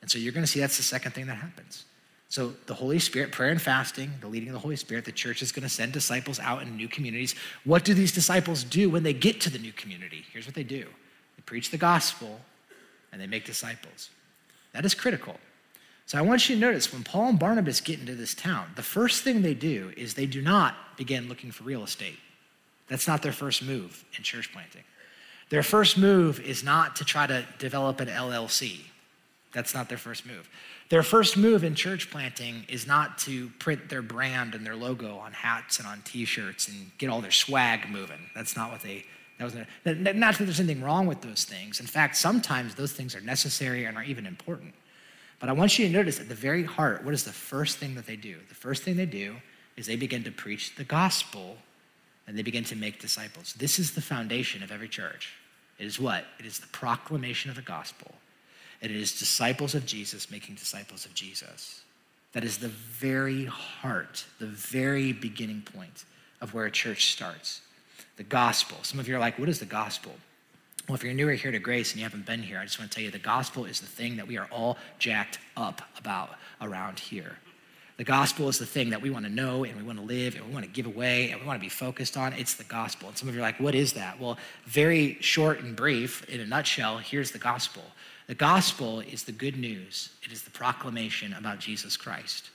And 0.00 0.10
so, 0.10 0.18
you're 0.18 0.32
going 0.32 0.42
to 0.44 0.50
see 0.50 0.58
that's 0.58 0.78
the 0.78 0.82
second 0.82 1.12
thing 1.12 1.26
that 1.26 1.36
happens. 1.36 1.84
So, 2.32 2.54
the 2.64 2.72
Holy 2.72 2.98
Spirit, 2.98 3.30
prayer 3.30 3.50
and 3.50 3.60
fasting, 3.60 4.10
the 4.22 4.26
leading 4.26 4.48
of 4.48 4.54
the 4.54 4.58
Holy 4.58 4.76
Spirit, 4.76 5.04
the 5.04 5.12
church 5.12 5.42
is 5.42 5.52
going 5.52 5.64
to 5.64 5.68
send 5.68 5.92
disciples 5.92 6.40
out 6.40 6.62
in 6.62 6.78
new 6.78 6.88
communities. 6.88 7.34
What 7.64 7.84
do 7.84 7.92
these 7.92 8.10
disciples 8.10 8.64
do 8.64 8.88
when 8.88 9.02
they 9.02 9.12
get 9.12 9.38
to 9.42 9.50
the 9.50 9.58
new 9.58 9.72
community? 9.72 10.24
Here's 10.32 10.46
what 10.46 10.54
they 10.54 10.62
do 10.62 10.86
they 11.36 11.42
preach 11.44 11.70
the 11.70 11.76
gospel 11.76 12.40
and 13.12 13.20
they 13.20 13.26
make 13.26 13.44
disciples. 13.44 14.08
That 14.72 14.86
is 14.86 14.94
critical. 14.94 15.36
So, 16.06 16.16
I 16.16 16.22
want 16.22 16.48
you 16.48 16.54
to 16.54 16.60
notice 16.62 16.90
when 16.90 17.04
Paul 17.04 17.28
and 17.28 17.38
Barnabas 17.38 17.82
get 17.82 18.00
into 18.00 18.14
this 18.14 18.32
town, 18.32 18.68
the 18.76 18.82
first 18.82 19.22
thing 19.22 19.42
they 19.42 19.52
do 19.52 19.92
is 19.94 20.14
they 20.14 20.24
do 20.24 20.40
not 20.40 20.96
begin 20.96 21.28
looking 21.28 21.50
for 21.50 21.64
real 21.64 21.84
estate. 21.84 22.18
That's 22.88 23.06
not 23.06 23.20
their 23.20 23.32
first 23.32 23.62
move 23.62 24.06
in 24.16 24.24
church 24.24 24.50
planting. 24.54 24.84
Their 25.50 25.62
first 25.62 25.98
move 25.98 26.40
is 26.40 26.64
not 26.64 26.96
to 26.96 27.04
try 27.04 27.26
to 27.26 27.44
develop 27.58 28.00
an 28.00 28.08
LLC. 28.08 28.84
That's 29.52 29.74
not 29.74 29.88
their 29.88 29.98
first 29.98 30.24
move. 30.26 30.48
Their 30.88 31.02
first 31.02 31.36
move 31.36 31.62
in 31.62 31.74
church 31.74 32.10
planting 32.10 32.64
is 32.68 32.86
not 32.86 33.18
to 33.18 33.50
print 33.58 33.88
their 33.88 34.02
brand 34.02 34.54
and 34.54 34.64
their 34.64 34.76
logo 34.76 35.16
on 35.16 35.32
hats 35.32 35.78
and 35.78 35.86
on 35.86 36.00
t-shirts 36.02 36.68
and 36.68 36.90
get 36.98 37.10
all 37.10 37.20
their 37.20 37.30
swag 37.30 37.88
moving. 37.90 38.30
That's 38.34 38.56
not 38.56 38.70
what 38.70 38.80
they 38.80 39.04
that 39.38 39.44
was 39.44 39.54
their, 39.54 40.14
not 40.14 40.38
that 40.38 40.44
there's 40.44 40.60
anything 40.60 40.82
wrong 40.82 41.06
with 41.06 41.20
those 41.20 41.44
things. 41.44 41.80
In 41.80 41.86
fact, 41.86 42.16
sometimes 42.16 42.74
those 42.74 42.92
things 42.92 43.16
are 43.16 43.20
necessary 43.20 43.86
and 43.86 43.96
are 43.96 44.04
even 44.04 44.26
important. 44.26 44.74
But 45.40 45.48
I 45.48 45.52
want 45.52 45.78
you 45.78 45.86
to 45.86 45.92
notice 45.92 46.20
at 46.20 46.28
the 46.28 46.34
very 46.34 46.62
heart, 46.62 47.04
what 47.04 47.12
is 47.12 47.24
the 47.24 47.32
first 47.32 47.78
thing 47.78 47.96
that 47.96 48.06
they 48.06 48.14
do? 48.14 48.36
The 48.48 48.54
first 48.54 48.84
thing 48.84 48.96
they 48.96 49.06
do 49.06 49.34
is 49.76 49.86
they 49.86 49.96
begin 49.96 50.22
to 50.24 50.30
preach 50.30 50.76
the 50.76 50.84
gospel 50.84 51.56
and 52.26 52.38
they 52.38 52.42
begin 52.42 52.62
to 52.64 52.76
make 52.76 53.00
disciples. 53.00 53.54
This 53.54 53.78
is 53.80 53.92
the 53.92 54.00
foundation 54.00 54.62
of 54.62 54.70
every 54.70 54.88
church. 54.88 55.34
It 55.78 55.86
is 55.86 55.98
what? 55.98 56.24
It 56.38 56.46
is 56.46 56.60
the 56.60 56.68
proclamation 56.68 57.50
of 57.50 57.56
the 57.56 57.62
gospel. 57.62 58.14
It 58.82 58.90
is 58.90 59.18
disciples 59.18 59.74
of 59.74 59.86
Jesus 59.86 60.30
making 60.30 60.56
disciples 60.56 61.06
of 61.06 61.14
Jesus. 61.14 61.82
That 62.32 62.44
is 62.44 62.58
the 62.58 62.68
very 62.68 63.44
heart, 63.44 64.24
the 64.40 64.46
very 64.46 65.12
beginning 65.12 65.62
point 65.62 66.04
of 66.40 66.52
where 66.52 66.66
a 66.66 66.70
church 66.70 67.12
starts. 67.12 67.60
The 68.16 68.24
gospel. 68.24 68.78
Some 68.82 68.98
of 68.98 69.08
you 69.08 69.16
are 69.16 69.20
like, 69.20 69.38
what 69.38 69.48
is 69.48 69.60
the 69.60 69.66
gospel? 69.66 70.12
Well, 70.88 70.96
if 70.96 71.04
you're 71.04 71.14
newer 71.14 71.34
here 71.34 71.52
to 71.52 71.60
Grace 71.60 71.92
and 71.92 72.00
you 72.00 72.04
haven't 72.04 72.26
been 72.26 72.42
here, 72.42 72.58
I 72.58 72.64
just 72.64 72.78
want 72.78 72.90
to 72.90 72.94
tell 72.94 73.04
you 73.04 73.12
the 73.12 73.18
gospel 73.18 73.66
is 73.66 73.80
the 73.80 73.86
thing 73.86 74.16
that 74.16 74.26
we 74.26 74.36
are 74.36 74.48
all 74.50 74.76
jacked 74.98 75.38
up 75.56 75.82
about 75.96 76.30
around 76.60 76.98
here. 76.98 77.38
The 77.98 78.04
gospel 78.04 78.48
is 78.48 78.58
the 78.58 78.66
thing 78.66 78.90
that 78.90 79.00
we 79.00 79.10
want 79.10 79.26
to 79.26 79.30
know 79.30 79.64
and 79.64 79.76
we 79.76 79.82
want 79.84 79.98
to 79.98 80.04
live 80.04 80.34
and 80.34 80.44
we 80.44 80.52
want 80.52 80.64
to 80.64 80.70
give 80.70 80.86
away 80.86 81.30
and 81.30 81.40
we 81.40 81.46
want 81.46 81.60
to 81.60 81.64
be 81.64 81.68
focused 81.68 82.16
on. 82.16 82.32
It's 82.32 82.54
the 82.54 82.64
gospel. 82.64 83.08
And 83.08 83.16
some 83.16 83.28
of 83.28 83.34
you 83.34 83.40
are 83.40 83.44
like, 83.44 83.60
what 83.60 83.76
is 83.76 83.92
that? 83.92 84.18
Well, 84.18 84.38
very 84.64 85.18
short 85.20 85.60
and 85.60 85.76
brief, 85.76 86.28
in 86.28 86.40
a 86.40 86.46
nutshell, 86.46 86.98
here's 86.98 87.30
the 87.30 87.38
gospel. 87.38 87.84
The 88.26 88.34
gospel 88.34 89.00
is 89.00 89.24
the 89.24 89.32
good 89.32 89.56
news, 89.56 90.10
it 90.22 90.32
is 90.32 90.42
the 90.42 90.50
proclamation 90.50 91.32
about 91.32 91.58
Jesus 91.58 91.96
Christ. 91.96 92.50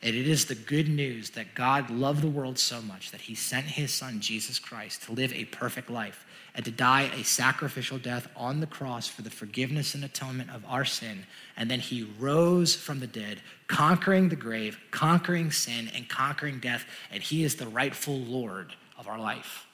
And 0.00 0.14
it 0.14 0.28
is 0.28 0.44
the 0.44 0.54
good 0.54 0.88
news 0.88 1.30
that 1.30 1.56
God 1.56 1.90
loved 1.90 2.22
the 2.22 2.28
world 2.28 2.56
so 2.56 2.80
much 2.80 3.10
that 3.10 3.22
he 3.22 3.34
sent 3.34 3.66
his 3.66 3.92
son, 3.92 4.20
Jesus 4.20 4.60
Christ, 4.60 5.02
to 5.04 5.12
live 5.12 5.32
a 5.32 5.46
perfect 5.46 5.90
life 5.90 6.24
and 6.54 6.64
to 6.64 6.70
die 6.70 7.10
a 7.16 7.24
sacrificial 7.24 7.98
death 7.98 8.28
on 8.36 8.60
the 8.60 8.66
cross 8.66 9.08
for 9.08 9.22
the 9.22 9.30
forgiveness 9.30 9.94
and 9.94 10.04
atonement 10.04 10.50
of 10.50 10.64
our 10.68 10.84
sin. 10.84 11.26
And 11.56 11.68
then 11.68 11.80
he 11.80 12.08
rose 12.18 12.76
from 12.76 13.00
the 13.00 13.08
dead, 13.08 13.40
conquering 13.66 14.28
the 14.28 14.36
grave, 14.36 14.78
conquering 14.92 15.50
sin, 15.50 15.90
and 15.92 16.08
conquering 16.08 16.60
death. 16.60 16.84
And 17.10 17.20
he 17.20 17.42
is 17.42 17.56
the 17.56 17.66
rightful 17.66 18.18
Lord 18.18 18.74
of 18.96 19.08
our 19.08 19.18
life. 19.18 19.67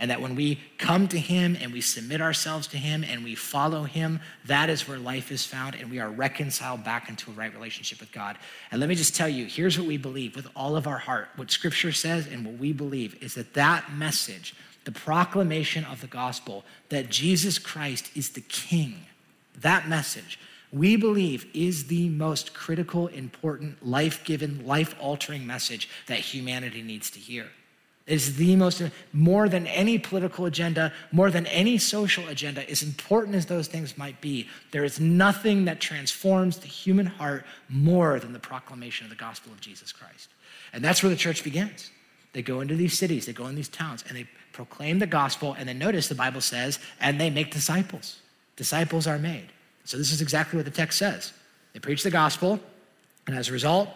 And 0.00 0.10
that 0.10 0.22
when 0.22 0.34
we 0.34 0.58
come 0.78 1.08
to 1.08 1.18
Him 1.18 1.58
and 1.60 1.74
we 1.74 1.82
submit 1.82 2.22
ourselves 2.22 2.66
to 2.68 2.78
Him 2.78 3.04
and 3.04 3.22
we 3.22 3.34
follow 3.34 3.84
Him, 3.84 4.20
that 4.46 4.70
is 4.70 4.88
where 4.88 4.98
life 4.98 5.30
is 5.30 5.44
found 5.44 5.74
and 5.74 5.90
we 5.90 6.00
are 6.00 6.08
reconciled 6.08 6.82
back 6.82 7.10
into 7.10 7.30
a 7.30 7.34
right 7.34 7.52
relationship 7.52 8.00
with 8.00 8.10
God. 8.10 8.38
And 8.70 8.80
let 8.80 8.88
me 8.88 8.94
just 8.94 9.14
tell 9.14 9.28
you 9.28 9.44
here's 9.44 9.78
what 9.78 9.86
we 9.86 9.98
believe 9.98 10.34
with 10.34 10.48
all 10.56 10.74
of 10.74 10.86
our 10.86 10.96
heart. 10.96 11.28
What 11.36 11.50
Scripture 11.50 11.92
says 11.92 12.26
and 12.26 12.46
what 12.46 12.54
we 12.54 12.72
believe 12.72 13.22
is 13.22 13.34
that 13.34 13.52
that 13.52 13.92
message, 13.92 14.54
the 14.84 14.92
proclamation 14.92 15.84
of 15.84 16.00
the 16.00 16.06
gospel, 16.06 16.64
that 16.88 17.10
Jesus 17.10 17.58
Christ 17.58 18.10
is 18.16 18.30
the 18.30 18.40
King, 18.40 19.04
that 19.60 19.86
message, 19.86 20.38
we 20.72 20.96
believe 20.96 21.46
is 21.52 21.88
the 21.88 22.08
most 22.08 22.54
critical, 22.54 23.08
important, 23.08 23.86
life 23.86 24.24
giving, 24.24 24.66
life 24.66 24.94
altering 24.98 25.46
message 25.46 25.90
that 26.06 26.20
humanity 26.20 26.80
needs 26.80 27.10
to 27.10 27.18
hear 27.18 27.48
is 28.10 28.36
the 28.36 28.56
most, 28.56 28.82
more 29.12 29.48
than 29.48 29.66
any 29.66 29.98
political 29.98 30.46
agenda, 30.46 30.92
more 31.12 31.30
than 31.30 31.46
any 31.46 31.78
social 31.78 32.28
agenda, 32.28 32.68
as 32.70 32.82
important 32.82 33.36
as 33.36 33.46
those 33.46 33.68
things 33.68 33.96
might 33.96 34.20
be, 34.20 34.48
there 34.72 34.84
is 34.84 34.98
nothing 34.98 35.64
that 35.66 35.80
transforms 35.80 36.58
the 36.58 36.66
human 36.66 37.06
heart 37.06 37.44
more 37.68 38.18
than 38.18 38.32
the 38.32 38.38
proclamation 38.38 39.04
of 39.04 39.10
the 39.10 39.16
gospel 39.16 39.52
of 39.52 39.60
Jesus 39.60 39.92
Christ. 39.92 40.28
And 40.72 40.84
that's 40.84 41.02
where 41.02 41.10
the 41.10 41.16
church 41.16 41.44
begins. 41.44 41.90
They 42.32 42.42
go 42.42 42.60
into 42.60 42.76
these 42.76 42.96
cities, 42.96 43.26
they 43.26 43.32
go 43.32 43.46
in 43.46 43.54
these 43.54 43.68
towns, 43.68 44.04
and 44.08 44.16
they 44.16 44.28
proclaim 44.52 44.98
the 44.98 45.06
gospel. 45.06 45.54
And 45.58 45.68
then 45.68 45.78
notice 45.78 46.08
the 46.08 46.14
Bible 46.14 46.40
says, 46.40 46.78
and 47.00 47.20
they 47.20 47.30
make 47.30 47.50
disciples. 47.50 48.20
Disciples 48.56 49.06
are 49.06 49.18
made. 49.18 49.48
So 49.84 49.96
this 49.96 50.12
is 50.12 50.20
exactly 50.20 50.56
what 50.56 50.64
the 50.64 50.70
text 50.70 50.98
says. 50.98 51.32
They 51.72 51.80
preach 51.80 52.02
the 52.02 52.10
gospel, 52.10 52.60
and 53.26 53.36
as 53.36 53.48
a 53.48 53.52
result, 53.52 53.88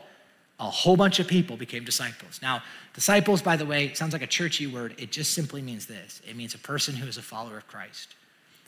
a 0.64 0.70
whole 0.70 0.96
bunch 0.96 1.20
of 1.20 1.26
people 1.26 1.56
became 1.56 1.84
disciples. 1.84 2.40
Now, 2.42 2.62
disciples, 2.94 3.42
by 3.42 3.56
the 3.56 3.66
way, 3.66 3.92
sounds 3.92 4.12
like 4.12 4.22
a 4.22 4.26
churchy 4.26 4.66
word. 4.66 4.94
It 4.98 5.12
just 5.12 5.32
simply 5.32 5.62
means 5.62 5.86
this 5.86 6.20
it 6.26 6.36
means 6.36 6.54
a 6.54 6.58
person 6.58 6.94
who 6.94 7.06
is 7.06 7.16
a 7.16 7.22
follower 7.22 7.58
of 7.58 7.66
Christ. 7.66 8.14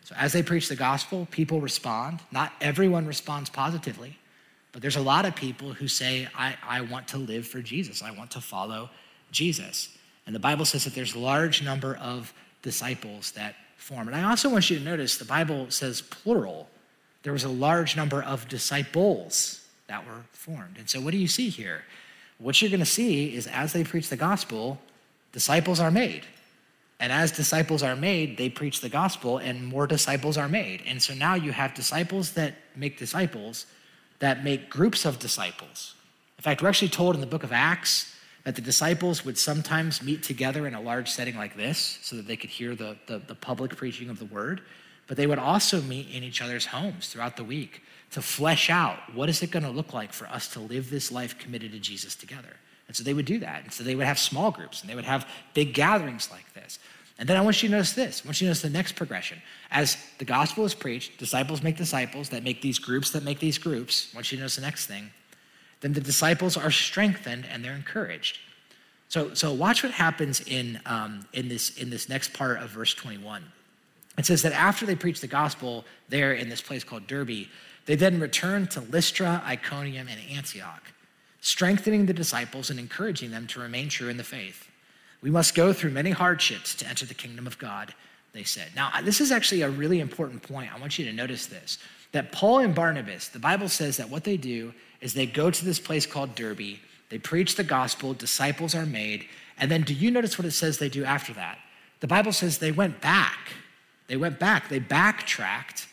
So, 0.04 0.14
as 0.18 0.32
they 0.32 0.42
preach 0.42 0.68
the 0.68 0.76
gospel, 0.76 1.26
people 1.30 1.60
respond. 1.60 2.20
Not 2.30 2.52
everyone 2.60 3.06
responds 3.06 3.50
positively, 3.50 4.18
but 4.72 4.82
there's 4.82 4.96
a 4.96 5.00
lot 5.00 5.24
of 5.24 5.34
people 5.34 5.72
who 5.72 5.88
say, 5.88 6.28
I, 6.36 6.56
I 6.62 6.82
want 6.82 7.08
to 7.08 7.18
live 7.18 7.46
for 7.46 7.60
Jesus, 7.60 8.02
I 8.02 8.10
want 8.10 8.30
to 8.32 8.40
follow 8.40 8.90
Jesus. 9.32 9.96
And 10.26 10.34
the 10.34 10.40
Bible 10.40 10.64
says 10.64 10.84
that 10.84 10.94
there's 10.94 11.14
a 11.14 11.18
large 11.20 11.62
number 11.62 11.96
of 11.96 12.32
disciples 12.62 13.30
that 13.32 13.54
form. 13.76 14.08
And 14.08 14.16
I 14.16 14.28
also 14.28 14.48
want 14.48 14.70
you 14.70 14.78
to 14.78 14.84
notice 14.84 15.18
the 15.18 15.24
Bible 15.24 15.70
says 15.70 16.02
plural. 16.02 16.68
There 17.22 17.32
was 17.32 17.44
a 17.44 17.48
large 17.48 17.96
number 17.96 18.22
of 18.22 18.48
disciples 18.48 19.65
that 19.88 20.06
were 20.06 20.22
formed. 20.32 20.76
And 20.78 20.88
so, 20.88 21.00
what 21.00 21.12
do 21.12 21.18
you 21.18 21.28
see 21.28 21.48
here? 21.48 21.82
What 22.38 22.60
you're 22.60 22.70
going 22.70 22.80
to 22.80 22.86
see 22.86 23.34
is 23.34 23.46
as 23.46 23.72
they 23.72 23.84
preach 23.84 24.08
the 24.08 24.16
gospel, 24.16 24.78
disciples 25.32 25.80
are 25.80 25.90
made. 25.90 26.24
And 26.98 27.12
as 27.12 27.30
disciples 27.32 27.82
are 27.82 27.96
made, 27.96 28.38
they 28.38 28.48
preach 28.48 28.80
the 28.80 28.88
gospel 28.88 29.38
and 29.38 29.66
more 29.66 29.86
disciples 29.86 30.38
are 30.38 30.48
made. 30.48 30.82
And 30.86 31.02
so 31.02 31.14
now 31.14 31.34
you 31.34 31.52
have 31.52 31.74
disciples 31.74 32.32
that 32.32 32.54
make 32.74 32.98
disciples 32.98 33.66
that 34.18 34.44
make 34.44 34.70
groups 34.70 35.04
of 35.04 35.18
disciples. 35.18 35.94
In 36.38 36.42
fact, 36.42 36.62
we're 36.62 36.68
actually 36.68 36.88
told 36.88 37.14
in 37.14 37.20
the 37.20 37.26
book 37.26 37.42
of 37.42 37.52
Acts 37.52 38.14
that 38.44 38.54
the 38.54 38.62
disciples 38.62 39.24
would 39.24 39.36
sometimes 39.36 40.02
meet 40.02 40.22
together 40.22 40.66
in 40.66 40.74
a 40.74 40.80
large 40.80 41.10
setting 41.10 41.36
like 41.36 41.56
this 41.56 41.98
so 42.02 42.16
that 42.16 42.26
they 42.26 42.36
could 42.36 42.50
hear 42.50 42.74
the, 42.74 42.96
the, 43.06 43.18
the 43.18 43.34
public 43.34 43.76
preaching 43.76 44.08
of 44.08 44.18
the 44.18 44.24
word. 44.24 44.62
But 45.06 45.16
they 45.16 45.26
would 45.26 45.38
also 45.38 45.82
meet 45.82 46.08
in 46.10 46.22
each 46.22 46.40
other's 46.40 46.66
homes 46.66 47.08
throughout 47.08 47.36
the 47.36 47.44
week 47.44 47.82
to 48.12 48.22
flesh 48.22 48.70
out 48.70 48.98
what 49.14 49.28
is 49.28 49.42
it 49.42 49.50
going 49.50 49.64
to 49.64 49.70
look 49.70 49.92
like 49.92 50.12
for 50.12 50.26
us 50.28 50.48
to 50.48 50.60
live 50.60 50.90
this 50.90 51.10
life 51.12 51.38
committed 51.38 51.72
to 51.72 51.78
Jesus 51.78 52.14
together. 52.14 52.56
And 52.86 52.96
so 52.96 53.02
they 53.02 53.14
would 53.14 53.26
do 53.26 53.38
that. 53.40 53.64
And 53.64 53.72
so 53.72 53.82
they 53.82 53.94
would 53.94 54.06
have 54.06 54.18
small 54.18 54.50
groups 54.50 54.80
and 54.80 54.88
they 54.88 54.94
would 54.94 55.04
have 55.04 55.28
big 55.54 55.74
gatherings 55.74 56.30
like 56.30 56.52
this. 56.54 56.78
And 57.18 57.28
then 57.28 57.36
I 57.36 57.40
want 57.40 57.62
you 57.62 57.68
to 57.68 57.74
notice 57.74 57.92
this. 57.92 58.22
I 58.24 58.28
want 58.28 58.40
you 58.40 58.44
to 58.46 58.50
notice 58.50 58.62
the 58.62 58.70
next 58.70 58.94
progression. 58.94 59.40
As 59.70 59.96
the 60.18 60.24
gospel 60.24 60.64
is 60.64 60.74
preached, 60.74 61.18
disciples 61.18 61.62
make 61.62 61.76
disciples 61.76 62.28
that 62.28 62.44
make 62.44 62.60
these 62.60 62.78
groups 62.78 63.10
that 63.10 63.24
make 63.24 63.38
these 63.38 63.58
groups. 63.58 64.10
I 64.12 64.16
want 64.18 64.30
you 64.30 64.36
to 64.36 64.42
notice 64.42 64.56
the 64.56 64.62
next 64.62 64.86
thing. 64.86 65.10
Then 65.80 65.94
the 65.94 66.00
disciples 66.00 66.56
are 66.56 66.70
strengthened 66.70 67.46
and 67.50 67.64
they're 67.64 67.74
encouraged. 67.74 68.38
So, 69.08 69.34
so 69.34 69.52
watch 69.52 69.82
what 69.82 69.92
happens 69.92 70.40
in, 70.40 70.80
um, 70.84 71.26
in, 71.32 71.48
this, 71.48 71.76
in 71.78 71.90
this 71.90 72.08
next 72.08 72.32
part 72.32 72.58
of 72.58 72.70
verse 72.70 72.92
21. 72.94 73.44
It 74.18 74.26
says 74.26 74.42
that 74.42 74.52
after 74.52 74.86
they 74.86 74.96
preach 74.96 75.20
the 75.20 75.26
gospel 75.26 75.84
there 76.08 76.32
in 76.32 76.48
this 76.48 76.60
place 76.60 76.84
called 76.84 77.06
Derbe, 77.06 77.46
they 77.86 77.94
then 77.94 78.20
returned 78.20 78.70
to 78.72 78.80
Lystra, 78.80 79.42
Iconium, 79.46 80.08
and 80.08 80.20
Antioch, 80.30 80.82
strengthening 81.40 82.06
the 82.06 82.12
disciples 82.12 82.68
and 82.68 82.78
encouraging 82.78 83.30
them 83.30 83.46
to 83.48 83.60
remain 83.60 83.88
true 83.88 84.08
in 84.08 84.16
the 84.16 84.24
faith. 84.24 84.68
We 85.22 85.30
must 85.30 85.54
go 85.54 85.72
through 85.72 85.92
many 85.92 86.10
hardships 86.10 86.74
to 86.76 86.86
enter 86.86 87.06
the 87.06 87.14
kingdom 87.14 87.46
of 87.46 87.58
God, 87.58 87.94
they 88.32 88.42
said. 88.42 88.68
Now, 88.76 88.90
this 89.02 89.20
is 89.20 89.32
actually 89.32 89.62
a 89.62 89.70
really 89.70 90.00
important 90.00 90.42
point. 90.42 90.74
I 90.74 90.78
want 90.78 90.98
you 90.98 91.04
to 91.06 91.12
notice 91.12 91.46
this 91.46 91.78
that 92.12 92.32
Paul 92.32 92.60
and 92.60 92.74
Barnabas, 92.74 93.28
the 93.28 93.38
Bible 93.38 93.68
says 93.68 93.96
that 93.96 94.08
what 94.08 94.24
they 94.24 94.36
do 94.36 94.72
is 95.00 95.12
they 95.12 95.26
go 95.26 95.50
to 95.50 95.64
this 95.64 95.78
place 95.78 96.06
called 96.06 96.34
Derbe, 96.34 96.78
they 97.08 97.18
preach 97.18 97.56
the 97.56 97.64
gospel, 97.64 98.14
disciples 98.14 98.74
are 98.74 98.86
made, 98.86 99.26
and 99.58 99.70
then 99.70 99.82
do 99.82 99.92
you 99.92 100.10
notice 100.10 100.38
what 100.38 100.46
it 100.46 100.52
says 100.52 100.78
they 100.78 100.88
do 100.88 101.04
after 101.04 101.32
that? 101.34 101.58
The 102.00 102.06
Bible 102.06 102.32
says 102.32 102.58
they 102.58 102.72
went 102.72 103.00
back. 103.00 103.38
They 104.06 104.16
went 104.16 104.38
back, 104.38 104.68
they 104.68 104.78
backtracked 104.78 105.85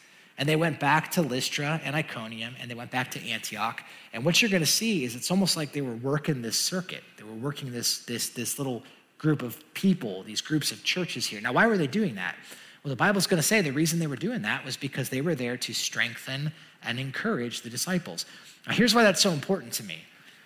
and 0.44 0.50
they 0.50 0.58
went 0.58 0.78
back 0.78 1.10
to 1.10 1.22
Lystra 1.22 1.80
and 1.86 1.96
Iconium 1.96 2.54
and 2.60 2.70
they 2.70 2.76
went 2.76 2.92
back 2.92 3.10
to 3.12 3.30
Antioch. 3.30 3.82
And 4.12 4.26
what 4.26 4.42
you're 4.42 4.52
going 4.52 4.62
to 4.62 4.70
see 4.70 5.06
is 5.06 5.16
it's 5.16 5.32
almost 5.32 5.56
like 5.56 5.72
they 5.72 5.80
were 5.80 5.96
working 5.96 6.42
this 6.42 6.60
circuit. 6.60 7.02
They 7.16 7.24
were 7.24 7.32
working 7.32 7.72
this, 7.72 8.00
this, 8.00 8.28
this 8.28 8.58
little 8.58 8.84
group 9.18 9.42
of 9.42 9.58
people, 9.74 10.22
these 10.24 10.42
groups 10.42 10.74
of 10.74 10.84
churches 10.84 11.26
here. 11.26 11.40
Now, 11.40 11.54
why 11.54 11.66
were 11.66 11.78
they 11.78 11.88
doing 11.88 12.16
that? 12.16 12.36
Well, 12.84 12.90
the 12.90 12.98
Bible's 12.98 13.26
going 13.26 13.38
to 13.38 13.48
say 13.48 13.62
the 13.62 13.72
reason 13.72 14.00
they 14.00 14.08
were 14.08 14.18
doing 14.18 14.42
that 14.42 14.66
was 14.66 14.76
because 14.76 15.08
they 15.08 15.22
were 15.22 15.34
there 15.34 15.56
to 15.56 15.74
strengthen 15.74 16.52
and 16.84 17.00
encourage 17.00 17.62
the 17.62 17.70
disciples. 17.70 18.26
Now, 18.68 18.74
here's 18.74 18.94
why 18.94 19.04
that's 19.04 19.22
so 19.22 19.32
important 19.32 19.72
to 19.76 19.86
me. 19.86 20.04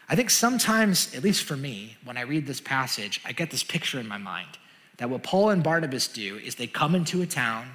I 0.08 0.16
think 0.16 0.30
sometimes, 0.30 1.12
at 1.16 1.24
least 1.24 1.44
for 1.44 1.58
me, 1.58 1.98
when 2.04 2.18
I 2.18 2.22
read 2.22 2.46
this 2.46 2.62
passage, 2.62 3.20
I 3.26 3.32
get 3.32 3.50
this 3.50 3.64
picture 3.64 4.00
in 4.00 4.08
my 4.08 4.20
mind 4.20 4.60
that 4.98 5.10
what 5.10 5.24
Paul 5.24 5.50
and 5.50 5.64
Barnabas 5.64 6.08
do 6.08 6.38
is 6.38 6.54
they 6.54 6.68
come 6.68 6.94
into 6.94 7.24
a 7.24 7.26
town, 7.26 7.72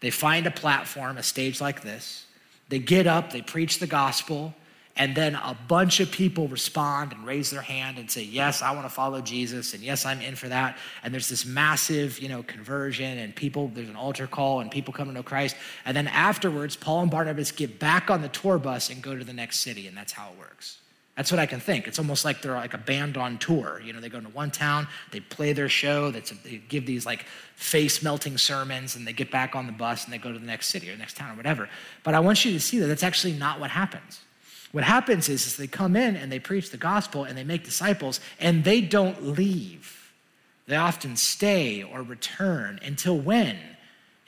they 0.00 0.10
find 0.10 0.46
a 0.46 0.50
platform, 0.50 1.16
a 1.16 1.22
stage 1.22 1.60
like 1.60 1.82
this. 1.82 2.26
They 2.68 2.78
get 2.78 3.06
up, 3.06 3.32
they 3.32 3.42
preach 3.42 3.78
the 3.78 3.86
gospel, 3.86 4.54
and 4.98 5.14
then 5.14 5.34
a 5.34 5.56
bunch 5.68 6.00
of 6.00 6.10
people 6.10 6.48
respond 6.48 7.12
and 7.12 7.26
raise 7.26 7.50
their 7.50 7.60
hand 7.60 7.98
and 7.98 8.10
say, 8.10 8.22
Yes, 8.22 8.62
I 8.62 8.70
want 8.72 8.86
to 8.86 8.90
follow 8.90 9.20
Jesus, 9.20 9.74
and 9.74 9.82
yes, 9.82 10.06
I'm 10.06 10.20
in 10.22 10.36
for 10.36 10.48
that. 10.48 10.78
And 11.02 11.12
there's 11.12 11.28
this 11.28 11.44
massive, 11.44 12.18
you 12.18 12.28
know, 12.28 12.42
conversion, 12.42 13.18
and 13.18 13.34
people, 13.36 13.70
there's 13.74 13.90
an 13.90 13.96
altar 13.96 14.26
call, 14.26 14.60
and 14.60 14.70
people 14.70 14.94
come 14.94 15.08
to 15.08 15.14
know 15.14 15.22
Christ. 15.22 15.54
And 15.84 15.96
then 15.96 16.08
afterwards, 16.08 16.76
Paul 16.76 17.02
and 17.02 17.10
Barnabas 17.10 17.52
get 17.52 17.78
back 17.78 18.10
on 18.10 18.22
the 18.22 18.28
tour 18.28 18.58
bus 18.58 18.88
and 18.88 19.02
go 19.02 19.14
to 19.16 19.24
the 19.24 19.34
next 19.34 19.60
city, 19.60 19.86
and 19.86 19.96
that's 19.96 20.12
how 20.12 20.30
it 20.30 20.38
works. 20.38 20.78
That's 21.16 21.32
what 21.32 21.38
I 21.38 21.46
can 21.46 21.60
think. 21.60 21.88
It's 21.88 21.98
almost 21.98 22.26
like 22.26 22.42
they're 22.42 22.54
like 22.54 22.74
a 22.74 22.78
band 22.78 23.16
on 23.16 23.38
tour. 23.38 23.80
You 23.82 23.94
know, 23.94 24.00
they 24.00 24.10
go 24.10 24.18
into 24.18 24.30
one 24.30 24.50
town, 24.50 24.86
they 25.12 25.20
play 25.20 25.54
their 25.54 25.68
show, 25.68 26.10
they 26.10 26.58
give 26.68 26.84
these 26.84 27.06
like 27.06 27.24
face 27.54 28.02
melting 28.02 28.36
sermons, 28.36 28.96
and 28.96 29.06
they 29.06 29.14
get 29.14 29.30
back 29.30 29.56
on 29.56 29.66
the 29.66 29.72
bus 29.72 30.04
and 30.04 30.12
they 30.12 30.18
go 30.18 30.30
to 30.30 30.38
the 30.38 30.46
next 30.46 30.68
city 30.68 30.90
or 30.90 30.96
next 30.96 31.16
town 31.16 31.32
or 31.32 31.36
whatever. 31.36 31.70
But 32.04 32.14
I 32.14 32.20
want 32.20 32.44
you 32.44 32.52
to 32.52 32.60
see 32.60 32.78
that 32.80 32.86
that's 32.86 33.02
actually 33.02 33.32
not 33.32 33.60
what 33.60 33.70
happens. 33.70 34.20
What 34.72 34.84
happens 34.84 35.30
is, 35.30 35.46
is 35.46 35.56
they 35.56 35.66
come 35.66 35.96
in 35.96 36.16
and 36.16 36.30
they 36.30 36.38
preach 36.38 36.70
the 36.70 36.76
gospel 36.76 37.24
and 37.24 37.36
they 37.38 37.44
make 37.44 37.64
disciples 37.64 38.20
and 38.38 38.62
they 38.62 38.82
don't 38.82 39.24
leave. 39.24 40.12
They 40.66 40.76
often 40.76 41.16
stay 41.16 41.82
or 41.82 42.02
return 42.02 42.78
until 42.84 43.16
when? 43.16 43.58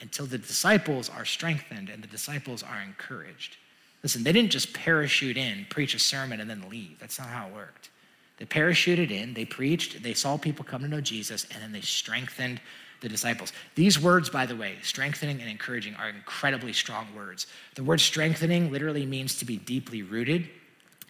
Until 0.01 0.25
the 0.25 0.39
disciples 0.39 1.07
are 1.07 1.25
strengthened 1.25 1.89
and 1.89 2.01
the 2.01 2.07
disciples 2.07 2.63
are 2.63 2.81
encouraged. 2.81 3.57
Listen, 4.03 4.23
they 4.23 4.31
didn't 4.31 4.51
just 4.51 4.73
parachute 4.73 5.37
in, 5.37 5.65
preach 5.69 5.93
a 5.93 5.99
sermon, 5.99 6.39
and 6.39 6.49
then 6.49 6.63
leave. 6.69 6.99
That's 6.99 7.19
not 7.19 7.27
how 7.27 7.47
it 7.47 7.53
worked. 7.53 7.89
They 8.37 8.45
parachuted 8.45 9.11
in, 9.11 9.33
they 9.33 9.43
preached, 9.43 10.01
they 10.01 10.13
saw 10.13 10.37
people 10.37 10.63
come 10.63 10.81
to 10.81 10.87
know 10.87 11.01
Jesus, 11.01 11.45
and 11.53 11.61
then 11.61 11.73
they 11.73 11.81
strengthened 11.81 12.61
the 13.01 13.09
disciples. 13.09 13.51
These 13.75 13.99
words, 13.99 14.29
by 14.29 14.45
the 14.45 14.55
way, 14.55 14.75
strengthening 14.81 15.41
and 15.41 15.49
encouraging, 15.49 15.95
are 15.95 16.09
incredibly 16.09 16.71
strong 16.71 17.07
words. 17.15 17.47
The 17.75 17.83
word 17.83 17.99
strengthening 17.99 18.71
literally 18.71 19.05
means 19.05 19.37
to 19.39 19.45
be 19.45 19.57
deeply 19.57 20.03
rooted, 20.03 20.49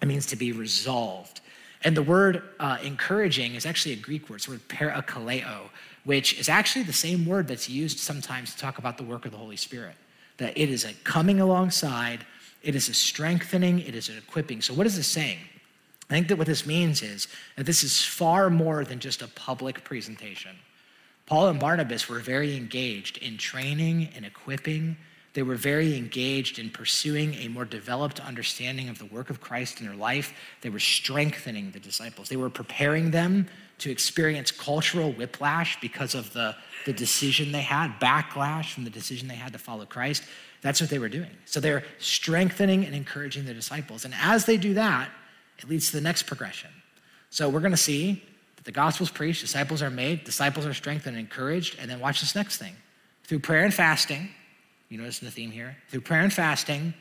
it 0.02 0.08
means 0.08 0.26
to 0.28 0.36
be 0.36 0.52
resolved. 0.52 1.42
And 1.84 1.96
the 1.96 2.04
word 2.04 2.44
uh, 2.60 2.78
encouraging 2.84 3.56
is 3.56 3.66
actually 3.66 3.94
a 3.94 3.98
Greek 3.98 4.30
word, 4.30 4.38
it's 4.38 4.46
the 4.46 4.52
word 4.54 4.68
parakaleo, 4.68 5.70
which 6.04 6.38
is 6.40 6.50
actually 6.50 6.84
the 6.84 6.94
same 6.94 7.26
word 7.26 7.48
that's 7.48 7.70
used 7.70 8.00
sometimes 8.00 8.54
to 8.54 8.60
talk 8.60 8.80
about 8.80 8.98
the 8.98 9.04
work 9.04 9.26
of 9.26 9.32
the 9.32 9.38
Holy 9.38 9.56
Spirit. 9.56 9.96
That 10.38 10.58
it 10.58 10.70
is 10.70 10.86
a 10.86 10.94
coming 11.04 11.40
alongside, 11.40 12.26
it 12.62 12.76
is 12.76 12.90
a 12.90 12.94
strengthening, 12.94 13.80
it 13.80 13.96
is 13.96 14.10
an 14.10 14.18
equipping. 14.18 14.62
So, 14.62 14.74
what 14.74 14.86
is 14.86 14.96
this 14.96 15.08
saying? 15.08 15.40
I 16.10 16.14
think 16.14 16.28
that 16.30 16.38
what 16.38 16.48
this 16.48 16.66
means 16.66 17.02
is 17.02 17.28
that 17.56 17.66
this 17.66 17.84
is 17.84 18.04
far 18.04 18.50
more 18.50 18.84
than 18.84 19.00
just 19.00 19.22
a 19.22 19.28
public 19.28 19.84
presentation. 19.84 20.56
Paul 21.28 21.48
and 21.48 21.60
Barnabas 21.60 22.10
were 22.10 22.20
very 22.20 22.58
engaged 22.58 23.18
in 23.20 23.38
training 23.38 24.10
and 24.16 24.26
equipping. 24.26 24.98
They 25.34 25.44
were 25.44 25.56
very 25.56 25.96
engaged 25.96 26.58
in 26.58 26.72
pursuing 26.72 27.36
a 27.36 27.48
more 27.48 27.66
developed 27.66 28.20
understanding 28.20 28.90
of 28.90 28.98
the 28.98 29.06
work 29.06 29.30
of 29.30 29.40
Christ 29.40 29.80
in 29.80 29.86
their 29.86 29.96
life. 29.96 30.34
They 30.62 30.70
were 30.70 30.80
strengthening 30.80 31.70
the 31.70 31.80
disciples. 31.80 32.30
They 32.30 32.36
were 32.36 32.50
preparing 32.50 33.12
them 33.12 33.48
to 33.78 33.92
experience 33.92 34.50
cultural 34.50 35.12
whiplash 35.12 35.80
because 35.80 36.16
of 36.16 36.34
the, 36.34 36.56
the 36.88 36.94
decision 36.94 37.52
they 37.52 37.62
had, 37.62 38.00
backlash 38.00 38.74
from 38.74 38.84
the 38.84 38.90
decision 38.90 39.28
they 39.28 39.36
had 39.36 39.54
to 39.54 39.60
follow 39.60 39.86
Christ. 39.86 40.24
That's 40.62 40.82
what 40.82 40.90
they 40.90 41.00
were 41.00 41.10
doing. 41.10 41.32
So 41.46 41.60
they're 41.60 41.84
strengthening 42.00 42.86
and 42.86 42.94
encouraging 42.94 43.46
the 43.46 43.54
disciples. 43.54 44.06
And 44.06 44.14
as 44.22 44.46
they 44.46 44.58
do 44.58 44.74
that, 44.74 45.10
it 45.58 45.70
leads 45.70 45.88
to 45.92 45.98
the 45.98 46.02
next 46.02 46.24
progression. 46.24 46.70
So 47.30 47.50
we're 47.50 47.60
going 47.60 47.72
to 47.72 47.78
see 47.78 48.24
that 48.56 48.66
the 48.66 48.72
gospel's 48.72 49.10
preached, 49.10 49.42
disciples 49.42 49.82
are 49.82 49.90
made, 49.90 50.24
disciples 50.24 50.66
are 50.66 50.74
strengthened 50.74 51.16
and 51.16 51.26
encouraged, 51.26 51.78
and 51.80 51.90
then 51.90 52.00
watch 52.00 52.22
this 52.22 52.36
next 52.36 52.58
thing. 52.58 52.76
Through 53.24 53.40
prayer 53.40 53.64
and 53.64 53.74
fasting, 53.74 54.30
you 54.90 54.98
notice 54.98 55.20
the 55.20 55.32
theme 55.32 55.52
here, 55.52 55.78
through 55.90 56.02
prayer 56.02 56.22
and 56.22 56.34
fasting, 56.34 56.94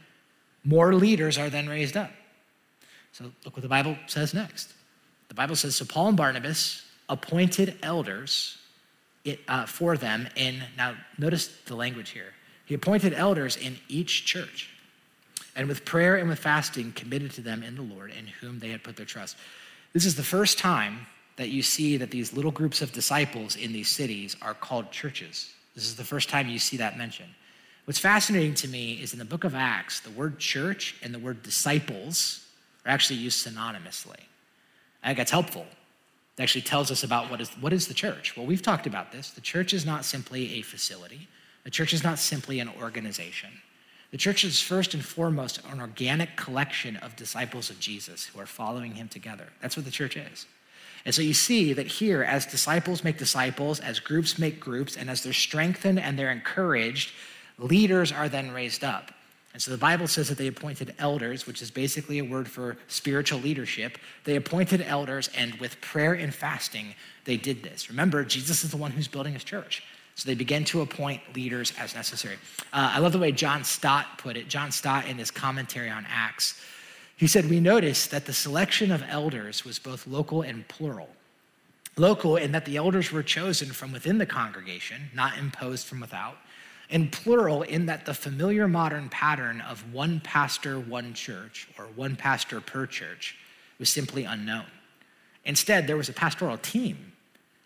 more 0.65 0.95
leaders 0.95 1.39
are 1.39 1.49
then 1.49 1.69
raised 1.69 1.97
up. 1.97 2.11
So 3.13 3.25
look 3.45 3.57
what 3.57 3.63
the 3.63 3.69
Bible 3.69 3.97
says 4.07 4.35
next. 4.35 4.73
The 5.29 5.35
Bible 5.35 5.57
says, 5.57 5.77
so 5.77 5.85
Paul 5.85 6.09
and 6.09 6.17
Barnabas 6.17 6.83
appointed 7.09 7.79
elders 7.83 8.59
uh, 9.49 9.67
for 9.67 9.97
them 9.97 10.29
in, 10.37 10.63
now 10.77 10.95
notice 11.17 11.49
the 11.67 11.75
language 11.75 12.11
here. 12.11 12.35
He 12.69 12.75
appointed 12.75 13.15
elders 13.15 13.57
in 13.57 13.79
each 13.89 14.27
church 14.27 14.69
and 15.57 15.67
with 15.67 15.87
prayer 15.87 16.17
and 16.17 16.29
with 16.29 16.39
fasting 16.39 16.93
committed 16.93 17.31
to 17.33 17.41
them 17.41 17.63
in 17.63 17.77
the 17.77 17.83
Lord 17.83 18.13
in 18.13 18.27
whom 18.27 18.59
they 18.59 18.69
had 18.69 18.85
put 18.85 18.95
their 18.95 19.07
trust. 19.07 19.39
This 19.95 20.05
is 20.05 20.17
the 20.17 20.23
first 20.23 20.59
time 20.59 21.07
that 21.37 21.49
you 21.49 21.63
see 21.63 21.97
that 21.97 22.11
these 22.11 22.35
little 22.35 22.51
groups 22.51 22.83
of 22.83 22.93
disciples 22.93 23.57
in 23.57 23.73
these 23.73 23.89
cities 23.89 24.37
are 24.43 24.53
called 24.53 24.93
churches. 24.93 25.51
This 25.75 25.85
is 25.85 25.97
the 25.97 26.05
first 26.05 26.29
time 26.29 26.49
you 26.49 26.59
see 26.59 26.77
that 26.77 26.99
mentioned. 26.99 27.31
What's 27.87 27.99
fascinating 27.99 28.53
to 28.57 28.69
me 28.69 29.01
is 29.01 29.15
in 29.15 29.19
the 29.19 29.25
book 29.25 29.45
of 29.45 29.55
Acts, 29.55 30.01
the 30.01 30.11
word 30.11 30.39
church 30.39 30.95
and 31.03 31.15
the 31.15 31.19
word 31.19 31.43
disciples 31.43 32.47
are 32.85 32.91
actually 32.91 33.19
used 33.19 33.47
synonymously. 33.47 34.21
I 35.03 35.07
think 35.07 35.17
that's 35.17 35.31
helpful. 35.31 35.65
It 36.37 36.43
actually 36.43 36.63
tells 36.63 36.91
us 36.91 37.03
about 37.03 37.31
what 37.31 37.41
is, 37.41 37.49
what 37.61 37.73
is 37.73 37.89
the 37.89 37.95
church. 37.95 38.37
Well, 38.37 38.45
we've 38.45 38.61
talked 38.61 38.87
about 38.87 39.11
this. 39.11 39.31
The 39.31 39.41
church 39.41 39.73
is 39.73 39.87
not 39.87 40.05
simply 40.05 40.59
a 40.59 40.63
facility, 40.63 41.29
the 41.69 41.73
church 41.73 41.93
is 41.93 42.03
not 42.03 42.19
simply 42.19 42.61
an 42.61 42.71
organization. 42.81 43.51
The 44.11 44.17
church 44.17 44.43
is 44.43 44.59
first 44.59 44.95
and 44.95 45.05
foremost 45.05 45.61
an 45.71 45.83
organic 45.83 46.35
collection 46.35 46.97
of 46.97 47.15
disciples 47.15 47.69
of 47.69 47.79
Jesus 47.79 48.25
who 48.25 48.41
are 48.41 48.47
following 48.47 48.93
him 48.93 49.07
together. 49.07 49.49
That's 49.61 49.77
what 49.77 49.85
the 49.85 49.91
church 49.91 50.17
is. 50.17 50.47
And 51.05 51.15
so 51.15 51.21
you 51.21 51.35
see 51.35 51.75
that 51.75 51.87
here, 51.87 52.23
as 52.23 52.47
disciples 52.47 53.05
make 53.05 53.19
disciples, 53.19 53.81
as 53.81 54.01
groups 54.01 54.39
make 54.39 54.59
groups, 54.59 54.97
and 54.97 55.11
as 55.11 55.23
they're 55.23 55.35
strengthened 55.35 56.01
and 56.01 56.19
they're 56.19 56.33
encouraged, 56.33 57.13
leaders 57.59 58.13
are 58.13 58.31
then 58.31 58.51
raised 58.51 58.83
up. 58.83 59.13
And 59.53 59.61
so 59.61 59.71
the 59.71 59.77
Bible 59.77 60.07
says 60.07 60.31
that 60.31 60.39
they 60.39 60.47
appointed 60.47 60.95
elders, 60.99 61.47
which 61.47 61.61
is 61.61 61.71
basically 61.71 62.19
a 62.19 62.25
word 62.25 62.49
for 62.49 62.79
spiritual 62.87 63.41
leadership. 63.41 63.99
They 64.25 64.37
appointed 64.37 64.81
elders, 64.81 65.29
and 65.37 65.53
with 65.57 65.79
prayer 65.83 66.15
and 66.15 66.35
fasting, 66.35 66.95
they 67.27 67.37
did 67.37 67.63
this. 67.63 67.91
Remember, 67.91 68.25
Jesus 68.25 68.65
is 68.65 68.71
the 68.71 68.79
one 68.79 68.93
who's 68.93 69.07
building 69.07 69.35
his 69.35 69.45
church. 69.45 69.83
So 70.19 70.29
they 70.29 70.35
began 70.35 70.65
to 70.65 70.81
appoint 70.81 71.21
leaders 71.37 71.73
as 71.79 71.95
necessary. 71.95 72.39
Uh, 72.73 72.91
I 72.95 72.99
love 72.99 73.13
the 73.13 73.21
way 73.21 73.31
John 73.31 73.63
Stott 73.63 74.19
put 74.19 74.37
it. 74.37 74.49
John 74.49 74.73
Stott, 74.73 75.07
in 75.07 75.17
his 75.17 75.31
commentary 75.31 75.91
on 75.91 76.05
Acts, 76.11 76.61
he 77.17 77.29
said, 77.29 77.49
We 77.49 77.61
noticed 77.61 78.11
that 78.11 78.27
the 78.27 78.33
selection 78.33 78.91
of 78.91 79.05
elders 79.09 79.65
was 79.65 79.79
both 79.79 80.09
local 80.09 80.43
and 80.43 80.67
plural. 80.67 81.09
Local 81.97 82.35
in 82.35 82.51
that 82.51 82.65
the 82.65 82.77
elders 82.79 83.13
were 83.13 83.23
chosen 83.23 83.69
from 83.69 83.93
within 83.93 84.19
the 84.19 84.27
congregation, 84.27 85.03
not 85.15 85.39
imposed 85.39 85.87
from 85.87 86.01
without, 86.01 86.39
and 86.91 87.13
plural 87.13 87.63
in 87.63 87.87
that 87.87 88.05
the 88.05 88.13
familiar 88.13 88.67
modern 88.67 89.09
pattern 89.11 89.61
of 89.61 89.95
one 89.95 90.19
pastor, 90.19 90.81
one 90.81 91.15
church, 91.15 91.69
or 91.79 91.85
one 91.95 92.17
pastor 92.17 92.61
per 92.61 92.87
church 92.87 93.37
was 93.79 93.89
simply 93.89 94.25
unknown. 94.25 94.67
Instead, 95.45 95.87
there 95.87 95.97
was 95.97 96.09
a 96.09 96.13
pastoral 96.13 96.59
team 96.59 97.13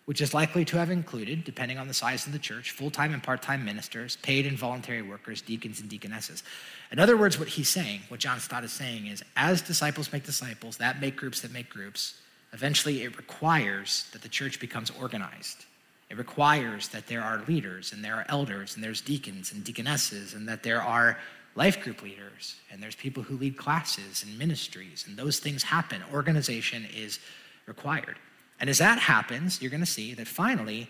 which 0.05 0.19
is 0.19 0.33
likely 0.33 0.65
to 0.65 0.77
have 0.77 0.89
included, 0.89 1.43
depending 1.43 1.77
on 1.77 1.87
the 1.87 1.93
size 1.93 2.25
of 2.25 2.33
the 2.33 2.39
church, 2.39 2.71
full 2.71 2.91
time 2.91 3.13
and 3.13 3.23
part 3.23 3.41
time 3.41 3.63
ministers, 3.63 4.17
paid 4.17 4.45
and 4.45 4.57
voluntary 4.57 5.01
workers, 5.01 5.41
deacons 5.41 5.79
and 5.79 5.89
deaconesses. 5.89 6.43
In 6.91 6.99
other 6.99 7.15
words, 7.15 7.39
what 7.39 7.47
he's 7.47 7.69
saying, 7.69 8.01
what 8.09 8.19
John 8.19 8.39
Stott 8.39 8.63
is 8.63 8.73
saying, 8.73 9.07
is 9.07 9.23
as 9.37 9.61
disciples 9.61 10.11
make 10.11 10.25
disciples, 10.25 10.77
that 10.77 10.99
make 10.99 11.15
groups 11.15 11.41
that 11.41 11.51
make 11.51 11.69
groups, 11.69 12.15
eventually 12.51 13.03
it 13.03 13.15
requires 13.15 14.09
that 14.11 14.21
the 14.21 14.29
church 14.29 14.59
becomes 14.59 14.91
organized. 14.99 15.65
It 16.09 16.17
requires 16.17 16.89
that 16.89 17.07
there 17.07 17.23
are 17.23 17.41
leaders 17.47 17.93
and 17.93 18.03
there 18.03 18.15
are 18.15 18.25
elders 18.27 18.75
and 18.75 18.83
there's 18.83 19.01
deacons 19.01 19.51
and 19.53 19.63
deaconesses 19.63 20.33
and 20.33 20.47
that 20.47 20.63
there 20.63 20.81
are 20.81 21.17
life 21.55 21.81
group 21.81 22.03
leaders 22.03 22.57
and 22.71 22.83
there's 22.83 22.95
people 22.95 23.23
who 23.23 23.37
lead 23.37 23.57
classes 23.57 24.23
and 24.23 24.37
ministries 24.37 25.05
and 25.07 25.17
those 25.17 25.39
things 25.39 25.63
happen. 25.63 26.03
Organization 26.13 26.85
is 26.95 27.19
required. 27.65 28.17
And 28.59 28.69
as 28.69 28.77
that 28.77 28.99
happens, 28.99 29.61
you're 29.61 29.71
going 29.71 29.81
to 29.81 29.85
see 29.85 30.13
that 30.13 30.27
finally, 30.27 30.89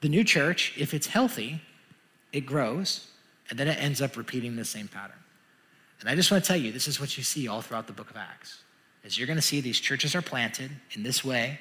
the 0.00 0.08
new 0.08 0.24
church, 0.24 0.74
if 0.76 0.92
it's 0.92 1.06
healthy, 1.06 1.60
it 2.32 2.42
grows, 2.42 3.08
and 3.50 3.58
then 3.58 3.68
it 3.68 3.78
ends 3.80 4.02
up 4.02 4.16
repeating 4.16 4.56
the 4.56 4.64
same 4.64 4.88
pattern. 4.88 5.16
And 6.00 6.08
I 6.08 6.14
just 6.14 6.30
want 6.30 6.44
to 6.44 6.48
tell 6.48 6.56
you, 6.56 6.72
this 6.72 6.88
is 6.88 7.00
what 7.00 7.16
you 7.16 7.22
see 7.22 7.48
all 7.48 7.62
throughout 7.62 7.86
the 7.86 7.92
book 7.92 8.10
of 8.10 8.16
Acts. 8.16 8.62
Is 9.04 9.16
you're 9.18 9.26
going 9.26 9.38
to 9.38 9.42
see 9.42 9.60
these 9.60 9.80
churches 9.80 10.14
are 10.14 10.22
planted 10.22 10.70
in 10.92 11.02
this 11.02 11.24
way. 11.24 11.58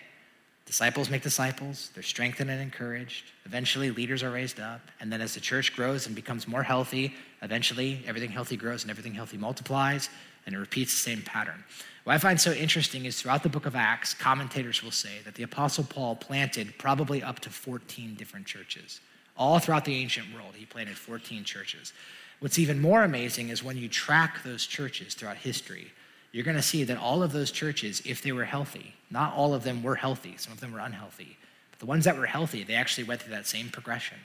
Disciples 0.66 1.10
make 1.10 1.22
disciples, 1.22 1.92
they're 1.94 2.04
strengthened 2.04 2.50
and 2.50 2.62
encouraged. 2.62 3.32
Eventually, 3.46 3.92
leaders 3.92 4.24
are 4.24 4.32
raised 4.32 4.60
up. 4.60 4.82
And 5.02 5.12
then, 5.12 5.22
as 5.22 5.34
the 5.34 5.42
church 5.42 5.76
grows 5.76 6.08
and 6.08 6.16
becomes 6.16 6.48
more 6.48 6.64
healthy, 6.64 7.14
eventually, 7.42 8.04
everything 8.08 8.32
healthy 8.32 8.56
grows 8.56 8.84
and 8.84 8.92
everything 8.92 9.14
healthy 9.14 9.38
multiplies, 9.38 10.10
and 10.46 10.56
it 10.56 10.60
repeats 10.60 10.94
the 10.94 11.00
same 11.00 11.22
pattern. 11.22 11.64
What 12.04 12.14
I 12.14 12.18
find 12.18 12.40
so 12.40 12.52
interesting 12.52 13.06
is 13.06 13.22
throughout 13.22 13.44
the 13.44 13.50
book 13.50 13.66
of 13.66 13.76
Acts, 13.76 14.14
commentators 14.14 14.84
will 14.84 14.92
say 14.92 15.20
that 15.24 15.36
the 15.36 15.44
Apostle 15.44 15.86
Paul 15.86 16.16
planted 16.16 16.78
probably 16.78 17.24
up 17.24 17.40
to 17.42 17.50
14 17.50 18.16
different 18.16 18.46
churches. 18.46 19.00
All 19.38 19.60
throughout 19.60 19.86
the 19.86 19.96
ancient 19.96 20.34
world, 20.34 20.56
he 20.56 20.66
planted 20.66 20.98
14 20.98 21.44
churches. 21.46 21.94
What's 22.40 22.60
even 22.60 22.82
more 22.82 23.04
amazing 23.04 23.50
is 23.50 23.64
when 23.64 23.78
you 23.78 23.88
track 23.88 24.44
those 24.44 24.66
churches 24.66 25.14
throughout 25.14 25.38
history, 25.38 25.94
you're 26.34 26.44
going 26.44 26.58
to 26.58 26.64
see 26.64 26.84
that 26.84 26.98
all 26.98 27.24
of 27.24 27.32
those 27.32 27.52
churches, 27.52 28.02
if 28.06 28.22
they 28.22 28.34
were 28.34 28.44
healthy, 28.44 28.96
not 29.10 29.34
all 29.34 29.54
of 29.54 29.64
them 29.64 29.82
were 29.82 29.96
healthy, 29.96 30.36
some 30.38 30.52
of 30.52 30.60
them 30.60 30.74
were 30.74 30.80
unhealthy, 30.80 31.38
but 31.72 31.80
the 31.80 31.86
ones 31.86 32.04
that 32.04 32.18
were 32.18 32.26
healthy, 32.26 32.64
they 32.64 32.76
actually 32.76 33.06
went 33.06 33.22
through 33.22 33.34
that 33.34 33.48
same 33.48 33.70
progression 33.70 34.18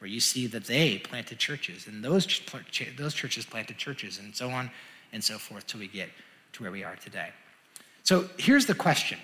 where 0.00 0.08
you 0.08 0.18
see 0.18 0.46
that 0.46 0.64
they 0.64 0.98
planted 0.98 1.38
churches 1.38 1.86
and 1.86 2.02
those, 2.02 2.26
those 2.96 3.14
churches 3.14 3.44
planted 3.44 3.76
churches 3.76 4.18
and 4.18 4.34
so 4.34 4.48
on 4.50 4.70
and 5.12 5.22
so 5.22 5.38
forth 5.38 5.66
till 5.66 5.80
we 5.80 5.88
get 5.88 6.08
to 6.52 6.62
where 6.62 6.72
we 6.72 6.84
are 6.84 6.96
today. 6.96 7.30
So 8.02 8.28
here's 8.38 8.66
the 8.66 8.74
question 8.74 9.18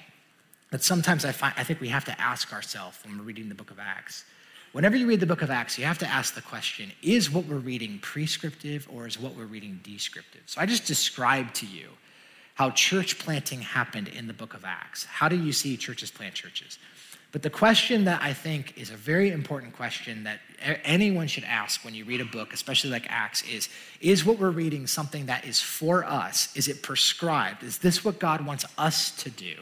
that 0.71 0.83
sometimes 0.83 1.25
I, 1.25 1.33
find, 1.33 1.55
I 1.57 1.65
think 1.65 1.81
we 1.81 1.89
have 1.89 2.05
to 2.07 2.21
ask 2.21 2.53
ourselves 2.53 2.99
when 3.05 3.19
we're 3.19 3.25
reading 3.25 3.49
the 3.49 3.55
book 3.55 3.71
of 3.71 3.79
Acts. 3.79 4.25
Whenever 4.73 4.97
you 4.97 5.07
read 5.07 5.21
the 5.21 5.27
book 5.27 5.43
of 5.43 5.51
Acts, 5.51 5.79
you 5.79 5.85
have 5.85 5.99
to 5.99 6.07
ask 6.07 6.35
the 6.35 6.43
question 6.43 6.93
is 7.03 7.31
what 7.31 7.47
we're 7.47 7.57
reading 7.57 7.99
prescriptive 8.01 8.87
or 8.93 9.07
is 9.07 9.19
what 9.19 9.35
we're 9.35 9.47
reading 9.47 9.81
descriptive? 9.83 10.43
So 10.47 10.61
I 10.61 10.67
just 10.67 10.87
described 10.87 11.55
to 11.57 11.67
you 11.67 11.89
how 12.55 12.71
church 12.71 13.19
planting 13.19 13.61
happened 13.61 14.09
in 14.09 14.27
the 14.27 14.33
book 14.33 14.55
of 14.55 14.65
Acts. 14.65 15.05
How 15.05 15.29
do 15.29 15.37
you 15.37 15.53
see 15.53 15.77
churches 15.77 16.11
plant 16.11 16.35
churches? 16.35 16.79
But 17.37 17.43
the 17.43 17.51
question 17.51 18.07
that 18.07 18.23
I 18.23 18.33
think 18.33 18.79
is 18.79 18.89
a 18.89 18.97
very 18.97 19.31
important 19.31 19.77
question 19.77 20.25
that 20.25 20.41
anyone 20.85 21.27
should 21.27 21.45
ask 21.45 21.85
when 21.85 21.95
you 21.95 22.07
read 22.07 22.23
a 22.23 22.25
book, 22.25 22.55
especially 22.55 22.89
like 22.89 23.05
Acts, 23.11 23.43
is 23.43 23.69
Is 24.01 24.25
what 24.25 24.39
we're 24.39 24.49
reading 24.49 24.87
something 24.87 25.27
that 25.27 25.45
is 25.45 25.61
for 25.61 26.03
us? 26.03 26.49
Is 26.57 26.67
it 26.67 26.83
prescribed? 26.83 27.63
Is 27.63 27.77
this 27.77 28.03
what 28.03 28.19
God 28.19 28.47
wants 28.47 28.65
us 28.79 29.11
to 29.23 29.29
do? 29.29 29.55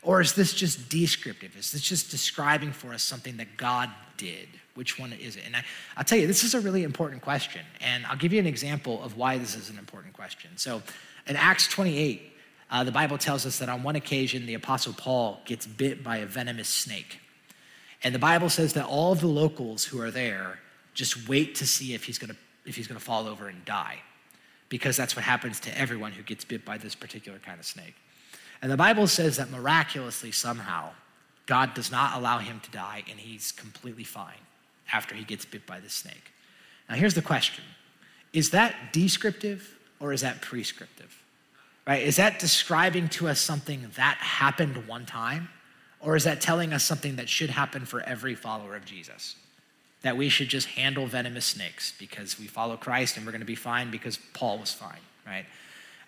Or 0.00 0.22
is 0.22 0.32
this 0.32 0.54
just 0.54 0.88
descriptive? 0.88 1.54
Is 1.54 1.72
this 1.72 1.82
just 1.82 2.10
describing 2.10 2.72
for 2.72 2.94
us 2.94 3.02
something 3.02 3.36
that 3.36 3.58
God 3.58 3.90
did? 4.16 4.48
Which 4.74 4.98
one 4.98 5.12
is 5.12 5.36
it? 5.36 5.42
And 5.44 5.54
I, 5.54 5.64
will 5.98 6.04
tell 6.04 6.16
you, 6.16 6.26
this 6.26 6.44
is 6.44 6.54
a 6.54 6.60
really 6.60 6.82
important 6.82 7.20
question. 7.20 7.60
And 7.82 8.06
I'll 8.06 8.16
give 8.16 8.32
you 8.32 8.40
an 8.40 8.46
example 8.46 9.02
of 9.02 9.18
why 9.18 9.36
this 9.36 9.54
is 9.54 9.68
an 9.68 9.76
important 9.76 10.14
question. 10.14 10.52
So 10.56 10.80
in 11.26 11.36
Acts 11.36 11.68
28, 11.68 12.31
uh, 12.72 12.82
the 12.82 12.90
Bible 12.90 13.18
tells 13.18 13.44
us 13.44 13.58
that 13.58 13.68
on 13.68 13.82
one 13.82 13.96
occasion, 13.96 14.46
the 14.46 14.54
Apostle 14.54 14.94
Paul 14.94 15.40
gets 15.44 15.66
bit 15.66 16.02
by 16.02 16.16
a 16.16 16.26
venomous 16.26 16.70
snake. 16.70 17.20
And 18.02 18.14
the 18.14 18.18
Bible 18.18 18.48
says 18.48 18.72
that 18.72 18.86
all 18.86 19.14
the 19.14 19.26
locals 19.26 19.84
who 19.84 20.00
are 20.00 20.10
there 20.10 20.58
just 20.94 21.28
wait 21.28 21.54
to 21.56 21.66
see 21.66 21.92
if 21.92 22.04
he's 22.04 22.18
going 22.18 22.30
to 22.30 22.36
if 22.64 22.76
he's 22.76 22.86
going 22.86 22.98
to 22.98 23.04
fall 23.04 23.26
over 23.26 23.48
and 23.48 23.64
die 23.64 23.98
because 24.68 24.96
that's 24.96 25.16
what 25.16 25.24
happens 25.24 25.58
to 25.60 25.78
everyone 25.78 26.12
who 26.12 26.22
gets 26.22 26.44
bit 26.44 26.64
by 26.64 26.78
this 26.78 26.94
particular 26.94 27.38
kind 27.40 27.58
of 27.58 27.66
snake. 27.66 27.94
And 28.62 28.70
the 28.70 28.76
Bible 28.76 29.08
says 29.08 29.36
that 29.36 29.50
miraculously, 29.50 30.30
somehow, 30.30 30.90
God 31.46 31.74
does 31.74 31.90
not 31.90 32.16
allow 32.16 32.38
him 32.38 32.60
to 32.60 32.70
die 32.70 33.02
and 33.10 33.18
he's 33.18 33.52
completely 33.52 34.04
fine 34.04 34.46
after 34.92 35.14
he 35.14 35.24
gets 35.24 35.44
bit 35.44 35.66
by 35.66 35.80
the 35.80 35.90
snake. 35.90 36.32
Now, 36.88 36.94
here's 36.94 37.14
the 37.14 37.22
question 37.22 37.64
Is 38.32 38.50
that 38.50 38.92
descriptive 38.92 39.76
or 40.00 40.12
is 40.12 40.22
that 40.22 40.40
prescriptive? 40.40 41.21
Right? 41.86 42.02
Is 42.02 42.16
that 42.16 42.38
describing 42.38 43.08
to 43.10 43.28
us 43.28 43.40
something 43.40 43.90
that 43.96 44.16
happened 44.18 44.86
one 44.86 45.04
time? 45.04 45.48
Or 46.00 46.16
is 46.16 46.24
that 46.24 46.40
telling 46.40 46.72
us 46.72 46.84
something 46.84 47.16
that 47.16 47.28
should 47.28 47.50
happen 47.50 47.86
for 47.86 48.00
every 48.00 48.34
follower 48.34 48.74
of 48.76 48.84
Jesus? 48.84 49.36
That 50.02 50.16
we 50.16 50.28
should 50.28 50.48
just 50.48 50.66
handle 50.68 51.06
venomous 51.06 51.46
snakes 51.46 51.94
because 51.98 52.38
we 52.38 52.46
follow 52.46 52.76
Christ 52.76 53.16
and 53.16 53.24
we're 53.24 53.32
going 53.32 53.40
to 53.40 53.46
be 53.46 53.54
fine 53.54 53.90
because 53.90 54.18
Paul 54.32 54.58
was 54.58 54.72
fine, 54.72 55.00
right? 55.26 55.46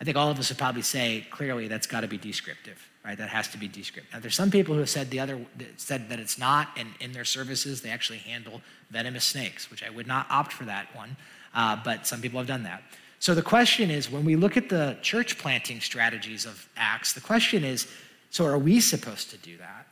I 0.01 0.05
think 0.05 0.17
all 0.17 0.31
of 0.31 0.39
us 0.39 0.49
would 0.49 0.59
probably 0.59 0.83
say 0.83 1.27
clearly 1.31 1.69
that's 1.69 1.87
got 1.87 2.01
to 2.01 2.09
be 2.09 2.19
descriptive, 2.19 2.91
right? 3.05 3.17
That 3.17 3.29
has 3.29 3.49
to 3.49 3.59
be 3.59 3.69
descriptive. 3.69 4.13
Now, 4.13 4.21
there's 4.21 4.35
some 4.35 4.51
people 4.51 4.75
who 4.75 4.81
have 4.81 4.91
said 4.91 5.11
the 5.11 5.21
other 5.21 5.47
said 5.77 6.09
that 6.09 6.19
it's 6.19 6.39
not, 6.39 6.69
and 6.77 6.89
in 6.99 7.13
their 7.13 7.25
services 7.25 7.83
they 7.83 7.91
actually 7.91 8.19
handle 8.19 8.61
venomous 8.91 9.25
snakes, 9.25 9.71
which 9.71 9.85
I 9.85 9.91
would 9.91 10.09
not 10.09 10.27
opt 10.29 10.53
for 10.53 10.65
that 10.65 10.95
one, 10.95 11.17
uh, 11.55 11.77
but 11.85 12.07
some 12.07 12.21
people 12.21 12.39
have 12.39 12.49
done 12.49 12.65
that. 12.65 12.83
So 13.25 13.35
the 13.35 13.41
question 13.41 13.91
is, 13.91 14.11
when 14.11 14.23
we 14.23 14.37
look 14.37 14.59
at 14.59 14.69
the 14.69 14.99
church 15.01 15.39
planting 15.39 15.81
strategies 15.81 16.45
of 16.45 16.69
Acts, 16.77 17.15
the 17.15 17.23
question 17.23 17.65
is, 17.65 17.89
so 18.29 18.45
are 18.45 18.59
we 18.59 18.81
supposed 18.81 19.31
to 19.31 19.39
do 19.39 19.57
that? 19.57 19.87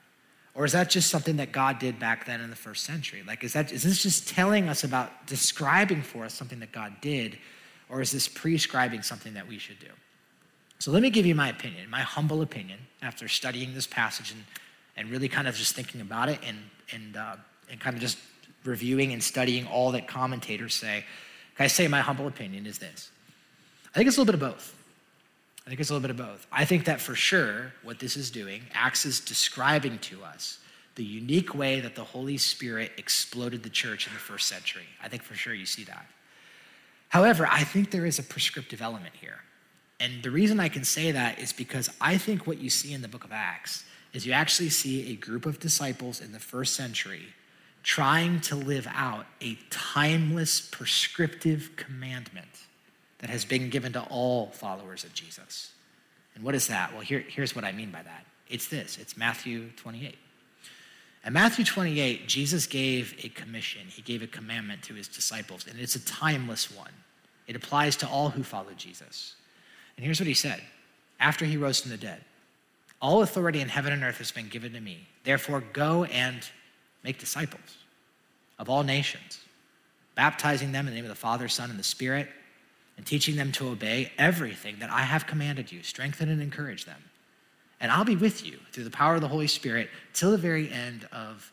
Or 0.54 0.66
is 0.66 0.72
that 0.72 0.90
just 0.90 1.08
something 1.08 1.36
that 1.36 1.50
God 1.50 1.78
did 1.78 1.98
back 1.98 2.26
then 2.26 2.42
in 2.42 2.50
the 2.50 2.56
first 2.56 2.84
century? 2.84 3.22
Like, 3.26 3.42
is, 3.42 3.54
that, 3.54 3.72
is 3.72 3.84
this 3.84 4.02
just 4.02 4.28
telling 4.28 4.68
us 4.68 4.84
about 4.84 5.26
describing 5.26 6.02
for 6.02 6.26
us 6.26 6.34
something 6.34 6.60
that 6.60 6.72
God 6.72 6.92
did? 7.00 7.38
Or 7.88 8.02
is 8.02 8.10
this 8.10 8.28
prescribing 8.28 9.00
something 9.00 9.32
that 9.32 9.48
we 9.48 9.56
should 9.56 9.78
do? 9.78 9.86
So 10.78 10.90
let 10.90 11.00
me 11.00 11.08
give 11.08 11.24
you 11.24 11.34
my 11.34 11.48
opinion, 11.48 11.88
my 11.88 12.02
humble 12.02 12.42
opinion, 12.42 12.80
after 13.00 13.28
studying 13.28 13.72
this 13.72 13.86
passage 13.86 14.32
and, 14.32 14.44
and 14.94 15.08
really 15.08 15.30
kind 15.30 15.48
of 15.48 15.54
just 15.54 15.74
thinking 15.74 16.02
about 16.02 16.28
it 16.28 16.38
and, 16.46 16.58
and, 16.92 17.16
uh, 17.16 17.36
and 17.70 17.80
kind 17.80 17.96
of 17.96 18.02
just 18.02 18.18
reviewing 18.62 19.14
and 19.14 19.22
studying 19.22 19.66
all 19.68 19.90
that 19.92 20.06
commentators 20.06 20.74
say. 20.74 21.06
Can 21.56 21.64
I 21.64 21.68
say 21.68 21.88
my 21.88 22.02
humble 22.02 22.26
opinion 22.26 22.66
is 22.66 22.78
this? 22.78 23.10
I 23.94 23.98
think 23.98 24.08
it's 24.08 24.16
a 24.16 24.20
little 24.20 24.32
bit 24.32 24.42
of 24.42 24.52
both. 24.52 24.74
I 25.66 25.68
think 25.68 25.80
it's 25.80 25.90
a 25.90 25.94
little 25.94 26.08
bit 26.08 26.10
of 26.10 26.16
both. 26.16 26.46
I 26.50 26.64
think 26.64 26.86
that 26.86 27.00
for 27.00 27.14
sure, 27.14 27.72
what 27.82 27.98
this 27.98 28.16
is 28.16 28.30
doing, 28.30 28.62
Acts 28.74 29.04
is 29.04 29.20
describing 29.20 29.98
to 30.00 30.24
us 30.24 30.58
the 30.94 31.04
unique 31.04 31.54
way 31.54 31.80
that 31.80 31.94
the 31.94 32.04
Holy 32.04 32.36
Spirit 32.36 32.92
exploded 32.96 33.62
the 33.62 33.70
church 33.70 34.06
in 34.06 34.12
the 34.12 34.18
first 34.18 34.48
century. 34.48 34.86
I 35.02 35.08
think 35.08 35.22
for 35.22 35.34
sure 35.34 35.54
you 35.54 35.66
see 35.66 35.84
that. 35.84 36.06
However, 37.08 37.46
I 37.50 37.64
think 37.64 37.90
there 37.90 38.06
is 38.06 38.18
a 38.18 38.22
prescriptive 38.22 38.82
element 38.82 39.14
here. 39.20 39.40
And 40.00 40.22
the 40.22 40.30
reason 40.30 40.58
I 40.58 40.68
can 40.68 40.84
say 40.84 41.12
that 41.12 41.38
is 41.38 41.52
because 41.52 41.88
I 42.00 42.18
think 42.18 42.46
what 42.46 42.58
you 42.58 42.70
see 42.70 42.92
in 42.92 43.02
the 43.02 43.08
book 43.08 43.24
of 43.24 43.32
Acts 43.32 43.84
is 44.12 44.26
you 44.26 44.32
actually 44.32 44.70
see 44.70 45.12
a 45.12 45.16
group 45.16 45.46
of 45.46 45.60
disciples 45.60 46.20
in 46.20 46.32
the 46.32 46.40
first 46.40 46.74
century 46.74 47.26
trying 47.82 48.40
to 48.40 48.56
live 48.56 48.86
out 48.92 49.26
a 49.40 49.56
timeless 49.70 50.60
prescriptive 50.60 51.70
commandment 51.76 52.66
that 53.22 53.30
has 53.30 53.46
been 53.46 53.70
given 53.70 53.94
to 53.94 54.02
all 54.10 54.48
followers 54.48 55.04
of 55.04 55.14
Jesus. 55.14 55.70
And 56.34 56.44
what 56.44 56.54
is 56.54 56.66
that? 56.66 56.92
Well, 56.92 57.00
here, 57.00 57.24
here's 57.26 57.56
what 57.56 57.64
I 57.64 57.72
mean 57.72 57.90
by 57.90 58.02
that 58.02 58.26
it's 58.48 58.68
this 58.68 58.98
it's 58.98 59.16
Matthew 59.16 59.70
28. 59.76 60.18
In 61.24 61.32
Matthew 61.32 61.64
28, 61.64 62.26
Jesus 62.26 62.66
gave 62.66 63.14
a 63.22 63.28
commission, 63.28 63.82
he 63.86 64.02
gave 64.02 64.22
a 64.22 64.26
commandment 64.26 64.82
to 64.82 64.94
his 64.94 65.06
disciples, 65.06 65.66
and 65.68 65.78
it's 65.78 65.94
a 65.94 66.04
timeless 66.04 66.70
one. 66.76 66.90
It 67.46 67.54
applies 67.54 67.94
to 67.96 68.08
all 68.08 68.30
who 68.30 68.42
follow 68.42 68.72
Jesus. 68.76 69.36
And 69.96 70.04
here's 70.04 70.20
what 70.20 70.26
he 70.26 70.34
said 70.34 70.60
after 71.20 71.44
he 71.44 71.56
rose 71.56 71.80
from 71.80 71.92
the 71.92 71.96
dead 71.96 72.22
All 73.00 73.22
authority 73.22 73.60
in 73.60 73.68
heaven 73.68 73.92
and 73.92 74.02
earth 74.02 74.18
has 74.18 74.32
been 74.32 74.48
given 74.48 74.72
to 74.72 74.80
me. 74.80 75.06
Therefore, 75.22 75.62
go 75.72 76.04
and 76.04 76.44
make 77.04 77.18
disciples 77.18 77.78
of 78.58 78.68
all 78.68 78.82
nations, 78.82 79.38
baptizing 80.16 80.72
them 80.72 80.86
in 80.88 80.92
the 80.92 80.96
name 80.96 81.04
of 81.04 81.08
the 81.08 81.14
Father, 81.14 81.46
Son, 81.46 81.70
and 81.70 81.78
the 81.78 81.84
Spirit 81.84 82.28
and 82.96 83.06
teaching 83.06 83.36
them 83.36 83.52
to 83.52 83.68
obey 83.68 84.12
everything 84.18 84.76
that 84.80 84.90
I 84.90 85.00
have 85.00 85.26
commanded 85.26 85.72
you. 85.72 85.82
Strengthen 85.82 86.28
and 86.28 86.42
encourage 86.42 86.84
them. 86.84 87.02
And 87.80 87.90
I'll 87.90 88.04
be 88.04 88.16
with 88.16 88.46
you 88.46 88.58
through 88.70 88.84
the 88.84 88.90
power 88.90 89.16
of 89.16 89.20
the 89.20 89.28
Holy 89.28 89.48
Spirit 89.48 89.90
till 90.12 90.30
the 90.30 90.38
very 90.38 90.70
end 90.70 91.08
of 91.12 91.50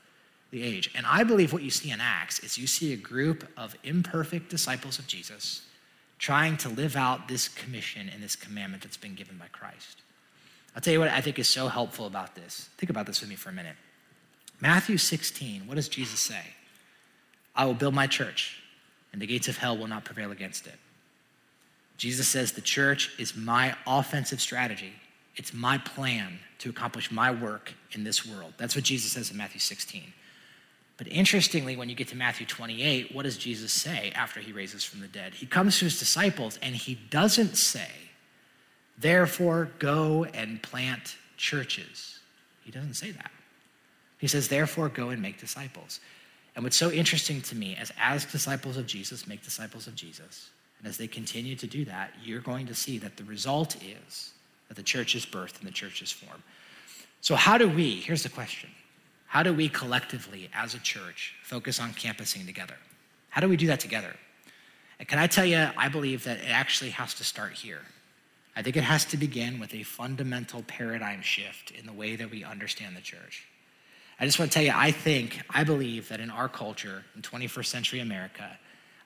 the 0.51 0.63
age. 0.63 0.91
And 0.95 1.05
I 1.05 1.23
believe 1.23 1.53
what 1.53 1.63
you 1.63 1.71
see 1.71 1.91
in 1.91 1.99
Acts 2.01 2.39
is 2.39 2.57
you 2.57 2.67
see 2.67 2.93
a 2.93 2.97
group 2.97 3.47
of 3.57 3.75
imperfect 3.83 4.49
disciples 4.49 4.99
of 4.99 5.07
Jesus 5.07 5.63
trying 6.17 6.57
to 6.57 6.69
live 6.69 6.95
out 6.95 7.27
this 7.27 7.47
commission 7.47 8.09
and 8.13 8.21
this 8.21 8.35
commandment 8.35 8.83
that's 8.83 8.97
been 8.97 9.15
given 9.15 9.37
by 9.37 9.47
Christ. 9.51 10.01
I'll 10.75 10.81
tell 10.81 10.93
you 10.93 10.99
what 10.99 11.09
I 11.09 11.21
think 11.21 11.39
is 11.39 11.47
so 11.47 11.67
helpful 11.67 12.05
about 12.05 12.35
this. 12.35 12.69
Think 12.77 12.89
about 12.89 13.05
this 13.05 13.21
with 13.21 13.29
me 13.29 13.35
for 13.35 13.49
a 13.49 13.53
minute. 13.53 13.75
Matthew 14.61 14.97
16, 14.97 15.65
what 15.65 15.75
does 15.75 15.87
Jesus 15.87 16.19
say? 16.19 16.41
I 17.55 17.65
will 17.65 17.73
build 17.73 17.93
my 17.93 18.07
church, 18.07 18.61
and 19.11 19.21
the 19.21 19.25
gates 19.25 19.47
of 19.47 19.57
hell 19.57 19.77
will 19.77 19.87
not 19.87 20.03
prevail 20.03 20.31
against 20.31 20.67
it. 20.67 20.75
Jesus 21.99 22.29
says 22.29 22.53
the 22.53 22.61
church 22.61 23.11
is 23.19 23.35
my 23.35 23.75
offensive 23.85 24.39
strategy. 24.39 24.93
It's 25.35 25.53
my 25.53 25.77
plan 25.79 26.39
to 26.59 26.69
accomplish 26.69 27.11
my 27.11 27.29
work 27.29 27.73
in 27.91 28.05
this 28.05 28.25
world. 28.25 28.53
That's 28.57 28.73
what 28.73 28.85
Jesus 28.85 29.11
says 29.11 29.29
in 29.31 29.37
Matthew 29.37 29.59
16. 29.59 30.13
But 30.97 31.07
interestingly, 31.09 31.75
when 31.75 31.89
you 31.89 31.95
get 31.95 32.07
to 32.09 32.15
Matthew 32.15 32.45
28, 32.45 33.13
what 33.13 33.23
does 33.23 33.37
Jesus 33.37 33.73
say 33.73 34.11
after 34.15 34.39
he 34.39 34.53
raises 34.53 34.83
from 34.83 35.01
the 35.01 35.07
dead? 35.09 35.33
He 35.33 35.45
comes 35.45 35.77
to 35.79 35.85
his 35.85 35.99
disciples 35.99 36.57
and 36.61 36.73
he 36.73 36.95
doesn't 37.09 37.57
say, 37.57 37.89
therefore 38.97 39.69
go 39.79 40.23
and 40.23 40.63
plant 40.63 41.17
churches. 41.35 42.19
He 42.63 42.71
doesn't 42.71 42.93
say 42.93 43.11
that. 43.11 43.31
He 44.19 44.27
says, 44.27 44.47
therefore 44.47 44.87
go 44.87 45.09
and 45.09 45.21
make 45.21 45.37
disciples. 45.37 45.99
And 46.55 46.63
what's 46.63 46.77
so 46.77 46.91
interesting 46.91 47.41
to 47.43 47.55
me 47.55 47.77
is 47.79 47.91
as 47.99 48.23
disciples 48.23 48.77
of 48.77 48.85
Jesus 48.87 49.27
make 49.27 49.43
disciples 49.43 49.87
of 49.87 49.95
Jesus, 49.95 50.49
and 50.79 50.87
as 50.87 50.97
they 50.97 51.07
continue 51.07 51.55
to 51.57 51.67
do 51.67 51.85
that, 51.85 52.11
you're 52.23 52.39
going 52.39 52.65
to 52.67 52.75
see 52.75 52.97
that 52.99 53.17
the 53.17 53.23
result 53.25 53.75
is 53.83 54.31
that 54.69 54.75
the 54.75 54.83
church 54.83 55.13
is 55.13 55.25
birthed 55.25 55.59
and 55.59 55.67
the 55.67 55.73
church 55.73 56.01
is 56.01 56.11
formed. 56.11 56.41
So, 57.21 57.35
how 57.35 57.57
do 57.57 57.67
we, 57.67 57.95
here's 57.95 58.23
the 58.23 58.29
question 58.29 58.69
how 59.27 59.43
do 59.43 59.53
we 59.53 59.69
collectively, 59.69 60.49
as 60.53 60.73
a 60.73 60.79
church, 60.79 61.35
focus 61.43 61.79
on 61.79 61.93
campusing 61.93 62.45
together? 62.45 62.77
How 63.29 63.41
do 63.41 63.49
we 63.49 63.57
do 63.57 63.67
that 63.67 63.79
together? 63.79 64.15
And 64.97 65.07
can 65.07 65.19
I 65.19 65.27
tell 65.27 65.45
you, 65.45 65.69
I 65.77 65.87
believe 65.87 66.23
that 66.23 66.39
it 66.39 66.49
actually 66.49 66.89
has 66.91 67.13
to 67.15 67.23
start 67.23 67.53
here. 67.53 67.81
I 68.55 68.63
think 68.63 68.75
it 68.75 68.83
has 68.83 69.05
to 69.05 69.17
begin 69.17 69.59
with 69.59 69.73
a 69.73 69.83
fundamental 69.83 70.63
paradigm 70.63 71.21
shift 71.21 71.71
in 71.71 71.85
the 71.85 71.93
way 71.93 72.15
that 72.15 72.31
we 72.31 72.43
understand 72.43 72.97
the 72.97 73.01
church. 73.01 73.47
I 74.19 74.25
just 74.25 74.39
want 74.39 74.51
to 74.51 74.55
tell 74.55 74.65
you, 74.65 74.73
I 74.75 74.91
think, 74.91 75.39
I 75.49 75.63
believe 75.63 76.09
that 76.09 76.19
in 76.19 76.29
our 76.29 76.49
culture, 76.49 77.05
in 77.15 77.21
21st 77.21 77.65
century 77.67 77.99
America, 77.99 78.57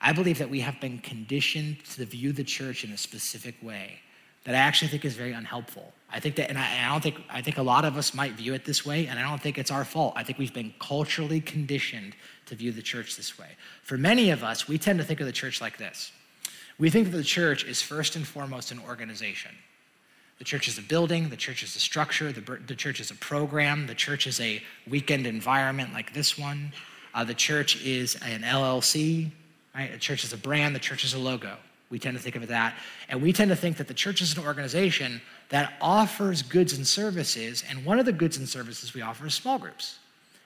I 0.04 0.12
believe 0.12 0.38
that 0.39 0.49
we 0.49 0.60
have 0.60 0.80
been 0.82 0.99
conditioned 0.99 1.84
to 1.95 2.06
view 2.06 2.34
the 2.34 2.43
church 2.43 2.84
in 2.84 2.91
a 2.91 2.97
specific 2.97 3.56
way 3.64 3.99
that 4.43 4.54
I 4.54 4.58
actually 4.58 4.89
think 4.89 5.06
is 5.06 5.16
very 5.16 5.32
unhelpful. 5.32 5.93
I 6.12 6.20
think 6.20 6.36
that, 6.36 6.49
and 6.49 6.58
I, 6.58 6.86
I, 6.86 6.89
don't 6.89 7.01
think, 7.01 7.22
I 7.30 7.41
think 7.41 7.58
a 7.58 7.64
lot 7.64 7.86
of 7.86 7.97
us 7.97 8.14
might 8.14 8.34
view 8.34 8.54
it 8.54 8.66
this 8.66 8.86
way, 8.86 9.08
and 9.08 9.18
I 9.18 9.22
don't 9.22 9.41
think 9.41 9.58
it's 9.58 9.72
our 9.72 9.86
fault. 9.86 10.14
I 10.18 10.24
think 10.24 10.38
we've 10.38 10.54
been 10.54 10.74
culturally 10.80 11.39
conditioned 11.39 12.16
to 12.47 12.56
view 12.56 12.74
the 12.74 12.82
church 12.82 13.16
this 13.16 13.39
way. 13.39 13.47
For 13.82 13.97
many 13.97 14.30
of 14.32 14.43
us, 14.43 14.68
we 14.68 14.78
tend 14.78 14.99
to 14.99 15.06
think 15.06 15.22
of 15.22 15.26
the 15.26 15.32
church 15.32 15.62
like 15.62 15.78
this 15.78 16.12
we 16.80 16.89
think 16.89 17.12
that 17.12 17.18
the 17.18 17.24
church 17.24 17.64
is 17.64 17.82
first 17.82 18.16
and 18.16 18.28
foremost 18.28 18.72
an 18.72 18.80
organization. 18.88 19.51
The 20.39 20.43
church 20.43 20.68
is 20.68 20.78
a 20.80 20.82
building, 20.82 21.30
the 21.30 21.38
church 21.38 21.62
is 21.62 21.76
a 21.76 21.80
structure, 21.80 22.32
the, 22.32 22.41
the 22.66 22.76
church 22.76 22.99
is 22.99 23.12
a 23.12 23.16
program, 23.16 23.86
the 23.86 23.95
church 23.95 24.26
is 24.26 24.39
a 24.41 24.62
weekend 24.88 25.28
environment 25.28 25.93
like 25.93 26.14
this 26.14 26.38
one. 26.38 26.74
Uh, 27.14 27.24
the 27.24 27.36
church 27.36 27.82
is 27.86 28.16
an 28.26 28.41
LLC, 28.41 29.30
Right? 29.76 29.94
A 29.94 29.98
church 29.98 30.24
is 30.24 30.34
a 30.34 30.38
brand, 30.38 30.76
the 30.76 30.80
church 30.80 31.04
is 31.04 31.14
a 31.14 31.20
logo. 31.20 31.58
We 31.90 32.00
tend 32.00 32.18
to 32.18 32.24
think 32.24 32.36
of 32.36 32.44
it 32.44 32.50
that. 32.50 32.76
And 33.10 33.22
we 33.22 33.34
tend 33.34 33.50
to 33.50 33.56
think 33.56 33.78
that 33.78 33.88
the 33.88 33.94
church 33.94 34.22
is 34.22 34.36
an 34.38 34.44
organization 34.44 35.22
that 35.50 35.74
offers 35.80 36.42
goods 36.42 36.74
and 36.74 36.88
services. 36.88 37.64
And 37.70 37.86
one 37.86 38.00
of 38.00 38.06
the 38.06 38.12
goods 38.12 38.38
and 38.38 38.50
services 38.50 38.94
we 38.94 39.02
offer 39.02 39.28
is 39.28 39.34
small 39.36 39.60
groups. 39.60 40.00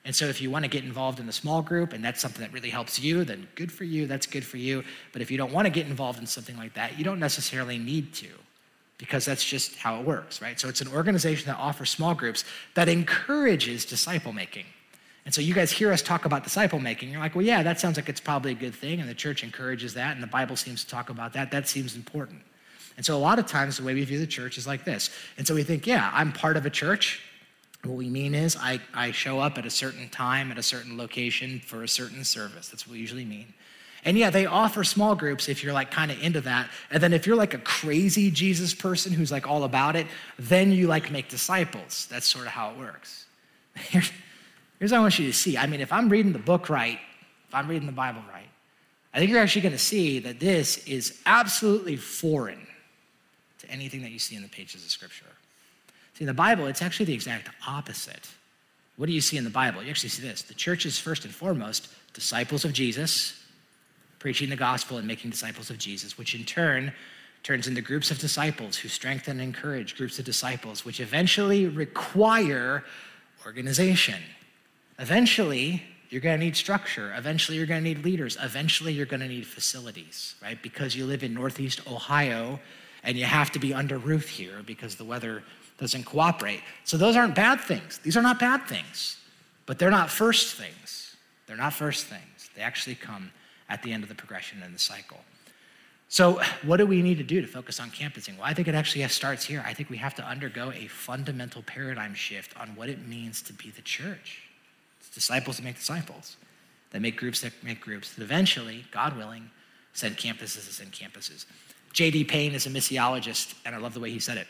And 0.03 0.15
so 0.15 0.25
if 0.25 0.41
you 0.41 0.49
want 0.49 0.63
to 0.63 0.69
get 0.69 0.83
involved 0.83 1.19
in 1.19 1.27
a 1.27 1.33
small 1.33 1.61
group 1.61 1.93
and 1.93 2.03
that's 2.03 2.21
something 2.21 2.41
that 2.41 2.53
really 2.53 2.69
helps 2.69 2.99
you, 2.99 3.23
then 3.23 3.47
good 3.55 3.71
for 3.71 3.83
you, 3.83 4.07
that's 4.07 4.25
good 4.25 4.45
for 4.45 4.57
you. 4.57 4.83
But 5.13 5.21
if 5.21 5.29
you 5.31 5.37
don't 5.37 5.51
want 5.51 5.65
to 5.65 5.69
get 5.69 5.87
involved 5.87 6.19
in 6.19 6.25
something 6.25 6.57
like 6.57 6.73
that, 6.75 6.97
you 6.97 7.03
don't 7.03 7.19
necessarily 7.19 7.77
need 7.77 8.13
to. 8.15 8.27
because 8.97 9.25
that's 9.25 9.43
just 9.43 9.75
how 9.75 9.99
it 9.99 10.05
works, 10.05 10.41
right? 10.41 10.59
So 10.59 10.67
it's 10.67 10.81
an 10.81 10.87
organization 10.87 11.47
that 11.47 11.57
offers 11.57 11.89
small 11.89 12.15
groups 12.15 12.43
that 12.73 12.89
encourages 12.89 13.85
disciple 13.85 14.33
making. 14.33 14.65
And 15.27 15.33
so 15.33 15.41
you 15.41 15.53
guys 15.53 15.73
hear 15.73 15.91
us 15.91 16.01
talk 16.01 16.23
about 16.23 16.45
disciple 16.45 16.79
making. 16.79 17.11
You're 17.11 17.19
like, 17.19 17.35
well, 17.35 17.43
yeah, 17.43 17.61
that 17.61 17.81
sounds 17.81 17.97
like 17.97 18.07
it's 18.07 18.21
probably 18.21 18.53
a 18.53 18.55
good 18.55 18.73
thing, 18.73 19.01
and 19.01 19.09
the 19.09 19.13
church 19.13 19.43
encourages 19.43 19.93
that, 19.95 20.13
and 20.13 20.23
the 20.23 20.27
Bible 20.27 20.55
seems 20.55 20.85
to 20.85 20.89
talk 20.89 21.09
about 21.09 21.33
that. 21.33 21.51
That 21.51 21.67
seems 21.67 21.97
important. 21.97 22.39
And 22.95 23.05
so 23.05 23.13
a 23.13 23.19
lot 23.19 23.37
of 23.37 23.45
times 23.45 23.75
the 23.75 23.83
way 23.83 23.93
we 23.93 24.05
view 24.05 24.19
the 24.19 24.25
church 24.25 24.57
is 24.57 24.65
like 24.65 24.85
this. 24.85 25.09
And 25.37 25.45
so 25.45 25.53
we 25.53 25.63
think, 25.63 25.85
yeah, 25.85 26.09
I'm 26.13 26.31
part 26.31 26.55
of 26.55 26.65
a 26.65 26.69
church. 26.69 27.21
What 27.83 27.97
we 27.97 28.07
mean 28.07 28.33
is 28.35 28.55
I, 28.55 28.79
I 28.93 29.11
show 29.11 29.41
up 29.41 29.57
at 29.57 29.65
a 29.65 29.69
certain 29.69 30.07
time 30.07 30.49
at 30.49 30.57
a 30.57 30.63
certain 30.63 30.97
location 30.97 31.59
for 31.59 31.83
a 31.83 31.89
certain 31.89 32.23
service. 32.23 32.69
That's 32.69 32.87
what 32.87 32.93
we 32.93 32.99
usually 32.99 33.25
mean. 33.25 33.53
And 34.05 34.17
yeah, 34.17 34.29
they 34.29 34.45
offer 34.45 34.85
small 34.85 35.13
groups 35.13 35.49
if 35.49 35.61
you're 35.61 35.73
like 35.73 35.91
kind 35.91 36.09
of 36.09 36.23
into 36.23 36.39
that. 36.39 36.69
And 36.89 37.03
then 37.03 37.11
if 37.11 37.27
you're 37.27 37.35
like 37.35 37.53
a 37.53 37.59
crazy 37.59 38.31
Jesus 38.31 38.73
person 38.73 39.11
who's 39.11 39.33
like 39.33 39.45
all 39.45 39.65
about 39.65 39.97
it, 39.97 40.07
then 40.39 40.71
you 40.71 40.87
like 40.87 41.11
make 41.11 41.27
disciples. 41.27 42.07
That's 42.09 42.25
sort 42.25 42.45
of 42.45 42.53
how 42.53 42.71
it 42.71 42.77
works. 42.77 43.25
Here's, 44.79 44.91
what 44.91 44.99
I 44.99 45.01
want 45.01 45.17
you 45.17 45.27
to 45.27 45.33
see. 45.33 45.57
I 45.57 45.65
mean, 45.65 45.81
if 45.81 45.91
I'm 45.91 46.09
reading 46.09 46.33
the 46.33 46.39
book 46.39 46.69
right, 46.69 46.99
if 47.47 47.55
I'm 47.55 47.67
reading 47.67 47.87
the 47.87 47.93
Bible 47.93 48.21
right, 48.31 48.49
I 49.13 49.19
think 49.19 49.31
you're 49.31 49.41
actually 49.41 49.63
going 49.63 49.73
to 49.73 49.79
see 49.79 50.19
that 50.19 50.39
this 50.39 50.85
is 50.85 51.19
absolutely 51.25 51.95
foreign 51.95 52.67
to 53.59 53.69
anything 53.71 54.03
that 54.03 54.11
you 54.11 54.19
see 54.19 54.35
in 54.35 54.43
the 54.43 54.47
pages 54.47 54.83
of 54.83 54.91
Scripture. 54.91 55.25
See, 56.13 56.23
in 56.23 56.27
the 56.27 56.33
Bible, 56.33 56.67
it's 56.67 56.81
actually 56.81 57.07
the 57.07 57.13
exact 57.13 57.49
opposite. 57.67 58.29
What 58.97 59.07
do 59.07 59.13
you 59.13 59.21
see 59.21 59.37
in 59.37 59.43
the 59.43 59.49
Bible? 59.49 59.81
You 59.81 59.89
actually 59.89 60.09
see 60.09 60.21
this 60.21 60.41
the 60.43 60.53
church 60.53 60.85
is 60.85 60.99
first 60.99 61.25
and 61.25 61.33
foremost 61.33 61.89
disciples 62.13 62.65
of 62.65 62.73
Jesus, 62.73 63.43
preaching 64.19 64.49
the 64.49 64.55
gospel 64.55 64.97
and 64.97 65.07
making 65.07 65.31
disciples 65.31 65.69
of 65.69 65.77
Jesus, 65.77 66.17
which 66.17 66.35
in 66.35 66.43
turn 66.43 66.91
turns 67.43 67.67
into 67.67 67.81
groups 67.81 68.11
of 68.11 68.19
disciples 68.19 68.75
who 68.75 68.89
strengthen 68.89 69.39
and 69.39 69.55
encourage 69.55 69.95
groups 69.95 70.19
of 70.19 70.25
disciples, 70.25 70.83
which 70.83 70.99
eventually 70.99 71.67
require 71.67 72.83
organization. 73.45 74.21
Eventually, 74.99 75.83
you're 76.09 76.21
going 76.21 76.39
to 76.39 76.45
need 76.45 76.55
structure. 76.55 77.13
Eventually, 77.15 77.57
you're 77.57 77.67
going 77.67 77.83
to 77.83 77.89
need 77.89 78.03
leaders. 78.03 78.37
Eventually, 78.41 78.93
you're 78.93 79.05
going 79.05 79.19
to 79.19 79.27
need 79.27 79.45
facilities, 79.45 80.35
right? 80.41 80.61
Because 80.61 80.95
you 80.95 81.05
live 81.05 81.23
in 81.23 81.33
Northeast 81.33 81.81
Ohio 81.87 82.59
and 83.03 83.17
you 83.17 83.25
have 83.25 83.51
to 83.51 83.59
be 83.59 83.73
under 83.73 83.97
roof 83.97 84.27
here 84.29 84.61
because 84.65 84.95
the 84.95 85.03
weather 85.03 85.43
doesn't 85.77 86.05
cooperate. 86.05 86.61
So, 86.83 86.97
those 86.97 87.15
aren't 87.15 87.35
bad 87.35 87.61
things. 87.61 87.99
These 87.99 88.17
are 88.17 88.23
not 88.23 88.39
bad 88.39 88.65
things, 88.67 89.17
but 89.65 89.77
they're 89.77 89.91
not 89.91 90.09
first 90.09 90.55
things. 90.55 91.15
They're 91.45 91.57
not 91.57 91.73
first 91.73 92.07
things. 92.07 92.49
They 92.55 92.61
actually 92.61 92.95
come 92.95 93.31
at 93.69 93.83
the 93.83 93.93
end 93.93 94.03
of 94.03 94.09
the 94.09 94.15
progression 94.15 94.63
and 94.63 94.73
the 94.73 94.79
cycle. 94.79 95.19
So, 96.09 96.41
what 96.63 96.77
do 96.77 96.85
we 96.85 97.01
need 97.01 97.17
to 97.17 97.23
do 97.23 97.41
to 97.41 97.47
focus 97.47 97.79
on 97.79 97.91
campusing? 97.91 98.37
Well, 98.37 98.45
I 98.45 98.53
think 98.53 98.67
it 98.67 98.75
actually 98.75 99.05
starts 99.09 99.45
here. 99.45 99.63
I 99.65 99.73
think 99.73 99.89
we 99.89 99.97
have 99.97 100.15
to 100.15 100.23
undergo 100.23 100.71
a 100.71 100.87
fundamental 100.87 101.61
paradigm 101.63 102.13
shift 102.13 102.57
on 102.57 102.69
what 102.75 102.87
it 102.89 103.05
means 103.05 103.41
to 103.43 103.53
be 103.53 103.71
the 103.71 103.81
church. 103.81 104.46
Disciples 105.13 105.57
that 105.57 105.63
make 105.63 105.75
disciples, 105.75 106.37
that 106.91 107.01
make 107.01 107.17
groups 107.17 107.41
that 107.41 107.53
make 107.63 107.81
groups, 107.81 108.13
that 108.13 108.23
eventually, 108.23 108.85
God 108.91 109.17
willing, 109.17 109.49
send 109.93 110.17
campuses 110.17 110.67
to 110.67 110.73
send 110.73 110.91
campuses. 110.91 111.45
J.D. 111.93 112.25
Payne 112.25 112.53
is 112.53 112.67
a 112.67 112.69
missiologist, 112.69 113.55
and 113.65 113.73
I 113.73 113.79
love 113.79 113.93
the 113.93 113.99
way 113.99 114.11
he 114.11 114.19
said 114.19 114.37
it. 114.37 114.47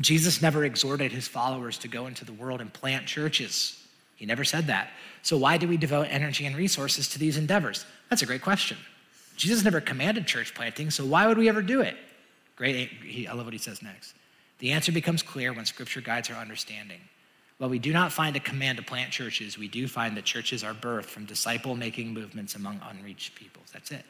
Jesus 0.00 0.40
never 0.40 0.64
exhorted 0.64 1.12
his 1.12 1.28
followers 1.28 1.76
to 1.78 1.88
go 1.88 2.06
into 2.06 2.24
the 2.24 2.32
world 2.32 2.60
and 2.60 2.72
plant 2.72 3.06
churches. 3.06 3.78
He 4.16 4.24
never 4.24 4.44
said 4.44 4.68
that. 4.68 4.88
So, 5.22 5.36
why 5.36 5.58
do 5.58 5.68
we 5.68 5.76
devote 5.76 6.06
energy 6.08 6.46
and 6.46 6.56
resources 6.56 7.08
to 7.08 7.18
these 7.18 7.36
endeavors? 7.36 7.84
That's 8.08 8.22
a 8.22 8.26
great 8.26 8.42
question. 8.42 8.78
Jesus 9.36 9.64
never 9.64 9.80
commanded 9.80 10.26
church 10.26 10.54
planting, 10.54 10.90
so 10.90 11.04
why 11.04 11.26
would 11.26 11.38
we 11.38 11.48
ever 11.48 11.62
do 11.62 11.80
it? 11.80 11.96
Great, 12.56 12.90
I 13.28 13.32
love 13.32 13.46
what 13.46 13.52
he 13.52 13.58
says 13.58 13.82
next. 13.82 14.14
The 14.58 14.72
answer 14.72 14.92
becomes 14.92 15.22
clear 15.22 15.52
when 15.52 15.64
scripture 15.64 16.00
guides 16.00 16.30
our 16.30 16.36
understanding. 16.36 17.00
While 17.62 17.70
we 17.70 17.78
do 17.78 17.92
not 17.92 18.10
find 18.10 18.34
a 18.34 18.40
command 18.40 18.78
to 18.78 18.82
plant 18.82 19.12
churches, 19.12 19.56
we 19.56 19.68
do 19.68 19.86
find 19.86 20.16
that 20.16 20.24
churches 20.24 20.64
are 20.64 20.74
birthed 20.74 21.04
from 21.04 21.26
disciple 21.26 21.76
making 21.76 22.12
movements 22.12 22.56
among 22.56 22.80
unreached 22.90 23.36
peoples. 23.36 23.68
That's 23.72 23.92
it. 23.92 24.04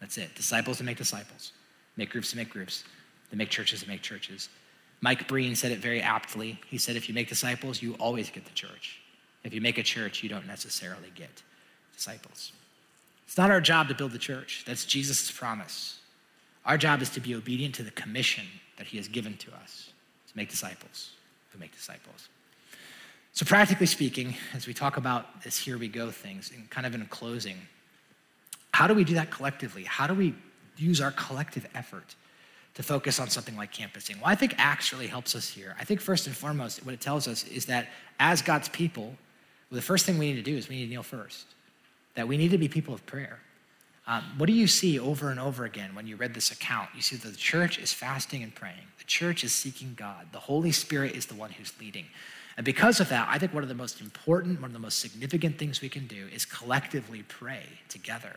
That's 0.00 0.18
it. 0.18 0.34
Disciples 0.34 0.76
to 0.76 0.84
make 0.84 0.98
disciples, 0.98 1.52
make 1.96 2.10
groups 2.10 2.32
to 2.32 2.36
make 2.36 2.50
groups, 2.50 2.84
to 3.30 3.36
make 3.36 3.48
churches 3.48 3.82
to 3.82 3.88
make 3.88 4.02
churches. 4.02 4.50
Mike 5.00 5.26
Breen 5.26 5.56
said 5.56 5.72
it 5.72 5.78
very 5.78 6.02
aptly. 6.02 6.60
He 6.66 6.76
said, 6.76 6.94
if 6.94 7.08
you 7.08 7.14
make 7.14 7.30
disciples, 7.30 7.80
you 7.80 7.94
always 7.94 8.28
get 8.28 8.44
the 8.44 8.52
church. 8.52 9.00
If 9.44 9.54
you 9.54 9.62
make 9.62 9.78
a 9.78 9.82
church, 9.82 10.22
you 10.22 10.28
don't 10.28 10.46
necessarily 10.46 11.10
get 11.14 11.42
disciples. 11.94 12.52
It's 13.26 13.38
not 13.38 13.50
our 13.50 13.62
job 13.62 13.88
to 13.88 13.94
build 13.94 14.12
the 14.12 14.18
church. 14.18 14.64
That's 14.66 14.84
Jesus' 14.84 15.30
promise. 15.30 16.00
Our 16.66 16.76
job 16.76 17.00
is 17.00 17.08
to 17.12 17.20
be 17.20 17.34
obedient 17.34 17.74
to 17.76 17.82
the 17.82 17.92
commission 17.92 18.44
that 18.76 18.88
he 18.88 18.98
has 18.98 19.08
given 19.08 19.38
to 19.38 19.54
us 19.54 19.94
to 20.28 20.36
make 20.36 20.50
disciples, 20.50 21.12
to 21.52 21.58
make 21.58 21.72
disciples. 21.72 22.28
So, 23.32 23.46
practically 23.46 23.86
speaking, 23.86 24.34
as 24.54 24.66
we 24.66 24.74
talk 24.74 24.96
about 24.96 25.42
this 25.42 25.56
here 25.56 25.78
we 25.78 25.88
go 25.88 26.10
things, 26.10 26.50
and 26.54 26.68
kind 26.70 26.86
of 26.86 26.94
in 26.94 27.06
closing, 27.06 27.56
how 28.72 28.86
do 28.86 28.94
we 28.94 29.04
do 29.04 29.14
that 29.14 29.30
collectively? 29.30 29.84
How 29.84 30.06
do 30.06 30.14
we 30.14 30.34
use 30.76 31.00
our 31.00 31.12
collective 31.12 31.66
effort 31.74 32.14
to 32.74 32.82
focus 32.82 33.20
on 33.20 33.28
something 33.28 33.56
like 33.56 33.72
campusing? 33.72 34.16
Well, 34.16 34.30
I 34.30 34.34
think 34.34 34.54
Acts 34.58 34.92
really 34.92 35.06
helps 35.06 35.34
us 35.34 35.48
here. 35.48 35.76
I 35.78 35.84
think 35.84 36.00
first 36.00 36.26
and 36.26 36.36
foremost, 36.36 36.84
what 36.84 36.94
it 36.94 37.00
tells 37.00 37.28
us 37.28 37.46
is 37.46 37.66
that 37.66 37.88
as 38.18 38.42
God's 38.42 38.68
people, 38.68 39.14
well, 39.70 39.76
the 39.76 39.82
first 39.82 40.06
thing 40.06 40.18
we 40.18 40.32
need 40.32 40.44
to 40.44 40.50
do 40.50 40.56
is 40.56 40.68
we 40.68 40.76
need 40.76 40.86
to 40.86 40.90
kneel 40.90 41.02
first 41.02 41.46
that 42.14 42.26
we 42.26 42.36
need 42.36 42.50
to 42.50 42.58
be 42.58 42.68
people 42.68 42.92
of 42.92 43.06
prayer. 43.06 43.38
Um, 44.06 44.24
what 44.36 44.46
do 44.46 44.52
you 44.52 44.66
see 44.66 44.98
over 44.98 45.30
and 45.30 45.38
over 45.38 45.64
again 45.64 45.94
when 45.94 46.06
you 46.06 46.16
read 46.16 46.34
this 46.34 46.50
account? 46.50 46.90
You 46.96 47.02
see 47.02 47.16
that 47.16 47.28
the 47.28 47.36
church 47.36 47.78
is 47.78 47.92
fasting 47.92 48.42
and 48.42 48.52
praying. 48.52 48.88
The 48.98 49.04
church 49.04 49.44
is 49.44 49.54
seeking 49.54 49.94
God. 49.96 50.26
The 50.32 50.40
Holy 50.40 50.72
Spirit 50.72 51.14
is 51.14 51.26
the 51.26 51.34
one 51.34 51.50
who's 51.50 51.72
leading. 51.80 52.06
And 52.56 52.64
because 52.64 53.00
of 53.00 53.08
that, 53.08 53.28
I 53.30 53.38
think 53.38 53.54
one 53.54 53.62
of 53.62 53.68
the 53.68 53.74
most 53.74 54.00
important, 54.00 54.60
one 54.60 54.70
of 54.70 54.72
the 54.72 54.80
most 54.80 54.98
significant 54.98 55.58
things 55.58 55.80
we 55.80 55.88
can 55.88 56.06
do 56.06 56.26
is 56.32 56.44
collectively 56.44 57.22
pray 57.28 57.64
together. 57.88 58.36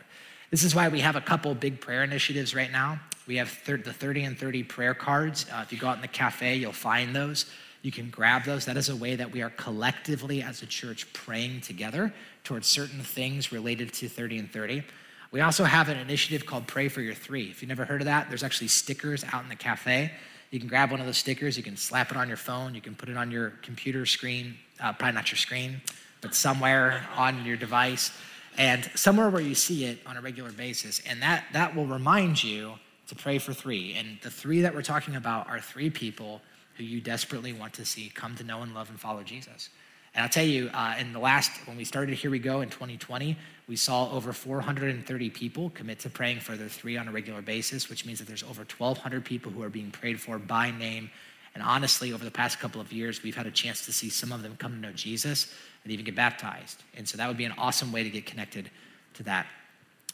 This 0.50 0.62
is 0.62 0.74
why 0.74 0.88
we 0.88 1.00
have 1.00 1.16
a 1.16 1.20
couple 1.20 1.54
big 1.54 1.80
prayer 1.80 2.04
initiatives 2.04 2.54
right 2.54 2.70
now. 2.70 3.00
We 3.26 3.36
have 3.36 3.48
thir- 3.48 3.78
the 3.78 3.92
30 3.92 4.24
and 4.24 4.38
30 4.38 4.62
prayer 4.62 4.94
cards. 4.94 5.46
Uh, 5.52 5.62
if 5.62 5.72
you 5.72 5.78
go 5.78 5.88
out 5.88 5.96
in 5.96 6.02
the 6.02 6.08
cafe, 6.08 6.56
you'll 6.56 6.72
find 6.72 7.14
those. 7.14 7.46
You 7.82 7.90
can 7.90 8.08
grab 8.08 8.44
those. 8.44 8.64
That 8.64 8.76
is 8.76 8.88
a 8.88 8.96
way 8.96 9.16
that 9.16 9.32
we 9.32 9.42
are 9.42 9.50
collectively 9.50 10.42
as 10.42 10.62
a 10.62 10.66
church 10.66 11.12
praying 11.12 11.60
together 11.62 12.12
towards 12.44 12.66
certain 12.66 13.00
things 13.00 13.52
related 13.52 13.92
to 13.94 14.08
30 14.08 14.38
and 14.38 14.50
30. 14.50 14.84
We 15.32 15.40
also 15.40 15.64
have 15.64 15.88
an 15.88 15.98
initiative 15.98 16.46
called 16.46 16.66
Pray 16.66 16.88
for 16.88 17.00
Your 17.00 17.14
Three. 17.14 17.50
If 17.50 17.60
you've 17.60 17.68
never 17.68 17.84
heard 17.84 18.00
of 18.00 18.06
that, 18.06 18.28
there's 18.28 18.44
actually 18.44 18.68
stickers 18.68 19.24
out 19.32 19.42
in 19.42 19.48
the 19.48 19.56
cafe. 19.56 20.12
You 20.50 20.60
can 20.60 20.68
grab 20.68 20.90
one 20.90 21.00
of 21.00 21.06
those 21.06 21.18
stickers, 21.18 21.56
you 21.56 21.62
can 21.62 21.76
slap 21.76 22.10
it 22.10 22.16
on 22.16 22.28
your 22.28 22.36
phone, 22.36 22.74
you 22.74 22.80
can 22.80 22.94
put 22.94 23.08
it 23.08 23.16
on 23.16 23.30
your 23.30 23.50
computer 23.62 24.06
screen, 24.06 24.54
uh, 24.80 24.92
probably 24.92 25.14
not 25.14 25.30
your 25.30 25.38
screen, 25.38 25.80
but 26.20 26.34
somewhere 26.34 27.04
on 27.16 27.44
your 27.44 27.56
device, 27.56 28.12
and 28.56 28.88
somewhere 28.94 29.30
where 29.30 29.42
you 29.42 29.54
see 29.54 29.84
it 29.84 29.98
on 30.06 30.16
a 30.16 30.20
regular 30.20 30.52
basis. 30.52 31.02
And 31.08 31.20
that, 31.22 31.44
that 31.52 31.74
will 31.74 31.86
remind 31.86 32.42
you 32.42 32.74
to 33.08 33.14
pray 33.14 33.38
for 33.38 33.52
three. 33.52 33.94
And 33.94 34.18
the 34.22 34.30
three 34.30 34.60
that 34.62 34.74
we're 34.74 34.82
talking 34.82 35.16
about 35.16 35.48
are 35.48 35.60
three 35.60 35.90
people 35.90 36.40
who 36.76 36.84
you 36.84 37.00
desperately 37.00 37.52
want 37.52 37.74
to 37.74 37.84
see 37.84 38.10
come 38.14 38.36
to 38.36 38.44
know 38.44 38.62
and 38.62 38.74
love 38.74 38.90
and 38.90 38.98
follow 38.98 39.22
Jesus. 39.22 39.70
And 40.14 40.22
I'll 40.22 40.28
tell 40.28 40.44
you, 40.44 40.70
uh, 40.72 40.94
in 40.98 41.12
the 41.12 41.18
last, 41.18 41.50
when 41.66 41.76
we 41.76 41.84
started 41.84 42.14
Here 42.14 42.30
We 42.30 42.38
Go 42.38 42.60
in 42.60 42.70
2020, 42.70 43.36
we 43.66 43.76
saw 43.76 44.10
over 44.12 44.32
430 44.32 45.30
people 45.30 45.70
commit 45.70 45.98
to 46.00 46.10
praying 46.10 46.40
for 46.40 46.56
their 46.56 46.68
three 46.68 46.96
on 46.96 47.08
a 47.08 47.12
regular 47.12 47.42
basis, 47.42 47.88
which 47.88 48.06
means 48.06 48.18
that 48.20 48.28
there's 48.28 48.42
over 48.44 48.60
1,200 48.62 49.24
people 49.24 49.50
who 49.50 49.62
are 49.62 49.68
being 49.68 49.90
prayed 49.90 50.20
for 50.20 50.38
by 50.38 50.70
name. 50.70 51.10
And 51.54 51.62
honestly, 51.62 52.12
over 52.12 52.24
the 52.24 52.30
past 52.30 52.60
couple 52.60 52.80
of 52.80 52.92
years, 52.92 53.22
we've 53.22 53.34
had 53.34 53.46
a 53.46 53.50
chance 53.50 53.86
to 53.86 53.92
see 53.92 54.08
some 54.08 54.32
of 54.32 54.42
them 54.42 54.56
come 54.56 54.72
to 54.72 54.78
know 54.78 54.92
Jesus 54.92 55.52
and 55.82 55.92
even 55.92 56.04
get 56.04 56.14
baptized. 56.14 56.82
And 56.96 57.08
so 57.08 57.16
that 57.16 57.26
would 57.26 57.36
be 57.36 57.44
an 57.44 57.54
awesome 57.58 57.90
way 57.90 58.02
to 58.04 58.10
get 58.10 58.26
connected 58.26 58.70
to 59.14 59.22
that. 59.24 59.46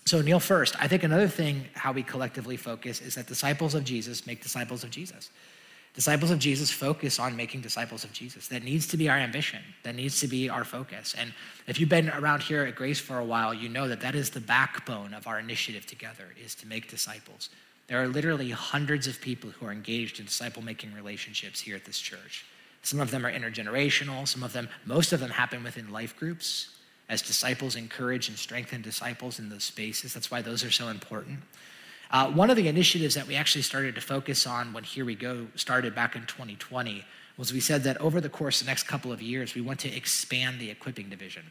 So, 0.07 0.23
kneel, 0.23 0.41
first. 0.41 0.77
I 0.83 0.89
think 0.89 1.03
another 1.03 1.29
thing, 1.29 1.67
how 1.75 1.93
we 1.93 2.03
collectively 2.03 2.57
focus, 2.57 3.01
is 3.01 3.17
that 3.17 3.27
disciples 3.27 3.75
of 3.75 3.85
Jesus 3.85 4.27
make 4.27 4.43
disciples 4.43 4.83
of 4.83 4.91
Jesus. 4.91 5.31
Disciples 5.95 6.31
of 6.31 6.39
Jesus 6.39 6.71
focus 6.71 7.19
on 7.19 7.35
making 7.37 7.63
disciples 7.63 8.05
of 8.05 8.13
Jesus. 8.13 8.47
That 8.49 8.63
needs 8.63 8.87
to 8.89 8.97
be 8.97 9.09
our 9.09 9.17
ambition. 9.17 9.61
That 9.83 9.97
needs 9.97 10.21
to 10.21 10.29
be 10.29 10.49
our 10.49 10.65
focus. 10.65 11.15
And 11.19 11.33
if 11.67 11.81
you've 11.81 11.89
been 11.89 12.11
around 12.11 12.43
here 12.43 12.63
at 12.63 12.77
Grace 12.77 13.01
for 13.01 13.19
a 13.19 13.25
while, 13.25 13.53
you 13.53 13.69
know 13.69 13.89
that 13.89 14.01
that 14.01 14.15
is 14.15 14.31
the 14.31 14.41
backbone 14.41 15.15
of 15.15 15.27
our 15.27 15.41
initiative 15.41 15.87
together 15.87 16.27
is 16.43 16.55
to 16.57 16.67
make 16.67 16.89
disciples. 16.89 17.51
There 17.89 18.01
are 18.01 18.07
literally 18.07 18.51
hundreds 18.51 19.09
of 19.09 19.21
people 19.21 19.51
who 19.51 19.67
are 19.67 19.73
engaged 19.73 20.21
in 20.21 20.27
disciple 20.27 20.63
making 20.63 20.95
relationships 20.95 21.61
here 21.61 21.75
at 21.75 21.85
this 21.85 21.99
church. 21.99 22.47
Some 22.83 23.01
of 23.01 23.11
them 23.11 23.27
are 23.27 23.33
intergenerational, 23.33 24.29
some 24.29 24.45
of 24.45 24.53
them, 24.53 24.69
most 24.87 25.13
of 25.13 25.19
them 25.19 25.31
happen 25.31 25.65
within 25.65 25.91
life 25.91 26.17
groups 26.17 26.71
as 27.09 27.21
disciples 27.21 27.75
encourage 27.75 28.29
and 28.29 28.39
strengthen 28.39 28.81
disciples 28.81 29.41
in 29.41 29.49
those 29.49 29.65
spaces. 29.65 30.15
That's 30.15 30.31
why 30.31 30.41
those 30.41 30.65
are 30.65 30.71
so 30.71 30.89
important. 30.89 31.41
Uh, 32.11 32.29
one 32.29 32.51
of 32.51 32.57
the 32.57 32.67
initiatives 32.67 33.15
that 33.15 33.27
we 33.27 33.37
actually 33.37 33.63
started 33.63 33.95
to 33.95 34.01
focus 34.01 34.47
on 34.47 34.73
when 34.73 34.83
Here 34.83 35.05
We 35.05 35.15
Go 35.15 35.47
started 35.55 35.95
back 35.95 36.17
in 36.17 36.23
2020 36.27 37.05
was 37.37 37.53
we 37.53 37.61
said 37.61 37.85
that 37.85 38.01
over 38.01 38.21
the 38.21 38.29
course 38.29 38.61
of 38.61 38.67
the 38.67 38.71
next 38.71 38.85
couple 38.85 39.13
of 39.13 39.23
years, 39.23 39.55
we 39.55 39.61
want 39.61 39.79
to 39.81 39.97
expand 39.97 40.59
the 40.59 40.71
equipping 40.71 41.09
division. 41.09 41.45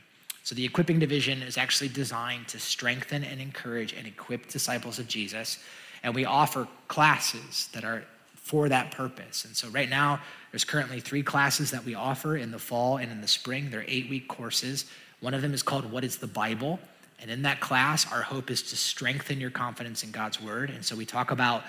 So 0.43 0.55
the 0.55 0.65
equipping 0.65 0.99
division 0.99 1.41
is 1.41 1.57
actually 1.57 1.89
designed 1.89 2.49
to 2.49 2.59
strengthen 2.59 3.23
and 3.23 3.39
encourage 3.39 3.93
and 3.93 4.05
equip 4.05 4.49
disciples 4.49 4.99
of 4.99 5.07
Jesus. 5.07 5.59
And 6.03 6.13
we 6.13 6.25
offer 6.25 6.67
classes 6.87 7.69
that 7.71 7.85
are 7.85 8.03
for 8.35 8.67
that 8.67 8.91
purpose. 8.91 9.45
And 9.45 9.55
so 9.55 9.69
right 9.69 9.89
now, 9.89 10.19
there's 10.51 10.65
currently 10.65 10.99
three 10.99 11.23
classes 11.23 11.71
that 11.71 11.85
we 11.85 11.95
offer 11.95 12.35
in 12.35 12.51
the 12.51 12.59
fall 12.59 12.97
and 12.97 13.11
in 13.11 13.21
the 13.21 13.27
spring. 13.27 13.69
They're 13.69 13.85
eight 13.87 14.09
week 14.09 14.27
courses. 14.27 14.85
One 15.21 15.33
of 15.33 15.41
them 15.41 15.53
is 15.53 15.63
called 15.63 15.89
What 15.89 16.03
is 16.03 16.17
the 16.17 16.27
Bible? 16.27 16.79
And 17.21 17.29
in 17.29 17.41
that 17.43 17.59
class, 17.59 18.11
our 18.11 18.21
hope 18.21 18.49
is 18.49 18.61
to 18.63 18.75
strengthen 18.75 19.39
your 19.39 19.49
confidence 19.49 20.03
in 20.03 20.11
God's 20.11 20.41
word. 20.41 20.69
And 20.69 20.83
so 20.83 20.95
we 20.95 21.05
talk 21.05 21.31
about 21.31 21.63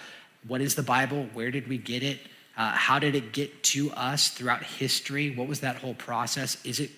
what 0.47 0.61
is 0.61 0.75
the 0.75 0.83
Bible? 0.83 1.29
Where 1.33 1.51
did 1.51 1.69
we 1.69 1.77
get 1.77 2.03
it? 2.03 2.19
Uh, 2.57 2.71
how 2.71 2.99
did 2.99 3.15
it 3.15 3.33
get 3.33 3.63
to 3.63 3.91
us 3.93 4.29
throughout 4.29 4.63
history? 4.63 5.31
What 5.31 5.49
was 5.49 5.61
that 5.61 5.77
whole 5.77 5.95
process? 5.95 6.63
Is 6.65 6.81
it 6.81 6.91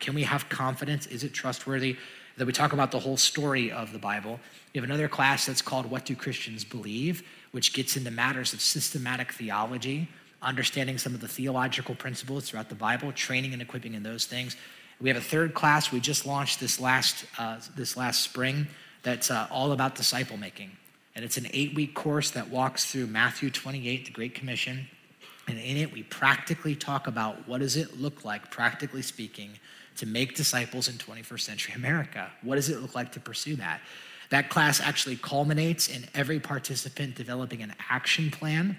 can 0.00 0.14
we 0.14 0.22
have 0.24 0.48
confidence? 0.48 1.06
Is 1.06 1.24
it 1.24 1.32
trustworthy? 1.32 1.96
That 2.36 2.46
we 2.46 2.52
talk 2.52 2.72
about 2.72 2.90
the 2.90 2.98
whole 2.98 3.16
story 3.16 3.70
of 3.70 3.92
the 3.92 3.98
Bible. 3.98 4.40
We 4.72 4.78
have 4.78 4.84
another 4.84 5.08
class 5.08 5.46
that's 5.46 5.62
called 5.62 5.86
What 5.86 6.04
Do 6.04 6.16
Christians 6.16 6.64
Believe, 6.64 7.22
which 7.52 7.72
gets 7.72 7.96
into 7.96 8.10
matters 8.10 8.52
of 8.52 8.60
systematic 8.60 9.32
theology, 9.32 10.08
understanding 10.42 10.98
some 10.98 11.14
of 11.14 11.20
the 11.20 11.28
theological 11.28 11.94
principles 11.94 12.48
throughout 12.48 12.68
the 12.68 12.74
Bible, 12.74 13.12
training 13.12 13.52
and 13.52 13.62
equipping 13.62 13.94
in 13.94 14.02
those 14.02 14.26
things. 14.26 14.56
We 15.04 15.10
have 15.10 15.18
a 15.18 15.20
third 15.20 15.52
class 15.52 15.92
we 15.92 16.00
just 16.00 16.24
launched 16.24 16.60
this 16.60 16.80
last 16.80 17.26
uh, 17.36 17.58
this 17.76 17.94
last 17.94 18.22
spring 18.22 18.68
that's 19.02 19.30
uh, 19.30 19.46
all 19.50 19.72
about 19.72 19.96
disciple 19.96 20.38
making, 20.38 20.70
and 21.14 21.22
it's 21.22 21.36
an 21.36 21.46
eight 21.52 21.74
week 21.74 21.92
course 21.92 22.30
that 22.30 22.48
walks 22.48 22.90
through 22.90 23.08
Matthew 23.08 23.50
28, 23.50 24.06
the 24.06 24.10
Great 24.12 24.34
Commission, 24.34 24.88
and 25.46 25.58
in 25.58 25.76
it 25.76 25.92
we 25.92 26.04
practically 26.04 26.74
talk 26.74 27.06
about 27.06 27.46
what 27.46 27.60
does 27.60 27.76
it 27.76 28.00
look 28.00 28.24
like, 28.24 28.50
practically 28.50 29.02
speaking, 29.02 29.50
to 29.98 30.06
make 30.06 30.36
disciples 30.36 30.88
in 30.88 30.94
21st 30.94 31.40
century 31.40 31.74
America. 31.76 32.30
What 32.40 32.54
does 32.54 32.70
it 32.70 32.80
look 32.80 32.94
like 32.94 33.12
to 33.12 33.20
pursue 33.20 33.56
that? 33.56 33.82
That 34.30 34.48
class 34.48 34.80
actually 34.80 35.16
culminates 35.16 35.86
in 35.86 36.06
every 36.14 36.40
participant 36.40 37.14
developing 37.14 37.60
an 37.60 37.74
action 37.90 38.30
plan 38.30 38.78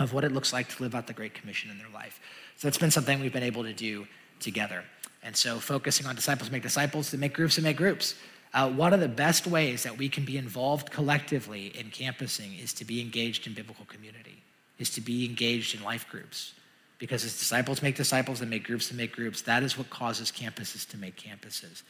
of 0.00 0.12
what 0.12 0.24
it 0.24 0.32
looks 0.32 0.52
like 0.52 0.68
to 0.70 0.82
live 0.82 0.96
out 0.96 1.06
the 1.06 1.12
Great 1.12 1.34
Commission 1.34 1.70
in 1.70 1.78
their 1.78 1.90
life. 1.94 2.18
So 2.56 2.66
that's 2.66 2.78
been 2.78 2.90
something 2.90 3.20
we've 3.20 3.32
been 3.32 3.44
able 3.44 3.62
to 3.62 3.72
do 3.72 4.08
together. 4.40 4.82
And 5.22 5.36
so 5.36 5.58
focusing 5.58 6.06
on 6.06 6.14
disciples 6.14 6.50
make 6.50 6.62
disciples 6.62 7.10
to 7.10 7.18
make 7.18 7.34
groups 7.34 7.56
to 7.56 7.62
make 7.62 7.76
groups. 7.76 8.14
Uh, 8.52 8.68
one 8.70 8.92
of 8.92 9.00
the 9.00 9.08
best 9.08 9.46
ways 9.46 9.82
that 9.84 9.96
we 9.96 10.08
can 10.08 10.24
be 10.24 10.36
involved 10.36 10.90
collectively 10.90 11.66
in 11.78 11.90
campusing 11.90 12.54
is 12.54 12.72
to 12.74 12.84
be 12.84 13.00
engaged 13.00 13.46
in 13.46 13.54
biblical 13.54 13.84
community, 13.84 14.42
is 14.78 14.90
to 14.90 15.00
be 15.00 15.24
engaged 15.24 15.76
in 15.76 15.84
life 15.84 16.08
groups. 16.08 16.54
Because 16.98 17.24
as 17.24 17.38
disciples 17.38 17.80
make 17.80 17.96
disciples 17.96 18.40
and 18.40 18.50
make 18.50 18.64
groups 18.64 18.88
to 18.88 18.94
make 18.94 19.12
groups, 19.12 19.42
that 19.42 19.62
is 19.62 19.78
what 19.78 19.88
causes 19.88 20.32
campuses 20.32 20.88
to 20.88 20.98
make 20.98 21.16
campuses. 21.16 21.82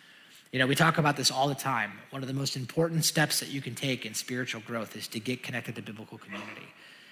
You 0.52 0.58
know, 0.58 0.66
we 0.66 0.74
talk 0.74 0.98
about 0.98 1.16
this 1.16 1.30
all 1.30 1.48
the 1.48 1.54
time. 1.54 1.92
One 2.10 2.22
of 2.22 2.28
the 2.28 2.34
most 2.34 2.56
important 2.56 3.04
steps 3.04 3.40
that 3.40 3.48
you 3.48 3.62
can 3.62 3.74
take 3.74 4.04
in 4.04 4.14
spiritual 4.14 4.60
growth 4.60 4.96
is 4.96 5.08
to 5.08 5.20
get 5.20 5.42
connected 5.42 5.76
to 5.76 5.82
biblical 5.82 6.18
community. 6.18 6.66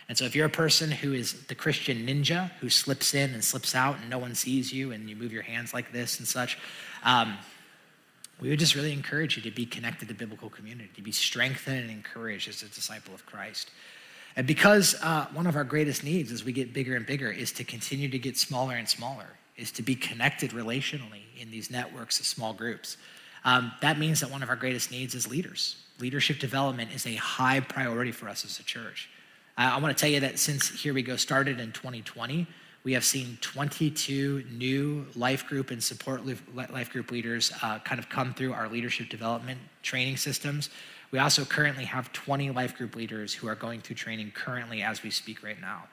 And 0.09 0.17
so, 0.17 0.25
if 0.25 0.35
you're 0.35 0.47
a 0.47 0.51
person 0.51 0.91
who 0.91 1.13
is 1.13 1.35
the 1.47 1.55
Christian 1.55 2.07
ninja 2.07 2.51
who 2.61 2.71
slips 2.71 3.15
in 3.15 3.35
and 3.35 3.45
slips 3.45 3.75
out 3.75 3.99
and 4.01 4.09
no 4.09 4.19
one 4.19 4.35
sees 4.35 4.73
you 4.73 4.93
and 4.93 5.09
you 5.09 5.17
move 5.17 5.33
your 5.33 5.43
hands 5.43 5.75
like 5.75 5.93
this 5.93 6.19
and 6.19 6.27
such, 6.27 6.59
um, 7.05 7.37
we 8.41 8.49
would 8.49 8.59
just 8.59 8.75
really 8.75 8.93
encourage 8.93 9.37
you 9.37 9.43
to 9.43 9.51
be 9.51 9.67
connected 9.67 10.09
to 10.09 10.15
biblical 10.15 10.49
community, 10.49 10.89
to 10.95 11.03
be 11.03 11.13
strengthened 11.13 11.81
and 11.81 11.91
encouraged 11.91 12.49
as 12.49 12.63
a 12.63 12.69
disciple 12.69 13.15
of 13.15 13.27
Christ. 13.27 13.71
And 14.37 14.47
because 14.47 14.95
uh, 15.03 15.27
one 15.33 15.47
of 15.47 15.57
our 15.57 15.65
greatest 15.65 16.05
needs 16.05 16.31
as 16.31 16.45
we 16.45 16.53
get 16.53 16.73
bigger 16.73 16.95
and 16.95 17.05
bigger 17.05 17.31
is 17.31 17.53
to 17.53 17.65
continue 17.65 18.09
to 18.09 18.19
get 18.19 18.39
smaller 18.39 18.75
and 18.75 18.89
smaller, 18.89 19.27
is 19.57 19.73
to 19.73 19.83
be 19.83 19.97
connected 19.97 20.53
relationally 20.53 21.23
in 21.37 21.51
these 21.51 21.71
networks 21.71 22.21
of 22.21 22.27
small 22.27 22.55
groups. 22.55 22.97
Um, 23.45 23.73
that 23.83 23.99
means 23.99 24.21
that 24.21 24.31
one 24.31 24.43
of 24.43 24.49
our 24.49 24.57
greatest 24.57 24.91
needs 24.91 25.15
is 25.15 25.27
leaders. 25.27 25.77
Leadership 25.99 26.39
development 26.39 26.93
is 26.95 27.07
a 27.07 27.17
high 27.17 27.59
priority 27.61 28.13
for 28.13 28.29
us 28.29 28.45
as 28.45 28.61
a 28.61 28.63
church. 28.63 29.11
Uh, 29.59 29.73
I 29.75 29.81
want 29.81 29.97
to 29.97 30.01
tell 30.01 30.11
you 30.11 30.21
that 30.21 30.39
since 30.39 30.69
Here 30.69 30.95
We 30.95 31.03
Go 31.03 31.17
started 31.17 31.59
in 31.59 31.73
2020, 31.73 32.47
we 32.85 32.93
have 32.93 33.05
seen 33.05 33.39
22 33.41 34.45
new 34.53 35.05
life 35.17 35.49
group 35.49 35.73
and 35.73 35.83
support 35.83 36.23
life 36.55 36.93
group 36.93 37.11
leaders 37.11 37.51
uh, 37.61 37.81
kind 37.81 37.99
of 37.99 38.09
come 38.09 38.33
through 38.35 38.53
our 38.53 38.69
leadership 38.69 39.09
development 39.09 39.59
training 39.83 40.17
systems. 40.17 40.71
We 41.11 41.19
also 41.19 41.45
currently 41.45 41.87
have 41.87 42.13
20 42.13 42.53
life 42.53 42.77
group 42.77 42.95
leaders 42.95 43.35
who 43.35 43.49
are 43.49 43.57
going 43.57 43.81
through 43.81 43.97
training 43.97 44.31
currently 44.31 44.81
as 44.83 45.03
we 45.03 45.11
speak 45.11 45.43
right 45.43 45.61
now. 45.61 45.89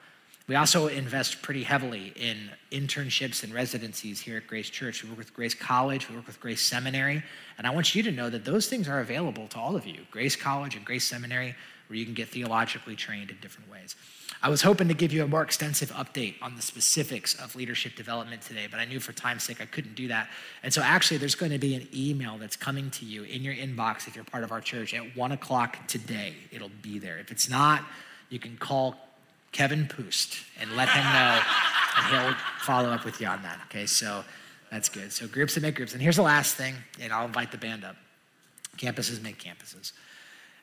We 0.46 0.54
also 0.54 0.86
invest 0.86 1.42
pretty 1.42 1.64
heavily 1.64 2.12
in 2.14 2.36
internships 2.70 3.42
and 3.42 3.52
residencies 3.52 4.20
here 4.20 4.36
at 4.36 4.46
Grace 4.46 4.70
Church. 4.70 5.02
We 5.02 5.08
work 5.08 5.18
with 5.18 5.34
Grace 5.34 5.54
College, 5.54 6.08
we 6.08 6.14
work 6.14 6.28
with 6.28 6.38
Grace 6.38 6.62
Seminary, 6.62 7.20
and 7.58 7.66
I 7.66 7.70
want 7.70 7.96
you 7.96 8.04
to 8.04 8.12
know 8.12 8.30
that 8.30 8.44
those 8.44 8.68
things 8.68 8.88
are 8.88 9.00
available 9.00 9.48
to 9.48 9.58
all 9.58 9.74
of 9.74 9.84
you 9.88 10.06
Grace 10.12 10.36
College 10.36 10.76
and 10.76 10.84
Grace 10.84 11.02
Seminary, 11.02 11.56
where 11.88 11.98
you 11.98 12.04
can 12.04 12.14
get 12.14 12.28
theologically 12.28 12.96
trained 12.96 13.30
in 13.30 13.36
different 13.40 13.70
ways. 13.70 13.96
I 14.42 14.50
was 14.50 14.62
hoping 14.62 14.88
to 14.88 14.94
give 14.94 15.12
you 15.12 15.24
a 15.24 15.26
more 15.26 15.42
extensive 15.42 15.90
update 15.92 16.34
on 16.42 16.56
the 16.56 16.62
specifics 16.62 17.34
of 17.34 17.56
leadership 17.56 17.96
development 17.96 18.42
today, 18.42 18.66
but 18.70 18.78
I 18.80 18.84
knew 18.84 19.00
for 19.00 19.12
time's 19.12 19.44
sake 19.44 19.60
I 19.60 19.66
couldn't 19.66 19.94
do 19.94 20.08
that. 20.08 20.28
And 20.62 20.72
so, 20.72 20.82
actually, 20.82 21.16
there's 21.18 21.34
going 21.34 21.52
to 21.52 21.58
be 21.58 21.74
an 21.74 21.88
email 21.94 22.36
that's 22.36 22.56
coming 22.56 22.90
to 22.92 23.04
you 23.04 23.22
in 23.22 23.42
your 23.42 23.54
inbox 23.54 24.06
if 24.06 24.14
you're 24.14 24.24
part 24.24 24.44
of 24.44 24.52
our 24.52 24.60
church 24.60 24.94
at 24.94 25.16
one 25.16 25.32
o'clock 25.32 25.86
today. 25.88 26.34
It'll 26.50 26.70
be 26.82 26.98
there. 26.98 27.18
If 27.18 27.30
it's 27.30 27.48
not, 27.48 27.84
you 28.28 28.38
can 28.38 28.56
call 28.56 28.96
Kevin 29.52 29.88
Poost 29.88 30.36
and 30.60 30.76
let 30.76 30.88
him 30.88 31.04
know, 31.04 31.40
and 31.96 32.06
he'll 32.06 32.36
follow 32.60 32.90
up 32.90 33.04
with 33.04 33.20
you 33.20 33.26
on 33.26 33.42
that. 33.42 33.58
Okay, 33.66 33.86
so 33.86 34.22
that's 34.70 34.88
good. 34.88 35.12
So 35.12 35.26
groups 35.26 35.54
that 35.54 35.62
make 35.62 35.76
groups. 35.76 35.94
And 35.94 36.02
here's 36.02 36.16
the 36.16 36.22
last 36.22 36.56
thing, 36.56 36.74
and 37.00 37.12
I'll 37.12 37.26
invite 37.26 37.52
the 37.52 37.58
band 37.58 37.84
up. 37.84 37.96
Campuses 38.76 39.22
make 39.22 39.42
campuses. 39.42 39.92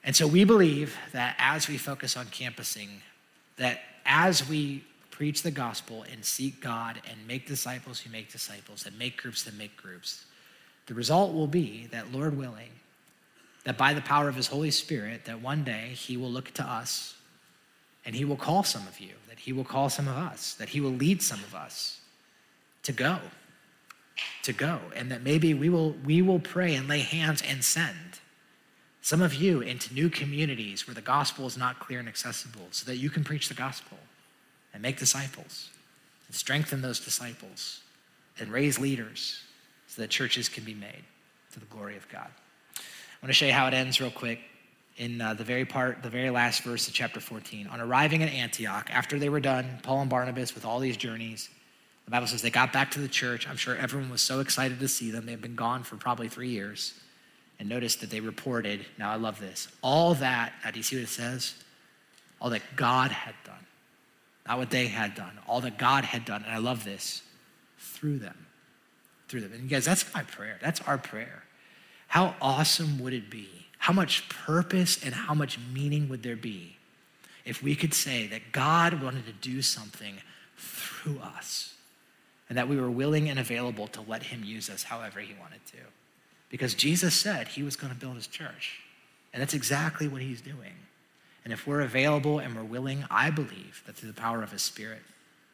And 0.03 0.15
so 0.15 0.27
we 0.27 0.43
believe 0.43 0.97
that 1.13 1.35
as 1.39 1.67
we 1.67 1.77
focus 1.77 2.17
on 2.17 2.25
campusing, 2.27 3.01
that 3.57 3.79
as 4.05 4.47
we 4.47 4.83
preach 5.11 5.43
the 5.43 5.51
gospel 5.51 6.03
and 6.11 6.25
seek 6.25 6.59
God 6.59 7.01
and 7.09 7.27
make 7.27 7.47
disciples 7.47 7.99
who 7.99 8.09
make 8.09 8.31
disciples 8.31 8.85
and 8.85 8.97
make 8.99 9.15
groups 9.17 9.43
that 9.43 9.57
make 9.57 9.77
groups, 9.77 10.25
the 10.87 10.93
result 10.93 11.33
will 11.33 11.47
be 11.47 11.87
that, 11.91 12.11
Lord 12.11 12.37
willing, 12.37 12.71
that 13.63 13.77
by 13.77 13.93
the 13.93 14.01
power 14.01 14.27
of 14.27 14.35
his 14.35 14.47
Holy 14.47 14.71
Spirit, 14.71 15.25
that 15.25 15.41
one 15.41 15.63
day 15.63 15.91
he 15.95 16.17
will 16.17 16.29
look 16.29 16.51
to 16.55 16.63
us 16.63 17.15
and 18.05 18.13
he 18.13 18.25
will 18.25 18.35
call 18.35 18.63
some 18.63 18.85
of 18.87 18.99
you, 18.99 19.13
that 19.29 19.39
he 19.39 19.53
will 19.53 19.63
call 19.63 19.87
some 19.87 20.09
of 20.09 20.17
us, 20.17 20.55
that 20.55 20.69
he 20.69 20.81
will 20.81 20.91
lead 20.91 21.21
some 21.21 21.39
of 21.39 21.55
us 21.55 22.01
to 22.83 22.91
go, 22.91 23.19
to 24.41 24.51
go. 24.51 24.79
And 24.93 25.09
that 25.11 25.23
maybe 25.23 25.53
we 25.53 25.69
will, 25.69 25.91
we 26.03 26.21
will 26.21 26.39
pray 26.39 26.75
and 26.75 26.89
lay 26.89 26.99
hands 26.99 27.41
and 27.41 27.63
send 27.63 28.19
some 29.03 29.21
of 29.21 29.33
you 29.33 29.59
into 29.59 29.93
new 29.93 30.09
communities 30.09 30.87
where 30.87 30.95
the 30.95 31.01
gospel 31.01 31.45
is 31.45 31.57
not 31.57 31.77
clear 31.77 31.99
and 31.99 32.07
accessible 32.07 32.67
so 32.71 32.85
that 32.85 32.95
you 32.95 33.09
can 33.09 33.21
preach 33.21 33.49
the 33.49 33.53
gospel 33.53 33.97
and 34.73 34.81
make 34.81 34.97
disciples 34.97 35.69
and 36.25 36.33
strengthen 36.33 36.81
those 36.81 37.01
disciples 37.01 37.81
and 38.39 38.49
raise 38.49 38.79
leaders 38.79 39.43
so 39.87 40.01
that 40.01 40.09
churches 40.09 40.47
can 40.47 40.63
be 40.63 40.73
made 40.73 41.03
to 41.51 41.59
the 41.59 41.65
glory 41.65 41.97
of 41.97 42.07
God. 42.07 42.29
I 42.77 42.81
want 43.21 43.27
to 43.27 43.33
show 43.33 43.45
you 43.45 43.51
how 43.51 43.67
it 43.67 43.73
ends 43.73 43.99
real 43.99 44.09
quick 44.09 44.39
in 44.95 45.19
uh, 45.19 45.33
the 45.33 45.43
very 45.43 45.65
part, 45.65 46.01
the 46.01 46.09
very 46.09 46.29
last 46.29 46.63
verse 46.63 46.87
of 46.87 46.93
chapter 46.93 47.19
14. 47.19 47.67
On 47.67 47.81
arriving 47.81 48.23
at 48.23 48.31
Antioch, 48.31 48.89
after 48.89 49.19
they 49.19 49.27
were 49.27 49.41
done, 49.41 49.79
Paul 49.83 49.99
and 49.99 50.09
Barnabas 50.09 50.55
with 50.55 50.63
all 50.63 50.79
these 50.79 50.95
journeys, 50.95 51.49
the 52.05 52.11
Bible 52.11 52.27
says 52.27 52.41
they 52.41 52.49
got 52.49 52.71
back 52.71 52.91
to 52.91 53.01
the 53.01 53.09
church. 53.09 53.49
I'm 53.49 53.57
sure 53.57 53.75
everyone 53.75 54.09
was 54.09 54.21
so 54.21 54.39
excited 54.39 54.79
to 54.79 54.87
see 54.87 55.11
them. 55.11 55.25
They've 55.25 55.41
been 55.41 55.55
gone 55.55 55.83
for 55.83 55.97
probably 55.97 56.29
three 56.29 56.49
years. 56.49 56.93
And 57.63 57.69
notice 57.69 57.95
that 57.95 58.09
they 58.09 58.19
reported, 58.19 58.85
now 58.97 59.09
I 59.09 59.15
love 59.15 59.39
this, 59.39 59.69
all 59.81 60.15
that, 60.15 60.51
now 60.65 60.71
do 60.71 60.79
you 60.79 60.83
see 60.83 60.97
what 60.97 61.03
it 61.03 61.07
says? 61.07 61.53
All 62.41 62.49
that 62.49 62.61
God 62.75 63.09
had 63.09 63.35
done. 63.45 63.55
Not 64.45 64.57
what 64.57 64.69
they 64.69 64.87
had 64.87 65.15
done, 65.15 65.31
all 65.47 65.61
that 65.61 65.77
God 65.77 66.03
had 66.03 66.25
done. 66.25 66.43
And 66.43 66.51
I 66.51 66.57
love 66.57 66.83
this, 66.83 67.21
through 67.77 68.19
them. 68.19 68.47
Through 69.29 69.39
them. 69.39 69.53
And 69.53 69.63
you 69.63 69.69
guys, 69.69 69.85
that's 69.85 70.13
my 70.13 70.23
prayer. 70.23 70.59
That's 70.61 70.81
our 70.81 70.97
prayer. 70.97 71.45
How 72.09 72.35
awesome 72.41 72.99
would 72.99 73.13
it 73.13 73.29
be 73.29 73.47
how 73.77 73.93
much 73.93 74.27
purpose 74.27 75.01
and 75.01 75.13
how 75.13 75.33
much 75.33 75.57
meaning 75.73 76.09
would 76.09 76.21
there 76.21 76.35
be 76.35 76.75
if 77.45 77.63
we 77.63 77.75
could 77.75 77.93
say 77.93 78.27
that 78.27 78.41
God 78.51 79.01
wanted 79.01 79.25
to 79.25 79.31
do 79.31 79.61
something 79.61 80.15
through 80.57 81.19
us 81.19 81.75
and 82.49 82.57
that 82.57 82.67
we 82.67 82.75
were 82.75 82.91
willing 82.91 83.29
and 83.29 83.39
available 83.39 83.87
to 83.87 84.01
let 84.01 84.23
Him 84.23 84.43
use 84.43 84.69
us 84.69 84.83
however 84.83 85.21
He 85.21 85.33
wanted 85.39 85.65
to? 85.67 85.77
Because 86.53 86.75
Jesus 86.75 87.15
said 87.15 87.47
He 87.47 87.63
was 87.63 87.75
going 87.75 87.91
to 87.91 87.99
build 87.99 88.15
His 88.15 88.27
church, 88.27 88.79
and 89.33 89.41
that's 89.41 89.55
exactly 89.55 90.07
what 90.07 90.21
He's 90.21 90.39
doing. 90.39 90.73
And 91.43 91.51
if 91.51 91.65
we're 91.65 91.81
available 91.81 92.37
and 92.37 92.55
we're 92.55 92.63
willing, 92.63 93.05
I 93.09 93.31
believe 93.31 93.81
that 93.87 93.95
through 93.95 94.11
the 94.11 94.21
power 94.21 94.43
of 94.43 94.51
His 94.51 94.61
Spirit, 94.61 95.01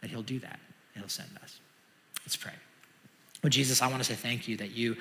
that 0.01 0.09
He'll 0.09 0.21
do 0.23 0.39
that 0.39 0.59
He'll 0.93 1.07
send 1.07 1.29
us. 1.41 1.61
Let's 2.25 2.35
pray. 2.35 2.51
Well, 3.41 3.49
Jesus, 3.49 3.81
I 3.81 3.87
want 3.87 3.99
to 3.99 4.03
say 4.03 4.15
thank 4.15 4.49
you 4.49 4.57
that 4.57 4.71
you 4.71 4.97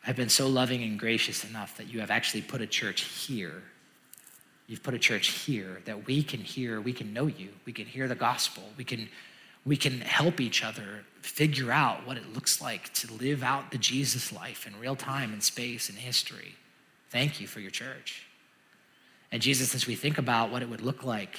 have 0.00 0.16
been 0.16 0.28
so 0.28 0.48
loving 0.48 0.82
and 0.82 0.98
gracious 0.98 1.44
enough 1.44 1.76
that 1.76 1.86
you 1.86 2.00
have 2.00 2.10
actually 2.10 2.42
put 2.42 2.60
a 2.60 2.66
church 2.66 3.02
here. 3.02 3.62
You've 4.66 4.82
put 4.82 4.94
a 4.94 4.98
church 4.98 5.28
here 5.28 5.82
that 5.84 6.04
we 6.04 6.24
can 6.24 6.40
hear, 6.40 6.80
we 6.80 6.92
can 6.92 7.12
know 7.12 7.28
you, 7.28 7.50
we 7.64 7.72
can 7.72 7.86
hear 7.86 8.08
the 8.08 8.16
gospel, 8.16 8.64
we 8.76 8.82
can, 8.82 9.08
we 9.64 9.76
can 9.76 10.00
help 10.00 10.40
each 10.40 10.64
other 10.64 11.04
figure 11.20 11.70
out 11.70 12.06
what 12.06 12.16
it 12.16 12.32
looks 12.32 12.60
like 12.60 12.92
to 12.94 13.12
live 13.14 13.42
out 13.42 13.70
the 13.70 13.78
Jesus 13.78 14.32
life 14.32 14.66
in 14.66 14.78
real 14.80 14.96
time 14.96 15.32
and 15.32 15.42
space 15.42 15.88
and 15.88 15.98
history. 15.98 16.54
Thank 17.10 17.40
you 17.40 17.46
for 17.46 17.60
your 17.60 17.70
church. 17.70 18.26
And 19.30 19.42
Jesus, 19.42 19.74
as 19.74 19.86
we 19.86 19.94
think 19.94 20.18
about 20.18 20.50
what 20.50 20.62
it 20.62 20.70
would 20.70 20.80
look 20.80 21.04
like 21.04 21.38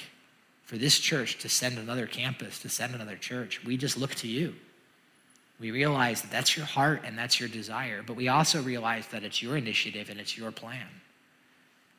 for 0.64 0.76
this 0.78 0.98
church 0.98 1.38
to 1.38 1.48
send 1.48 1.78
another 1.78 2.06
campus, 2.06 2.60
to 2.60 2.68
send 2.68 2.94
another 2.94 3.16
church, 3.16 3.64
we 3.64 3.76
just 3.76 3.98
look 3.98 4.14
to 4.16 4.28
you. 4.28 4.54
We 5.58 5.72
realize 5.72 6.22
that 6.22 6.30
that's 6.30 6.56
your 6.56 6.66
heart 6.66 7.02
and 7.04 7.18
that's 7.18 7.38
your 7.38 7.48
desire, 7.48 8.02
but 8.06 8.16
we 8.16 8.28
also 8.28 8.62
realize 8.62 9.06
that 9.08 9.24
it's 9.24 9.42
your 9.42 9.56
initiative 9.56 10.08
and 10.08 10.18
it's 10.18 10.38
your 10.38 10.50
plan. 10.50 10.86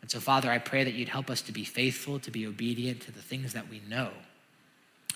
And 0.01 0.09
so, 0.09 0.19
Father, 0.19 0.49
I 0.49 0.57
pray 0.57 0.83
that 0.83 0.93
you'd 0.93 1.09
help 1.09 1.29
us 1.29 1.41
to 1.43 1.51
be 1.51 1.63
faithful, 1.63 2.19
to 2.19 2.31
be 2.31 2.47
obedient 2.47 3.01
to 3.01 3.11
the 3.11 3.21
things 3.21 3.53
that 3.53 3.69
we 3.69 3.81
know. 3.87 4.09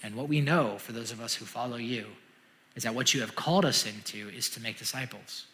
And 0.05 0.13
what 0.13 0.29
we 0.29 0.39
know, 0.39 0.77
for 0.77 0.91
those 0.91 1.11
of 1.11 1.19
us 1.19 1.33
who 1.33 1.45
follow 1.45 1.77
you, 1.77 2.05
is 2.75 2.83
that 2.83 2.93
what 2.93 3.15
you 3.15 3.21
have 3.21 3.35
called 3.35 3.65
us 3.65 3.87
into 3.87 4.29
is 4.29 4.49
to 4.51 4.61
make 4.61 4.77
disciples. 4.77 5.47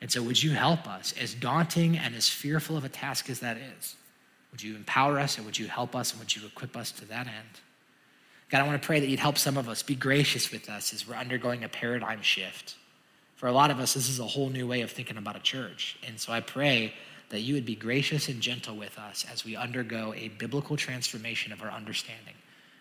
And 0.00 0.10
so, 0.10 0.20
would 0.20 0.42
you 0.42 0.50
help 0.50 0.88
us, 0.88 1.14
as 1.20 1.32
daunting 1.32 1.96
and 1.96 2.16
as 2.16 2.28
fearful 2.28 2.76
of 2.76 2.84
a 2.84 2.88
task 2.88 3.30
as 3.30 3.38
that 3.38 3.56
is? 3.56 3.94
Would 4.50 4.64
you 4.64 4.74
empower 4.74 5.20
us 5.20 5.36
and 5.36 5.46
would 5.46 5.56
you 5.56 5.68
help 5.68 5.94
us 5.94 6.10
and 6.10 6.18
would 6.18 6.34
you 6.34 6.44
equip 6.44 6.76
us 6.76 6.90
to 6.90 7.04
that 7.04 7.28
end? 7.28 7.60
God, 8.50 8.62
I 8.62 8.66
want 8.66 8.82
to 8.82 8.84
pray 8.84 8.98
that 8.98 9.06
you'd 9.06 9.20
help 9.20 9.38
some 9.38 9.56
of 9.56 9.68
us 9.68 9.84
be 9.84 9.94
gracious 9.94 10.50
with 10.50 10.68
us 10.68 10.92
as 10.92 11.06
we're 11.06 11.14
undergoing 11.14 11.62
a 11.62 11.68
paradigm 11.68 12.22
shift. 12.22 12.74
For 13.36 13.46
a 13.46 13.52
lot 13.52 13.70
of 13.70 13.78
us, 13.78 13.94
this 13.94 14.08
is 14.08 14.18
a 14.18 14.26
whole 14.26 14.48
new 14.48 14.66
way 14.66 14.80
of 14.80 14.90
thinking 14.90 15.18
about 15.18 15.36
a 15.36 15.40
church. 15.40 15.96
And 16.04 16.18
so 16.18 16.32
I 16.32 16.40
pray 16.40 16.94
that 17.28 17.40
you 17.40 17.54
would 17.54 17.66
be 17.66 17.76
gracious 17.76 18.28
and 18.28 18.40
gentle 18.40 18.74
with 18.74 18.98
us 18.98 19.24
as 19.32 19.44
we 19.44 19.54
undergo 19.54 20.14
a 20.14 20.28
biblical 20.30 20.76
transformation 20.76 21.52
of 21.52 21.62
our 21.62 21.70
understanding 21.70 22.34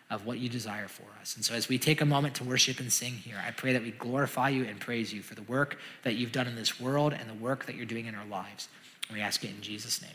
of 0.10 0.26
what 0.26 0.40
you 0.40 0.48
desire 0.48 0.88
for 0.88 1.06
us. 1.20 1.36
And 1.36 1.44
so 1.44 1.54
as 1.54 1.68
we 1.68 1.78
take 1.78 2.00
a 2.00 2.06
moment 2.06 2.36
to 2.36 2.44
worship 2.44 2.80
and 2.80 2.92
sing 2.92 3.14
here, 3.14 3.42
I 3.46 3.52
pray 3.52 3.74
that 3.74 3.84
we 3.84 3.92
glorify 3.92 4.50
you 4.50 4.64
and 4.64 4.80
praise 4.80 5.14
you 5.14 5.22
for 5.22 5.36
the 5.36 5.42
work 5.44 5.78
that 6.04 6.16
you've 6.16 6.32
done 6.32 6.48
in 6.48 6.56
this 6.56 6.80
world 6.80 7.14
and 7.14 7.30
the 7.30 7.34
work 7.34 7.66
that 7.66 7.76
you're 7.76 7.86
doing 7.86 8.06
in 8.06 8.16
our 8.16 8.26
lives. 8.26 8.70
And 9.10 9.18
we 9.18 9.22
ask 9.22 9.44
it 9.44 9.50
in 9.50 9.62
Jesus' 9.62 10.02
name. 10.02 10.12